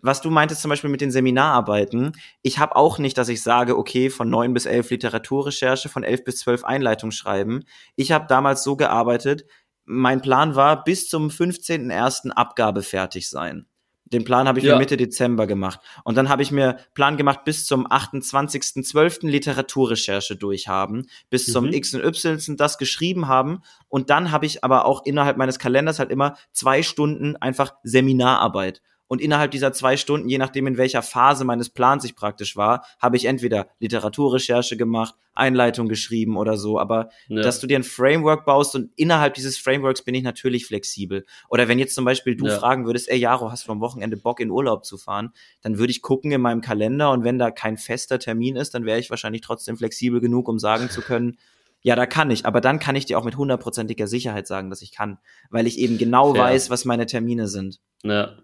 was 0.00 0.22
du 0.22 0.30
meintest 0.30 0.62
zum 0.62 0.70
Beispiel 0.70 0.90
mit 0.90 1.02
den 1.02 1.10
Seminararbeiten, 1.10 2.12
ich 2.40 2.58
habe 2.58 2.76
auch 2.76 2.98
nicht, 2.98 3.18
dass 3.18 3.28
ich 3.28 3.42
sage, 3.42 3.76
okay, 3.76 4.08
von 4.08 4.30
neun 4.30 4.54
bis 4.54 4.64
elf 4.64 4.88
Literaturrecherche, 4.90 5.90
von 5.90 6.04
elf 6.04 6.24
bis 6.24 6.38
zwölf 6.38 6.64
Einleitung 6.64 7.10
schreiben. 7.10 7.64
Ich 7.96 8.12
habe 8.12 8.26
damals 8.28 8.64
so 8.64 8.76
gearbeitet, 8.76 9.44
mein 9.84 10.22
Plan 10.22 10.56
war, 10.56 10.84
bis 10.84 11.08
zum 11.10 11.28
15.01. 11.28 12.30
Abgabe 12.30 12.82
fertig 12.82 13.28
sein. 13.28 13.66
Den 14.06 14.24
Plan 14.24 14.46
habe 14.46 14.58
ich 14.58 14.64
ja. 14.66 14.74
mir 14.74 14.80
Mitte 14.80 14.96
Dezember 14.96 15.46
gemacht. 15.46 15.80
Und 16.04 16.16
dann 16.16 16.28
habe 16.28 16.42
ich 16.42 16.50
mir 16.50 16.78
Plan 16.92 17.16
gemacht, 17.16 17.44
bis 17.44 17.64
zum 17.64 17.86
28.12. 17.86 19.26
Literaturrecherche 19.26 20.36
durchhaben, 20.36 21.06
bis 21.30 21.48
mhm. 21.48 21.52
zum 21.52 21.72
X 21.72 21.94
und 21.94 22.04
Y 22.04 22.56
das 22.56 22.78
geschrieben 22.78 23.28
haben. 23.28 23.62
Und 23.88 24.10
dann 24.10 24.30
habe 24.30 24.46
ich 24.46 24.62
aber 24.62 24.84
auch 24.84 25.04
innerhalb 25.04 25.36
meines 25.36 25.58
Kalenders 25.58 25.98
halt 25.98 26.10
immer 26.10 26.36
zwei 26.52 26.82
Stunden 26.82 27.36
einfach 27.36 27.74
Seminararbeit. 27.82 28.82
Und 29.06 29.20
innerhalb 29.20 29.50
dieser 29.50 29.72
zwei 29.72 29.96
Stunden, 29.96 30.28
je 30.28 30.38
nachdem 30.38 30.66
in 30.66 30.78
welcher 30.78 31.02
Phase 31.02 31.44
meines 31.44 31.68
Plans 31.70 32.04
ich 32.04 32.16
praktisch 32.16 32.56
war, 32.56 32.84
habe 32.98 33.16
ich 33.16 33.26
entweder 33.26 33.68
Literaturrecherche 33.78 34.76
gemacht, 34.76 35.14
Einleitung 35.34 35.88
geschrieben 35.88 36.36
oder 36.36 36.56
so. 36.56 36.78
Aber 36.78 37.10
ja. 37.28 37.42
dass 37.42 37.60
du 37.60 37.66
dir 37.66 37.78
ein 37.78 37.84
Framework 37.84 38.46
baust 38.46 38.74
und 38.74 38.90
innerhalb 38.96 39.34
dieses 39.34 39.58
Frameworks 39.58 40.02
bin 40.02 40.14
ich 40.14 40.22
natürlich 40.22 40.66
flexibel. 40.66 41.26
Oder 41.48 41.68
wenn 41.68 41.78
jetzt 41.78 41.94
zum 41.94 42.04
Beispiel 42.04 42.36
du 42.36 42.46
ja. 42.46 42.58
fragen 42.58 42.86
würdest, 42.86 43.10
ey 43.10 43.18
Jaro, 43.18 43.50
hast 43.50 43.68
du 43.68 43.72
am 43.72 43.80
Wochenende 43.80 44.16
Bock 44.16 44.40
in 44.40 44.50
Urlaub 44.50 44.84
zu 44.84 44.96
fahren? 44.96 45.32
Dann 45.60 45.78
würde 45.78 45.90
ich 45.90 46.02
gucken 46.02 46.32
in 46.32 46.40
meinem 46.40 46.60
Kalender 46.60 47.10
und 47.10 47.24
wenn 47.24 47.38
da 47.38 47.50
kein 47.50 47.76
fester 47.76 48.18
Termin 48.18 48.56
ist, 48.56 48.74
dann 48.74 48.86
wäre 48.86 48.98
ich 48.98 49.10
wahrscheinlich 49.10 49.42
trotzdem 49.42 49.76
flexibel 49.76 50.20
genug, 50.20 50.48
um 50.48 50.58
sagen 50.58 50.88
zu 50.88 51.02
können, 51.02 51.36
ja, 51.82 51.96
da 51.96 52.06
kann 52.06 52.30
ich, 52.30 52.46
aber 52.46 52.62
dann 52.62 52.78
kann 52.78 52.96
ich 52.96 53.04
dir 53.04 53.18
auch 53.18 53.24
mit 53.24 53.36
hundertprozentiger 53.36 54.06
Sicherheit 54.06 54.46
sagen, 54.46 54.70
dass 54.70 54.80
ich 54.80 54.90
kann, 54.90 55.18
weil 55.50 55.66
ich 55.66 55.78
eben 55.78 55.98
genau 55.98 56.34
ja. 56.34 56.44
weiß, 56.44 56.70
was 56.70 56.86
meine 56.86 57.04
Termine 57.04 57.46
sind. 57.46 57.78
Ja, 58.02 58.38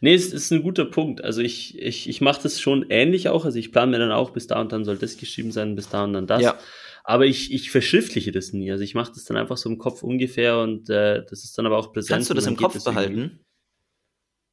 Nee, 0.00 0.14
es 0.14 0.32
ist 0.32 0.50
ein 0.50 0.62
guter 0.62 0.84
Punkt. 0.84 1.22
Also 1.22 1.40
ich, 1.40 1.78
ich, 1.78 2.08
ich 2.08 2.20
mache 2.20 2.42
das 2.42 2.60
schon 2.60 2.86
ähnlich 2.90 3.28
auch. 3.28 3.44
Also 3.44 3.58
ich 3.58 3.72
plane 3.72 3.92
mir 3.92 3.98
dann 3.98 4.12
auch, 4.12 4.30
bis 4.30 4.46
da 4.46 4.60
und 4.60 4.72
dann 4.72 4.84
soll 4.84 4.96
das 4.98 5.16
geschrieben 5.16 5.52
sein, 5.52 5.76
bis 5.76 5.88
da 5.88 6.04
und 6.04 6.12
dann 6.12 6.26
das. 6.26 6.42
Ja. 6.42 6.58
Aber 7.04 7.26
ich, 7.26 7.52
ich 7.52 7.70
verschriftliche 7.70 8.32
das 8.32 8.52
nie. 8.52 8.70
Also 8.70 8.84
ich 8.84 8.94
mache 8.94 9.12
das 9.12 9.24
dann 9.24 9.36
einfach 9.36 9.56
so 9.56 9.68
im 9.68 9.78
Kopf 9.78 10.02
ungefähr 10.02 10.58
und 10.58 10.88
äh, 10.88 11.24
das 11.28 11.44
ist 11.44 11.56
dann 11.58 11.66
aber 11.66 11.78
auch 11.78 11.92
präsent. 11.92 12.16
Kannst 12.16 12.30
du 12.30 12.34
das 12.34 12.46
im 12.46 12.56
Kopf 12.56 12.82
behalten? 12.84 13.18
Irgendwie. 13.18 13.38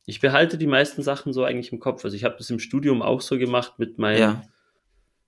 Ich 0.06 0.22
behalte 0.22 0.58
die 0.58 0.68
meisten 0.68 1.04
Sachen 1.04 1.34
so 1.34 1.44
eigentlich 1.44 1.72
im 1.72 1.80
Kopf. 1.80 2.04
Also 2.04 2.16
ich 2.16 2.24
habe 2.24 2.36
das 2.38 2.50
im 2.50 2.58
Studium 2.58 3.04
auch 3.04 3.22
so 3.22 3.38
gemacht 3.38 3.74
mit 3.78 4.00
meinen 4.00 4.20
ja. 4.20 4.44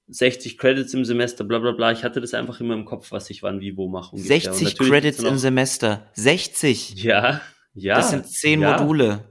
60 0.07 0.57
Credits 0.57 0.93
im 0.95 1.05
Semester, 1.05 1.43
bla 1.43 1.59
bla 1.59 1.71
bla. 1.71 1.91
Ich 1.91 2.03
hatte 2.03 2.19
das 2.19 2.33
einfach 2.33 2.59
immer 2.59 2.73
im 2.73 2.85
Kopf, 2.85 3.11
was 3.11 3.29
ich 3.29 3.43
wann 3.43 3.61
wie 3.61 3.77
wo 3.77 3.87
mache. 3.87 4.17
60 4.17 4.77
Credits 4.77 5.19
im 5.19 5.37
Semester. 5.37 6.09
60? 6.13 7.03
Ja, 7.03 7.41
ja. 7.73 7.95
Das 7.95 8.09
sind 8.09 8.27
10 8.27 8.61
ja. 8.61 8.71
Module. 8.71 9.30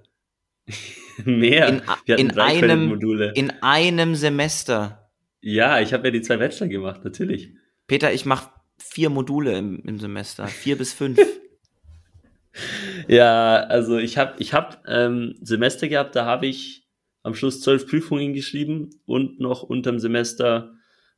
Mehr. 1.25 1.69
In, 1.69 1.83
Wir 2.07 2.19
in 2.19 2.39
einem, 2.39 2.87
Module. 2.87 3.33
in 3.35 3.53
einem 3.63 4.15
Semester. 4.15 5.11
Ja, 5.41 5.81
ich 5.81 5.93
habe 5.93 6.09
ja 6.09 6.11
die 6.11 6.23
zwei 6.23 6.37
Bachelor 6.37 6.69
gemacht, 6.69 7.05
natürlich. 7.05 7.55
Peter, 7.87 8.13
ich 8.13 8.25
mache 8.25 8.51
vier 8.79 9.11
Module 9.11 9.57
im, 9.57 9.83
im 9.85 9.99
Semester, 9.99 10.47
vier 10.47 10.77
bis 10.77 10.93
fünf. 10.93 11.19
ja, 13.09 13.57
also 13.57 13.99
ich 13.99 14.19
habe 14.19 14.35
ich 14.39 14.53
hab, 14.53 14.83
ähm, 14.87 15.35
Semester 15.41 15.89
gehabt, 15.89 16.17
da 16.17 16.25
habe 16.25 16.47
ich 16.47 16.87
am 17.23 17.35
Schluss 17.35 17.61
zwölf 17.61 17.87
Prüfungen 17.87 18.33
geschrieben 18.33 18.91
und 19.07 19.41
noch 19.41 19.63
unterm 19.63 19.99
Semester 19.99 20.75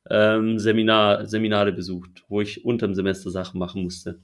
ähm, 0.09 0.59
Seminar, 0.59 1.25
Seminare 1.27 1.71
besucht, 1.71 2.25
wo 2.27 2.41
ich 2.41 2.65
unterm 2.65 2.93
Semester 2.93 3.31
Sachen 3.31 3.59
machen 3.59 3.83
musste. 3.83 4.19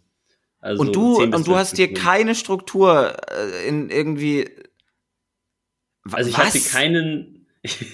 Also 0.59 0.81
und 0.81 0.95
du, 0.95 1.21
und 1.21 1.47
du 1.47 1.55
hast 1.55 1.77
dir 1.77 1.93
keine 1.93 2.35
Struktur 2.35 3.15
äh, 3.31 3.67
in 3.67 3.89
irgendwie 3.89 4.49
also 6.13 6.29
ich 6.29 6.37
Was? 6.37 6.47
hatte 6.47 6.59
keinen. 6.59 7.45
Was? 7.63 7.75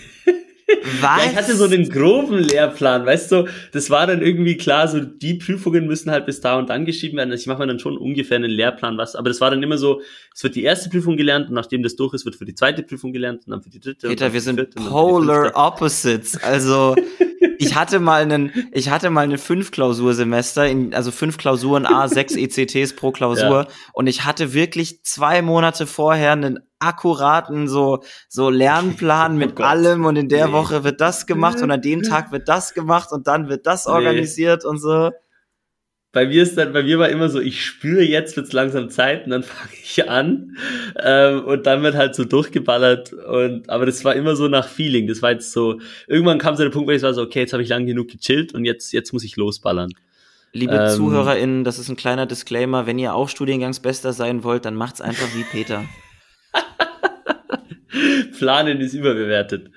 Ja, 0.67 1.19
ich 1.30 1.36
hatte 1.36 1.56
so 1.56 1.65
einen 1.65 1.88
groben 1.89 2.39
Lehrplan, 2.39 3.06
weißt 3.06 3.32
du, 3.32 3.47
das 3.71 3.91
war 3.91 4.08
dann 4.08 4.23
irgendwie 4.23 4.58
klar, 4.58 4.88
so 4.88 4.99
die 4.99 5.36
Prüfungen 5.36 5.86
müssen 5.86 6.10
halt 6.10 6.25
bis 6.25 6.41
da 6.41 6.58
und 6.58 6.69
dann 6.69 6.86
geschrieben 6.86 7.17
werden. 7.17 7.32
Also 7.32 7.41
ich 7.41 7.47
mache 7.47 7.60
mir 7.60 7.67
dann 7.67 7.80
schon 7.80 7.97
ungefähr 7.97 8.38
einen 8.38 8.49
Lehrplan, 8.49 8.97
was, 8.97 9.15
aber 9.15 9.30
das 9.30 9.41
war 9.41 9.51
dann 9.51 9.62
immer 9.62 9.78
so, 9.78 10.01
es 10.34 10.43
wird 10.43 10.56
die 10.56 10.63
erste 10.63 10.89
Prüfung 10.89 11.17
gelernt 11.17 11.49
und 11.49 11.54
nachdem 11.54 11.84
das 11.84 11.95
durch 11.95 12.15
ist, 12.15 12.25
wird 12.25 12.36
für 12.36 12.45
die 12.45 12.56
zweite 12.56 12.82
Prüfung 12.82 13.13
gelernt 13.13 13.45
und 13.45 13.51
dann 13.51 13.62
für 13.62 13.69
die 13.69 13.80
dritte. 13.80 14.08
Peter, 14.08 14.34
wir 14.34 14.41
sind 14.41 14.73
polar 14.75 15.51
opposites. 15.56 16.41
Also 16.43 16.95
ich 17.58 17.75
hatte 17.75 17.99
mal 17.99 18.21
einen, 18.21 18.51
ich 18.71 18.89
hatte 18.89 19.10
mal 19.10 19.21
eine 19.21 19.38
fünf 19.38 19.71
Klausursemester, 19.71 20.67
in, 20.67 20.93
also 20.93 21.12
fünf 21.12 21.38
Klausuren, 21.38 21.86
A, 21.86 22.08
sechs 22.10 22.36
ECTs 22.36 22.95
pro 22.95 23.12
Klausur 23.12 23.63
ja. 23.63 23.67
und 23.93 24.08
ich 24.08 24.25
hatte 24.25 24.53
wirklich 24.53 25.03
zwei 25.03 25.41
Monate 25.41 25.88
vorher 25.88 26.31
einen 26.31 26.60
akkuraten 26.79 27.67
so 27.67 28.03
so 28.27 28.49
Lernplan 28.49 29.34
oh 29.36 29.38
mit 29.38 29.60
allem 29.60 30.05
und 30.05 30.15
in 30.15 30.29
der 30.29 30.47
nee. 30.47 30.53
Woche 30.53 30.84
wird 30.84 31.01
das 31.01 31.25
gemacht 31.25 31.62
und 31.62 31.71
an 31.71 31.81
dem 31.81 32.03
Tag 32.03 32.31
wird 32.31 32.47
das 32.47 32.73
gemacht 32.73 33.12
und 33.12 33.27
dann 33.27 33.49
wird 33.49 33.65
das 33.65 33.88
organisiert 33.88 34.63
nee. 34.63 34.69
und 34.69 34.79
so. 34.79 35.12
Bei 36.15 36.28
mir 36.28 36.43
ist 36.43 36.58
dann, 36.58 36.71
bei 36.71 36.82
mir 36.82 36.97
war 36.97 37.10
immer 37.10 37.28
so, 37.28 37.41
ich 37.41 37.65
spüre 37.65 38.01
jetzt 38.01 38.38
wird's 38.38 38.54
langsam 38.54 38.89
Zeit 38.89 39.25
und 39.25 39.32
dann 39.32 39.43
fange 39.43 39.73
ich 39.84 40.10
an 40.10 40.56
ähm, 41.04 41.43
und 41.43 41.65
dann 41.65 41.84
wird 41.84 41.95
halt 41.95 42.15
so 42.15 42.23
durchgeballert 42.23 43.12
und 43.12 43.69
aber 43.69 43.86
das 43.86 44.06
war 44.06 44.15
immer 44.15 44.38
so 44.38 44.47
nach 44.47 44.65
Feeling. 44.65 45.08
Das 45.08 45.21
war 45.21 45.32
jetzt 45.34 45.51
so, 45.51 45.82
irgendwann 46.08 46.38
kam 46.38 46.56
so 46.56 46.63
der 46.63 46.69
Punkt, 46.69 46.88
wo 46.88 46.93
ich 46.93 47.01
war 47.01 47.13
so, 47.13 47.21
okay, 47.21 47.41
jetzt 47.41 47.51
habe 47.51 47.63
ich 47.63 47.67
lang 47.67 47.86
genug 47.86 48.08
gechillt 48.08 48.54
und 48.54 48.63
jetzt 48.63 48.93
jetzt 48.93 49.12
muss 49.12 49.25
ich 49.25 49.36
losballern. 49.36 49.91
Liebe 50.54 50.75
ähm, 50.78 50.95
ZuhörerInnen, 50.95 51.65
das 51.65 51.80
ist 51.80 51.89
ein 51.89 51.97
kleiner 51.97 52.25
Disclaimer. 52.25 52.86
Wenn 52.86 52.97
ihr 52.97 53.13
auch 53.13 53.28
Studiengangsbester 53.28 54.13
sein 54.13 54.45
wollt, 54.45 54.63
dann 54.63 54.75
macht's 54.75 55.01
einfach 55.01 55.28
wie 55.36 55.43
Peter. 55.43 55.84
Planen 58.39 58.80
ist 58.80 58.93
überbewertet. 58.93 59.69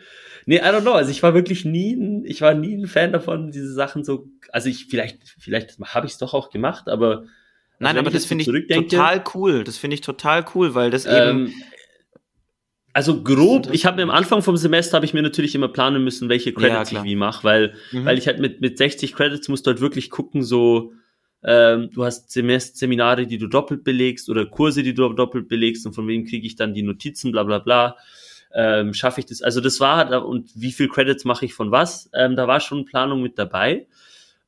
Nee, 0.48 0.60
I 0.60 0.60
don't 0.60 0.80
know. 0.80 0.92
Also 0.92 1.10
ich 1.10 1.22
war 1.22 1.34
wirklich 1.34 1.66
nie, 1.66 1.92
ein, 1.92 2.24
ich 2.24 2.40
war 2.40 2.54
nie 2.54 2.74
ein 2.74 2.86
Fan 2.86 3.12
davon, 3.12 3.50
diese 3.50 3.70
Sachen 3.70 4.02
so. 4.02 4.30
Also 4.50 4.70
ich 4.70 4.86
vielleicht, 4.86 5.18
vielleicht 5.38 5.78
habe 5.78 6.06
ich 6.06 6.12
es 6.12 6.18
doch 6.18 6.32
auch 6.32 6.48
gemacht, 6.48 6.88
aber 6.88 7.18
also 7.18 7.28
Nein, 7.80 7.98
aber 7.98 8.10
das 8.10 8.24
finde 8.24 8.44
ich 8.44 8.66
total 8.66 9.22
cool. 9.34 9.62
Das 9.62 9.76
finde 9.76 9.92
ich 9.92 10.00
total 10.00 10.46
cool, 10.54 10.74
weil 10.74 10.90
das 10.90 11.04
ähm, 11.04 11.48
eben. 11.48 11.54
Also 12.94 13.22
grob, 13.22 13.68
ich 13.72 13.84
habe 13.84 13.98
mir 13.98 14.04
am 14.04 14.10
Anfang 14.10 14.40
vom 14.40 14.56
Semester 14.56 14.96
habe 14.96 15.04
ich 15.04 15.12
mir 15.12 15.20
natürlich 15.20 15.54
immer 15.54 15.68
planen 15.68 16.02
müssen, 16.02 16.30
welche 16.30 16.54
Credits 16.54 16.92
ja, 16.92 17.00
ich 17.00 17.04
wie 17.04 17.14
mache, 17.14 17.44
weil, 17.44 17.74
mhm. 17.92 18.06
weil 18.06 18.16
ich 18.16 18.26
halt 18.26 18.40
mit, 18.40 18.62
mit 18.62 18.78
60 18.78 19.12
Credits 19.12 19.48
musst 19.48 19.66
du 19.66 19.72
halt 19.72 19.82
wirklich 19.82 20.08
gucken, 20.08 20.42
so, 20.42 20.94
ähm, 21.44 21.90
du 21.92 22.06
hast 22.06 22.30
Semester 22.30 22.74
Seminare, 22.74 23.26
die 23.26 23.36
du 23.36 23.48
doppelt 23.48 23.84
belegst 23.84 24.30
oder 24.30 24.46
Kurse, 24.46 24.82
die 24.82 24.94
du 24.94 25.12
doppelt 25.12 25.46
belegst 25.46 25.84
und 25.84 25.92
von 25.92 26.08
wem 26.08 26.24
kriege 26.24 26.46
ich 26.46 26.56
dann 26.56 26.72
die 26.72 26.82
Notizen, 26.82 27.32
bla 27.32 27.42
bla 27.42 27.58
bla. 27.58 27.96
Ähm, 28.54 28.94
schaffe 28.94 29.20
ich 29.20 29.26
das? 29.26 29.42
Also 29.42 29.60
das 29.60 29.80
war 29.80 30.26
und 30.26 30.50
wie 30.54 30.72
viel 30.72 30.88
Credits 30.88 31.24
mache 31.24 31.44
ich 31.44 31.54
von 31.54 31.70
was? 31.70 32.10
Ähm, 32.14 32.36
da 32.36 32.48
war 32.48 32.60
schon 32.60 32.84
Planung 32.84 33.22
mit 33.22 33.38
dabei. 33.38 33.86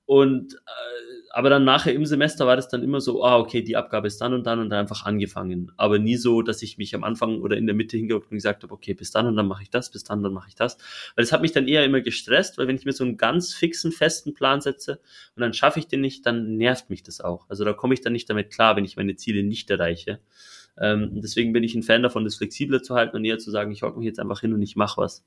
Und 0.07 0.55
äh, 0.55 1.11
aber 1.33 1.49
dann 1.49 1.65
nachher 1.65 1.95
im 1.95 2.05
Semester 2.05 2.47
war 2.47 2.57
das 2.57 2.69
dann 2.69 2.83
immer 2.83 3.01
so, 3.01 3.25
ah, 3.25 3.39
okay, 3.39 3.63
die 3.63 3.77
Abgabe 3.77 4.09
ist 4.09 4.21
dann 4.21 4.35
und 4.35 4.45
dann 4.47 4.59
und 4.59 4.71
dann 4.71 4.81
einfach 4.81 5.05
angefangen. 5.05 5.71
Aber 5.77 6.01
nie 6.01 6.17
so, 6.17 6.43
dass 6.43 6.61
ich 6.63 6.77
mich 6.77 6.93
am 6.95 7.05
Anfang 7.05 7.41
oder 7.41 7.57
in 7.57 7.67
der 7.67 7.77
Mitte 7.77 7.97
hingeguckt 7.97 8.33
und 8.33 8.37
gesagt 8.37 8.65
habe, 8.65 8.75
okay, 8.75 8.95
bis 8.95 9.13
dann 9.13 9.27
und 9.27 9.37
dann 9.37 9.47
mache 9.47 9.63
ich 9.63 9.71
das, 9.71 9.93
bis 9.93 10.03
dann, 10.03 10.25
dann 10.25 10.33
mache 10.33 10.49
ich 10.49 10.57
das. 10.57 10.77
Weil 11.15 11.23
das 11.25 11.31
hat 11.31 11.41
mich 11.41 11.53
dann 11.53 11.69
eher 11.69 11.85
immer 11.85 12.01
gestresst, 12.01 12.59
weil 12.59 12.67
wenn 12.67 12.75
ich 12.75 12.85
mir 12.85 12.93
so 12.93 13.05
einen 13.05 13.17
ganz 13.17 13.55
fixen, 13.55 13.93
festen 13.93 14.35
Plan 14.35 14.61
setze 14.61 15.01
und 15.37 15.43
dann 15.43 15.55
schaffe 15.55 15.79
ich 15.79 15.87
den 15.87 16.01
nicht, 16.01 16.27
dann 16.27 16.57
nervt 16.57 16.91
mich 16.91 17.05
das 17.05 17.21
auch. 17.21 17.49
Also 17.49 17.65
da 17.65 17.73
komme 17.73 17.95
ich 17.95 18.01
dann 18.01 18.13
nicht 18.13 18.29
damit 18.29 18.51
klar, 18.51 18.75
wenn 18.75 18.85
ich 18.85 18.97
meine 18.97 19.15
Ziele 19.15 19.45
nicht 19.45 19.71
erreiche. 19.71 20.19
Ähm, 20.81 21.21
deswegen 21.23 21.53
bin 21.53 21.63
ich 21.63 21.75
ein 21.75 21.83
Fan 21.83 22.03
davon, 22.03 22.25
das 22.25 22.37
flexibler 22.37 22.83
zu 22.83 22.95
halten 22.95 23.17
und 23.17 23.25
eher 23.25 23.39
zu 23.39 23.51
sagen, 23.51 23.71
ich 23.71 23.83
hocke 23.83 23.99
mich 23.99 24.07
jetzt 24.07 24.19
einfach 24.19 24.41
hin 24.41 24.55
und 24.55 24.63
ich 24.63 24.77
mache 24.77 25.01
was. 25.01 25.25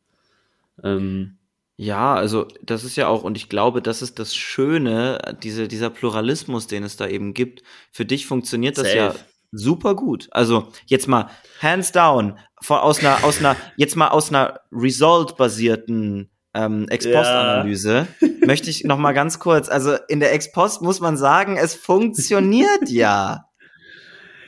Ähm, 0.84 1.38
ja, 1.78 2.16
also 2.16 2.48
das 2.64 2.84
ist 2.84 2.96
ja 2.96 3.08
auch, 3.08 3.24
und 3.24 3.38
ich 3.38 3.50
glaube, 3.50 3.82
das 3.82 4.02
ist 4.02 4.20
das 4.20 4.36
Schöne, 4.36 5.20
diese, 5.44 5.68
dieser 5.68 5.90
Pluralismus, 5.90 6.68
den 6.68 6.84
es 6.84 6.98
da 6.98 7.08
eben 7.08 7.34
gibt. 7.34 7.64
Für 7.92 8.06
dich 8.06 8.26
funktioniert 8.26 8.78
das 8.78 8.88
Safe. 8.88 8.98
ja 8.98 9.16
super 9.54 9.96
gut. 9.96 10.28
Also 10.32 10.68
jetzt 10.88 11.08
mal 11.08 11.30
hands 11.62 11.92
down, 11.92 12.38
von, 12.62 12.80
aus 12.80 13.00
einer, 13.00 13.24
aus 13.24 13.40
einer, 13.40 13.56
jetzt 13.78 13.96
mal 13.96 14.10
aus 14.10 14.30
einer 14.30 14.60
Result-basierten 14.72 16.30
ähm, 16.54 16.88
Ex-Post-Analyse 16.90 18.08
ja. 18.20 18.28
möchte 18.46 18.70
ich 18.70 18.84
noch 18.84 18.98
mal 18.98 19.14
ganz 19.14 19.40
kurz, 19.40 19.70
also 19.70 19.96
in 20.08 20.20
der 20.20 20.34
Ex-Post 20.34 20.82
muss 20.82 21.00
man 21.00 21.18
sagen, 21.18 21.58
es 21.58 21.74
funktioniert 21.74 22.82
ja. 22.90 23.46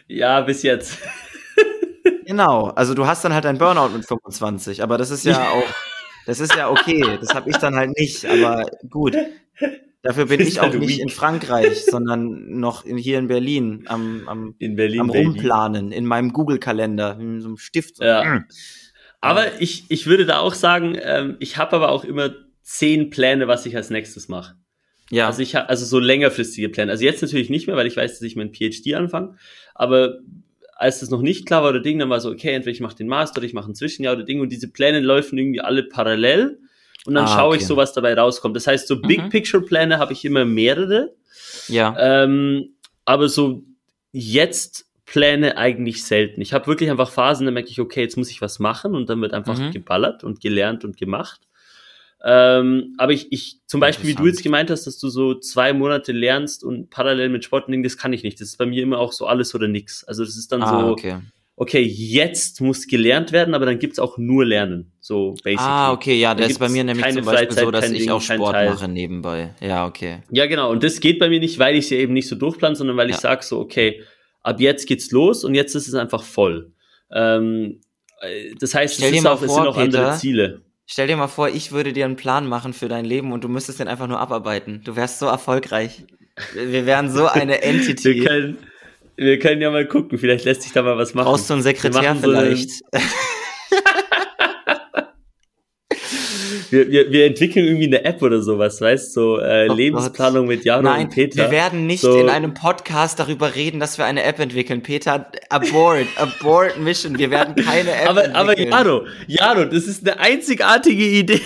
Ja, 0.07 0.41
bis 0.41 0.63
jetzt. 0.63 0.99
genau, 2.25 2.67
also 2.67 2.93
du 2.93 3.07
hast 3.07 3.23
dann 3.25 3.33
halt 3.33 3.45
ein 3.45 3.57
Burnout 3.57 3.89
mit 3.89 4.05
25, 4.05 4.83
aber 4.83 4.97
das 4.97 5.11
ist 5.11 5.25
ja 5.25 5.49
auch 5.49 5.63
das 6.25 6.39
ist 6.39 6.55
ja 6.55 6.69
okay, 6.69 7.03
das 7.19 7.33
habe 7.33 7.49
ich 7.49 7.57
dann 7.57 7.75
halt 7.75 7.97
nicht, 7.97 8.25
aber 8.25 8.65
gut. 8.89 9.15
Dafür 10.01 10.25
bin 10.25 10.41
ich 10.41 10.59
auch 10.59 10.73
nicht 10.73 10.99
in 10.99 11.09
Frankreich, 11.09 11.85
sondern 11.85 12.59
noch 12.59 12.85
in, 12.85 12.97
hier 12.97 13.17
in 13.17 13.27
Berlin 13.27 13.85
am, 13.87 14.27
am, 14.27 14.55
in 14.59 14.75
Berlin, 14.75 15.01
am 15.01 15.09
Rumplanen, 15.09 15.91
in 15.91 16.05
meinem 16.05 16.31
Google-Kalender, 16.31 17.17
in 17.19 17.41
so 17.41 17.47
einem 17.47 17.57
Stift. 17.57 17.99
Ja. 17.99 18.23
Mm. 18.23 18.45
Aber 19.19 19.59
ich, 19.59 19.85
ich 19.89 20.05
würde 20.05 20.27
da 20.27 20.39
auch 20.39 20.53
sagen, 20.53 20.95
ähm, 21.01 21.37
ich 21.39 21.57
habe 21.57 21.75
aber 21.75 21.89
auch 21.89 22.03
immer 22.03 22.35
zehn 22.61 23.09
Pläne, 23.09 23.47
was 23.47 23.65
ich 23.65 23.75
als 23.75 23.89
nächstes 23.89 24.27
mache. 24.27 24.55
Ja. 25.11 25.27
Also 25.27 25.41
ich 25.41 25.55
habe 25.55 25.69
also 25.69 25.85
so 25.85 25.99
längerfristige 25.99 26.69
Pläne. 26.69 26.91
Also 26.91 27.03
jetzt 27.03 27.21
natürlich 27.21 27.49
nicht 27.49 27.67
mehr, 27.67 27.75
weil 27.75 27.87
ich 27.87 27.95
weiß, 27.95 28.13
dass 28.13 28.21
ich 28.21 28.35
mein 28.35 28.53
PhD 28.53 28.95
anfange. 28.95 29.35
Aber 29.73 30.19
als 30.75 30.99
das 30.99 31.09
noch 31.09 31.21
nicht 31.21 31.45
klar 31.45 31.63
war 31.63 31.69
oder 31.69 31.79
Ding, 31.79 31.99
dann 31.99 32.09
war 32.09 32.19
so, 32.19 32.29
okay, 32.29 32.53
entweder 32.53 32.73
ich 32.73 32.81
mache 32.81 32.95
den 32.95 33.07
Master 33.07 33.37
oder 33.37 33.45
ich 33.45 33.53
mache 33.53 33.71
ein 33.71 33.75
Zwischenjahr 33.75 34.15
oder 34.15 34.23
Ding 34.23 34.41
und 34.41 34.49
diese 34.49 34.67
Pläne 34.67 34.99
laufen 34.99 35.37
irgendwie 35.37 35.61
alle 35.61 35.83
parallel 35.83 36.59
und 37.05 37.13
dann 37.13 37.25
ah, 37.25 37.27
schaue 37.27 37.49
okay. 37.49 37.57
ich 37.57 37.67
so, 37.67 37.77
was 37.77 37.93
dabei 37.93 38.13
rauskommt. 38.15 38.55
Das 38.55 38.67
heißt, 38.67 38.87
so 38.87 38.99
Big 38.99 39.23
mhm. 39.23 39.29
Picture 39.29 39.63
Pläne 39.63 39.99
habe 39.99 40.13
ich 40.13 40.25
immer 40.25 40.43
mehrere. 40.43 41.13
Ja. 41.67 41.95
Ähm, 41.99 42.75
aber 43.05 43.29
so 43.29 43.63
jetzt 44.11 44.87
Pläne 45.05 45.55
eigentlich 45.55 46.03
selten. 46.03 46.41
Ich 46.41 46.51
habe 46.51 46.67
wirklich 46.67 46.89
einfach 46.89 47.11
Phasen, 47.11 47.45
da 47.45 47.51
merke 47.51 47.69
ich, 47.69 47.79
okay, 47.79 48.01
jetzt 48.01 48.17
muss 48.17 48.31
ich 48.31 48.41
was 48.41 48.59
machen 48.59 48.95
und 48.95 49.09
dann 49.09 49.21
wird 49.21 49.33
einfach 49.33 49.57
mhm. 49.57 49.71
geballert 49.71 50.23
und 50.23 50.41
gelernt 50.41 50.83
und 50.83 50.97
gemacht. 50.97 51.41
Ähm, 52.27 52.95
aber 52.97 53.13
ich, 53.13 53.31
ich, 53.31 53.59
zum 53.67 53.79
Beispiel, 53.79 54.09
wie 54.09 54.15
du 54.15 54.25
jetzt 54.25 54.41
gemeint 54.41 54.71
hast, 54.71 54.87
dass 54.87 54.97
du 54.97 55.09
so 55.09 55.35
zwei 55.35 55.73
Monate 55.73 56.11
lernst 56.11 56.63
und 56.63 56.89
parallel 56.89 57.29
mit 57.29 57.45
Sport 57.45 57.65
das 57.67 57.97
kann 57.97 58.13
ich 58.13 58.23
nicht. 58.23 58.41
Das 58.41 58.47
ist 58.47 58.57
bei 58.57 58.65
mir 58.65 58.81
immer 58.81 58.97
auch 58.97 59.11
so 59.11 59.27
alles 59.27 59.53
oder 59.53 59.67
nix. 59.67 60.03
Also 60.05 60.25
das 60.25 60.35
ist 60.35 60.51
dann 60.51 60.63
ah, 60.63 60.81
so, 60.81 60.87
okay. 60.87 61.17
okay, 61.55 61.81
jetzt 61.83 62.61
muss 62.61 62.87
gelernt 62.87 63.31
werden, 63.31 63.53
aber 63.53 63.67
dann 63.67 63.77
gibt's 63.77 63.99
auch 63.99 64.17
nur 64.17 64.43
Lernen. 64.43 64.91
So 64.99 65.35
basically. 65.43 65.57
Ah, 65.59 65.91
okay, 65.91 66.19
ja, 66.19 66.33
das 66.33 66.49
ist 66.49 66.59
bei 66.59 66.67
mir 66.67 66.83
nämlich 66.83 67.05
zum 67.05 67.25
Beispiel 67.25 67.47
Freizeit, 67.47 67.63
so, 67.63 67.69
dass 67.69 67.91
ich 67.91 67.99
Ding, 67.99 68.09
auch 68.09 68.21
Sport 68.21 68.53
mache 68.53 68.87
nebenbei. 68.87 69.53
Ja, 69.61 69.85
okay. 69.85 70.23
Ja, 70.31 70.47
genau. 70.47 70.71
Und 70.71 70.83
das 70.83 70.99
geht 70.99 71.19
bei 71.19 71.29
mir 71.29 71.39
nicht, 71.39 71.59
weil 71.59 71.75
ich 71.75 71.87
sie 71.87 71.97
eben 71.97 72.13
nicht 72.13 72.27
so 72.27 72.35
durchplan, 72.35 72.73
sondern 72.73 72.97
weil 72.97 73.09
ja. 73.09 73.15
ich 73.15 73.21
sage 73.21 73.43
so, 73.43 73.59
okay, 73.59 74.01
ab 74.41 74.59
jetzt 74.59 74.87
geht's 74.87 75.11
los 75.11 75.43
und 75.43 75.53
jetzt 75.53 75.75
ist 75.75 75.87
es 75.87 75.93
einfach 75.93 76.23
voll. 76.23 76.73
Ähm, 77.11 77.81
äh, 78.21 78.55
das 78.59 78.73
heißt, 78.73 78.99
es, 78.99 79.11
ist 79.11 79.27
auch, 79.27 79.37
vor, 79.37 79.47
es 79.47 79.53
sind 79.53 79.67
auch 79.67 79.77
Peter, 79.77 79.99
andere 79.99 80.17
Ziele. 80.17 80.64
Stell 80.87 81.07
dir 81.07 81.17
mal 81.17 81.27
vor, 81.27 81.49
ich 81.49 81.71
würde 81.71 81.93
dir 81.93 82.05
einen 82.05 82.15
Plan 82.15 82.47
machen 82.47 82.73
für 82.73 82.87
dein 82.87 83.05
Leben 83.05 83.31
und 83.31 83.43
du 83.43 83.49
müsstest 83.49 83.79
den 83.79 83.87
einfach 83.87 84.07
nur 84.07 84.19
abarbeiten. 84.19 84.81
Du 84.83 84.95
wärst 84.95 85.19
so 85.19 85.25
erfolgreich. 85.25 86.03
Wir 86.53 86.85
wären 86.85 87.09
so 87.09 87.27
eine 87.27 87.63
Entity. 87.63 88.03
wir, 88.15 88.25
können, 88.25 88.57
wir 89.15 89.39
können 89.39 89.61
ja 89.61 89.71
mal 89.71 89.87
gucken, 89.87 90.19
vielleicht 90.19 90.45
lässt 90.45 90.61
sich 90.61 90.73
da 90.73 90.83
mal 90.83 90.97
was 90.97 91.15
machen. 91.15 91.25
Brauchst 91.25 91.49
du 91.49 91.55
einen 91.55 91.63
Sekretär 91.63 92.15
vielleicht? 92.15 92.69
So 92.69 92.83
wir, 96.75 96.91
wir, 96.91 97.11
wir 97.11 97.25
entwickeln 97.25 97.65
irgendwie 97.65 97.87
eine 97.87 98.03
App 98.03 98.21
oder 98.21 98.41
sowas, 98.41 98.81
weißt 98.81 99.15
du, 99.15 99.21
so 99.21 99.39
äh, 99.39 99.67
oh 99.69 99.73
Lebensplanung 99.73 100.45
Gott. 100.45 100.57
mit 100.57 100.65
Jaro 100.65 100.83
Nein, 100.83 101.05
und 101.05 101.13
Peter. 101.13 101.43
Wir 101.43 101.51
werden 101.51 101.87
nicht 101.87 102.01
so. 102.01 102.19
in 102.19 102.29
einem 102.29 102.53
Podcast 102.53 103.19
darüber 103.19 103.55
reden, 103.55 103.79
dass 103.79 103.97
wir 103.97 104.05
eine 104.05 104.23
App 104.23 104.39
entwickeln. 104.39 104.83
Peter, 104.83 105.31
abort, 105.49 106.07
abort 106.17 106.77
Mission. 106.79 107.17
Wir 107.17 107.31
werden 107.31 107.55
keine 107.55 107.91
App 107.91 108.09
aber, 108.09 108.25
entwickeln. 108.25 108.73
Aber 108.73 108.85
Jaro, 108.85 109.05
Jaro, 109.27 109.65
das 109.65 109.85
ist 109.85 110.05
eine 110.05 110.19
einzigartige 110.19 111.05
Idee. 111.05 111.41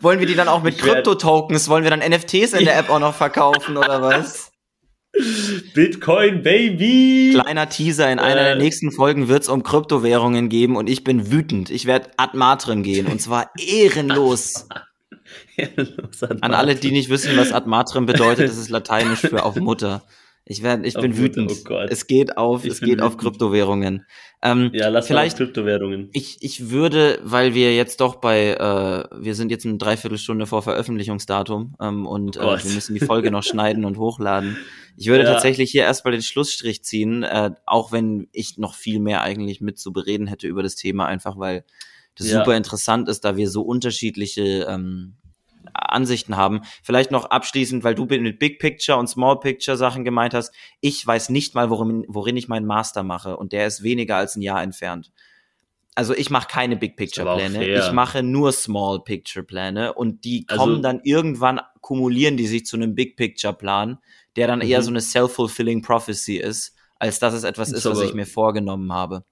Wollen 0.00 0.18
wir 0.18 0.26
die 0.26 0.34
dann 0.34 0.48
auch 0.48 0.62
mit 0.62 0.78
Krypto-Tokens, 0.78 1.68
wollen 1.68 1.84
wir 1.84 1.90
dann 1.90 2.00
NFTs 2.00 2.54
in 2.54 2.64
der 2.64 2.78
App 2.78 2.90
auch 2.90 2.98
noch 2.98 3.14
verkaufen 3.14 3.76
oder 3.76 4.02
was? 4.02 4.53
Bitcoin 5.74 6.42
Baby! 6.42 7.30
Kleiner 7.34 7.68
Teaser, 7.68 8.10
in 8.10 8.18
einer 8.18 8.40
äh. 8.40 8.44
der 8.44 8.56
nächsten 8.56 8.90
Folgen 8.90 9.28
wird 9.28 9.42
es 9.44 9.48
um 9.48 9.62
Kryptowährungen 9.62 10.48
geben 10.48 10.76
und 10.76 10.88
ich 10.88 11.04
bin 11.04 11.30
wütend. 11.30 11.70
Ich 11.70 11.86
werde 11.86 12.10
ad 12.16 12.36
matrim 12.36 12.82
gehen 12.82 13.06
und 13.06 13.20
zwar 13.20 13.50
ehrenlos. 13.58 14.68
ehrenlos 15.56 16.22
An 16.40 16.54
alle, 16.54 16.74
die 16.74 16.90
nicht 16.90 17.10
wissen, 17.10 17.36
was 17.36 17.52
ad 17.52 17.68
matrim 17.68 18.06
bedeutet, 18.06 18.48
das 18.48 18.58
ist 18.58 18.70
lateinisch 18.70 19.20
für 19.20 19.44
auf 19.44 19.56
Mutter. 19.56 20.02
Ich 20.46 20.62
werde, 20.62 20.86
ich 20.86 20.94
bin 20.94 21.12
oh, 21.12 21.16
wütend. 21.16 21.52
Oh 21.70 21.74
es 21.88 22.06
geht 22.06 22.36
auf, 22.36 22.64
ich 22.64 22.72
es 22.72 22.80
geht 22.80 22.88
wütend. 22.90 23.02
auf 23.02 23.16
Kryptowährungen. 23.16 24.04
Ähm, 24.42 24.70
ja, 24.74 24.88
lass 24.88 25.06
vielleicht 25.06 25.38
Kryptowährungen. 25.38 26.10
Ich, 26.12 26.36
ich 26.42 26.70
würde, 26.70 27.18
weil 27.22 27.54
wir 27.54 27.74
jetzt 27.74 28.02
doch 28.02 28.16
bei, 28.16 28.50
äh, 28.50 29.22
wir 29.24 29.34
sind 29.34 29.50
jetzt 29.50 29.64
eine 29.64 29.78
Dreiviertelstunde 29.78 30.44
vor 30.44 30.60
Veröffentlichungsdatum 30.60 31.76
ähm, 31.80 32.06
und 32.06 32.36
oh 32.36 32.42
äh, 32.42 32.62
wir 32.62 32.72
müssen 32.72 32.92
die 32.92 33.00
Folge 33.00 33.30
noch 33.30 33.42
schneiden 33.44 33.86
und 33.86 33.96
hochladen. 33.96 34.58
Ich 34.98 35.06
würde 35.06 35.24
ja. 35.24 35.32
tatsächlich 35.32 35.70
hier 35.70 35.84
erstmal 35.84 36.12
den 36.12 36.22
Schlussstrich 36.22 36.84
ziehen, 36.84 37.22
äh, 37.22 37.52
auch 37.64 37.90
wenn 37.90 38.28
ich 38.32 38.58
noch 38.58 38.74
viel 38.74 39.00
mehr 39.00 39.22
eigentlich 39.22 39.62
mit 39.62 39.78
zu 39.78 39.94
bereden 39.94 40.26
hätte 40.26 40.46
über 40.46 40.62
das 40.62 40.76
Thema, 40.76 41.06
einfach 41.06 41.38
weil 41.38 41.64
das 42.16 42.30
ja. 42.30 42.40
super 42.40 42.54
interessant 42.54 43.08
ist, 43.08 43.24
da 43.24 43.38
wir 43.38 43.48
so 43.48 43.62
unterschiedliche 43.62 44.66
ähm, 44.68 45.14
Ansichten 45.90 46.36
haben. 46.36 46.62
Vielleicht 46.82 47.10
noch 47.10 47.26
abschließend, 47.26 47.84
weil 47.84 47.94
du 47.94 48.06
mit 48.06 48.38
Big 48.38 48.58
Picture 48.58 48.98
und 48.98 49.08
Small 49.08 49.40
Picture 49.40 49.76
Sachen 49.76 50.04
gemeint 50.04 50.34
hast. 50.34 50.52
Ich 50.80 51.06
weiß 51.06 51.30
nicht 51.30 51.54
mal, 51.54 51.70
worin, 51.70 52.04
worin 52.08 52.36
ich 52.36 52.48
meinen 52.48 52.66
Master 52.66 53.02
mache 53.02 53.36
und 53.36 53.52
der 53.52 53.66
ist 53.66 53.82
weniger 53.82 54.16
als 54.16 54.36
ein 54.36 54.42
Jahr 54.42 54.62
entfernt. 54.62 55.12
Also 55.96 56.14
ich 56.14 56.28
mache 56.28 56.48
keine 56.48 56.76
Big 56.76 56.96
Picture 56.96 57.36
Pläne, 57.36 57.78
ich 57.78 57.92
mache 57.92 58.22
nur 58.24 58.50
Small 58.50 59.04
Picture 59.04 59.44
Pläne 59.44 59.94
und 59.94 60.24
die 60.24 60.44
also 60.48 60.60
kommen 60.60 60.76
also, 60.76 60.82
dann 60.82 61.00
irgendwann 61.04 61.60
kumulieren 61.80 62.36
die 62.36 62.46
sich 62.46 62.66
zu 62.66 62.76
einem 62.76 62.96
Big 62.96 63.16
Picture 63.16 63.52
Plan, 63.52 63.98
der 64.34 64.48
dann 64.48 64.60
eher 64.60 64.80
mhm. 64.80 64.84
so 64.84 64.90
eine 64.90 65.00
self-fulfilling 65.00 65.82
prophecy 65.82 66.36
ist, 66.36 66.74
als 66.98 67.20
dass 67.20 67.34
es 67.34 67.44
etwas 67.44 67.70
ist, 67.70 67.84
was 67.84 68.00
ich 68.00 68.14
mir 68.14 68.26
vorgenommen 68.26 68.92
habe. 68.92 69.24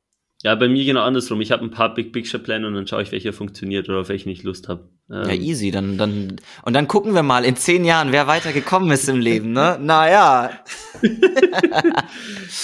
Ja, 0.43 0.57
bei 0.57 0.69
mir 0.69 0.85
genau 0.85 1.03
andersrum. 1.03 1.41
Ich 1.41 1.53
habe 1.53 1.65
ein 1.65 1.71
paar 1.71 1.95
Big 1.95 2.13
Picture 2.13 2.43
Pläne 2.43 2.67
und 2.67 2.75
dann 2.75 2.87
schaue 2.87 3.03
ich, 3.03 3.13
welcher 3.13 3.33
funktioniert 3.33 3.89
oder 3.89 4.01
auf 4.01 4.09
welchen 4.09 4.29
ich 4.29 4.43
Lust 4.43 4.69
habe. 4.69 4.89
Ähm. 5.13 5.29
Ja, 5.29 5.35
easy. 5.35 5.71
Dann, 5.71 5.99
dann, 5.99 6.37
und 6.63 6.73
dann 6.73 6.89
gucken 6.89 7.15
wir 7.15 7.23
mal 7.23 7.45
in 7.45 7.57
zehn 7.57 7.85
Jahren, 7.85 8.13
wer 8.13 8.27
weitergekommen 8.27 8.91
ist 8.91 9.09
im 9.09 9.21
Leben, 9.21 9.53
ne? 9.53 9.79
Naja. 9.83 10.51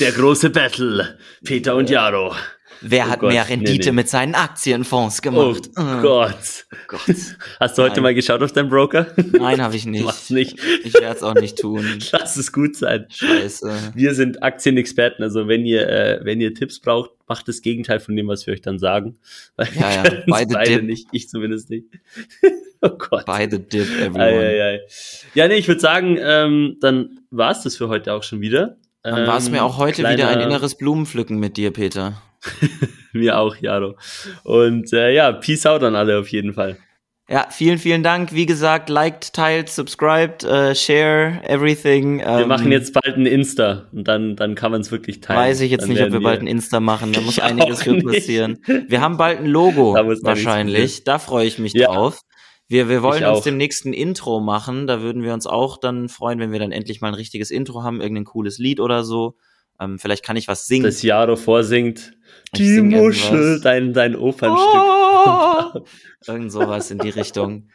Der 0.00 0.12
große 0.12 0.50
Battle. 0.50 1.18
Peter 1.44 1.74
und 1.76 1.90
Jaro. 1.90 2.34
Wer 2.80 3.06
oh 3.06 3.08
hat 3.10 3.20
Gott, 3.20 3.32
mehr 3.32 3.48
Rendite 3.48 3.78
nee, 3.78 3.84
nee. 3.86 3.92
mit 3.92 4.08
seinen 4.08 4.34
Aktienfonds 4.34 5.22
gemacht? 5.22 5.70
Oh 5.76 5.80
mhm. 5.80 6.02
Gott. 6.02 6.66
Gott. 6.86 7.00
Hast 7.60 7.78
du 7.78 7.82
heute 7.82 7.94
Nein. 7.94 8.02
mal 8.02 8.14
geschaut 8.14 8.42
auf 8.42 8.52
deinen 8.52 8.68
Broker? 8.68 9.06
Nein, 9.32 9.60
habe 9.60 9.76
ich 9.76 9.86
nicht. 9.86 10.04
Mach's 10.04 10.30
nicht. 10.30 10.58
Ich 10.84 10.94
werde 10.94 11.16
es 11.16 11.22
auch 11.22 11.34
nicht 11.34 11.58
tun. 11.58 11.98
Lass 12.12 12.36
es 12.36 12.52
gut 12.52 12.76
sein. 12.76 13.06
Scheiße. 13.08 13.92
Wir 13.94 14.14
sind 14.14 14.42
Aktienexperten, 14.42 15.24
also 15.24 15.48
wenn 15.48 15.64
ihr, 15.64 15.88
äh, 15.88 16.20
wenn 16.22 16.40
ihr 16.40 16.54
Tipps 16.54 16.80
braucht, 16.80 17.10
macht 17.26 17.48
das 17.48 17.62
Gegenteil 17.62 18.00
von 18.00 18.16
dem, 18.16 18.28
was 18.28 18.46
wir 18.46 18.54
euch 18.54 18.62
dann 18.62 18.78
sagen. 18.78 19.18
Weil 19.56 19.68
ja, 19.74 20.04
ja. 20.04 20.22
Beide, 20.26 20.54
beide 20.54 20.82
nicht, 20.82 21.08
ich 21.12 21.28
zumindest 21.28 21.70
nicht. 21.70 21.86
oh 22.80 22.90
Gott. 22.90 23.26
Beide 23.26 23.58
Dip, 23.60 23.88
everyone. 24.00 24.22
Ei, 24.22 24.38
ei, 24.38 24.62
ei. 24.62 24.80
Ja, 25.34 25.48
nee, 25.48 25.56
ich 25.56 25.68
würde 25.68 25.80
sagen, 25.80 26.18
ähm, 26.20 26.76
dann 26.80 27.20
war's 27.30 27.62
das 27.62 27.76
für 27.76 27.88
heute 27.88 28.12
auch 28.12 28.22
schon 28.22 28.40
wieder. 28.40 28.76
Dann 29.02 29.26
war 29.26 29.38
es 29.38 29.48
mir 29.48 29.64
auch 29.64 29.78
heute 29.78 30.02
kleiner... 30.02 30.18
wieder 30.18 30.28
ein 30.28 30.40
inneres 30.40 30.74
Blumenpflücken 30.74 31.38
mit 31.38 31.56
dir, 31.56 31.70
Peter. 31.70 32.20
Mir 33.12 33.38
auch, 33.38 33.56
Jaro. 33.56 33.96
Und 34.44 34.92
äh, 34.92 35.12
ja, 35.12 35.32
Peace 35.32 35.66
out 35.66 35.82
an 35.82 35.94
alle 35.94 36.18
auf 36.18 36.28
jeden 36.28 36.54
Fall. 36.54 36.78
Ja, 37.30 37.46
vielen, 37.50 37.76
vielen 37.76 38.02
Dank. 38.02 38.32
Wie 38.32 38.46
gesagt, 38.46 38.88
liked, 38.88 39.34
teilt, 39.34 39.68
subscribed, 39.68 40.44
uh, 40.44 40.74
share, 40.74 41.42
everything. 41.44 42.20
Wir 42.20 42.26
ähm, 42.26 42.48
machen 42.48 42.72
jetzt 42.72 42.94
bald 42.94 43.16
ein 43.16 43.26
Insta 43.26 43.86
und 43.92 44.08
dann, 44.08 44.34
dann 44.34 44.54
kann 44.54 44.72
man 44.72 44.80
es 44.80 44.90
wirklich 44.90 45.20
teilen. 45.20 45.38
Weiß 45.38 45.60
ich 45.60 45.70
jetzt 45.70 45.82
dann 45.82 45.90
nicht, 45.90 46.02
ob 46.02 46.10
wir 46.10 46.20
bald 46.20 46.40
ein 46.40 46.46
Insta 46.46 46.80
machen. 46.80 47.12
Da 47.12 47.20
muss 47.20 47.38
einiges 47.38 47.82
für 47.82 47.98
passieren. 48.02 48.60
Wir 48.64 49.02
haben 49.02 49.18
bald 49.18 49.40
ein 49.40 49.46
Logo 49.46 49.92
wahrscheinlich. 49.94 51.04
Da 51.04 51.18
freue 51.18 51.46
ich 51.46 51.58
mich 51.58 51.74
ja. 51.74 51.88
drauf. 51.88 52.22
Wir, 52.66 52.88
wir 52.88 53.02
wollen 53.02 53.22
uns 53.24 53.42
dem 53.42 53.58
nächsten 53.58 53.92
Intro 53.92 54.40
machen. 54.40 54.86
Da 54.86 55.02
würden 55.02 55.22
wir 55.22 55.34
uns 55.34 55.46
auch 55.46 55.76
dann 55.76 56.08
freuen, 56.08 56.38
wenn 56.38 56.52
wir 56.52 56.58
dann 56.58 56.72
endlich 56.72 57.02
mal 57.02 57.08
ein 57.08 57.14
richtiges 57.14 57.50
Intro 57.50 57.82
haben, 57.82 58.00
irgendein 58.00 58.24
cooles 58.24 58.56
Lied 58.56 58.80
oder 58.80 59.04
so. 59.04 59.36
Ähm, 59.80 59.98
vielleicht 59.98 60.24
kann 60.24 60.36
ich 60.36 60.48
was 60.48 60.66
singen. 60.66 60.84
Das 60.84 61.02
Jaro 61.02 61.36
vorsingt. 61.36 62.12
Die 62.56 62.80
Muschel, 62.80 63.60
dein, 63.60 63.92
dein 63.92 64.16
Opernstück. 64.16 64.80
Oh, 64.80 65.80
irgend 66.26 66.50
sowas 66.50 66.90
in 66.90 66.98
die 66.98 67.10
Richtung. 67.10 67.68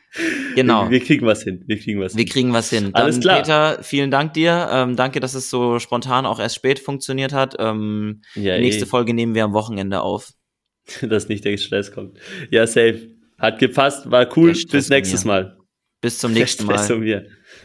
Genau. 0.55 0.89
Wir, 0.89 0.99
kriegen 0.99 1.25
was 1.25 1.43
hin. 1.43 1.63
Wir 1.67 1.79
kriegen 1.79 1.99
was 1.99 2.13
hin. 2.13 2.19
Wir 2.19 2.25
kriegen 2.25 2.53
was 2.53 2.69
hin. 2.69 2.91
Dann, 2.93 3.03
Alles 3.03 3.19
klar. 3.19 3.41
Peter, 3.41 3.83
vielen 3.83 4.11
Dank 4.11 4.33
dir. 4.33 4.69
Ähm, 4.71 4.95
danke, 4.95 5.19
dass 5.19 5.33
es 5.33 5.49
so 5.49 5.79
spontan 5.79 6.25
auch 6.25 6.39
erst 6.39 6.55
spät 6.55 6.79
funktioniert 6.79 7.33
hat. 7.33 7.55
Ähm, 7.59 8.21
ja, 8.35 8.55
die 8.55 8.63
nächste 8.63 8.83
ey. 8.83 8.89
Folge 8.89 9.13
nehmen 9.13 9.35
wir 9.35 9.43
am 9.43 9.53
Wochenende 9.53 10.01
auf. 10.01 10.33
Dass 11.01 11.29
nicht 11.29 11.45
der 11.45 11.55
Stress 11.57 11.91
kommt. 11.91 12.17
Ja, 12.51 12.67
safe. 12.67 13.15
Hat 13.37 13.59
gepasst, 13.59 14.11
war 14.11 14.27
cool. 14.37 14.53
Bis 14.69 14.89
nächstes 14.89 15.25
Mal. 15.25 15.57
Bis 16.01 16.17
zum 16.19 16.33
nächsten 16.33 16.65
Mal. 16.67 16.77
Ciao, 16.77 16.99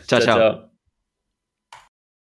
ciao. 0.07 0.21
ciao. 0.21 0.68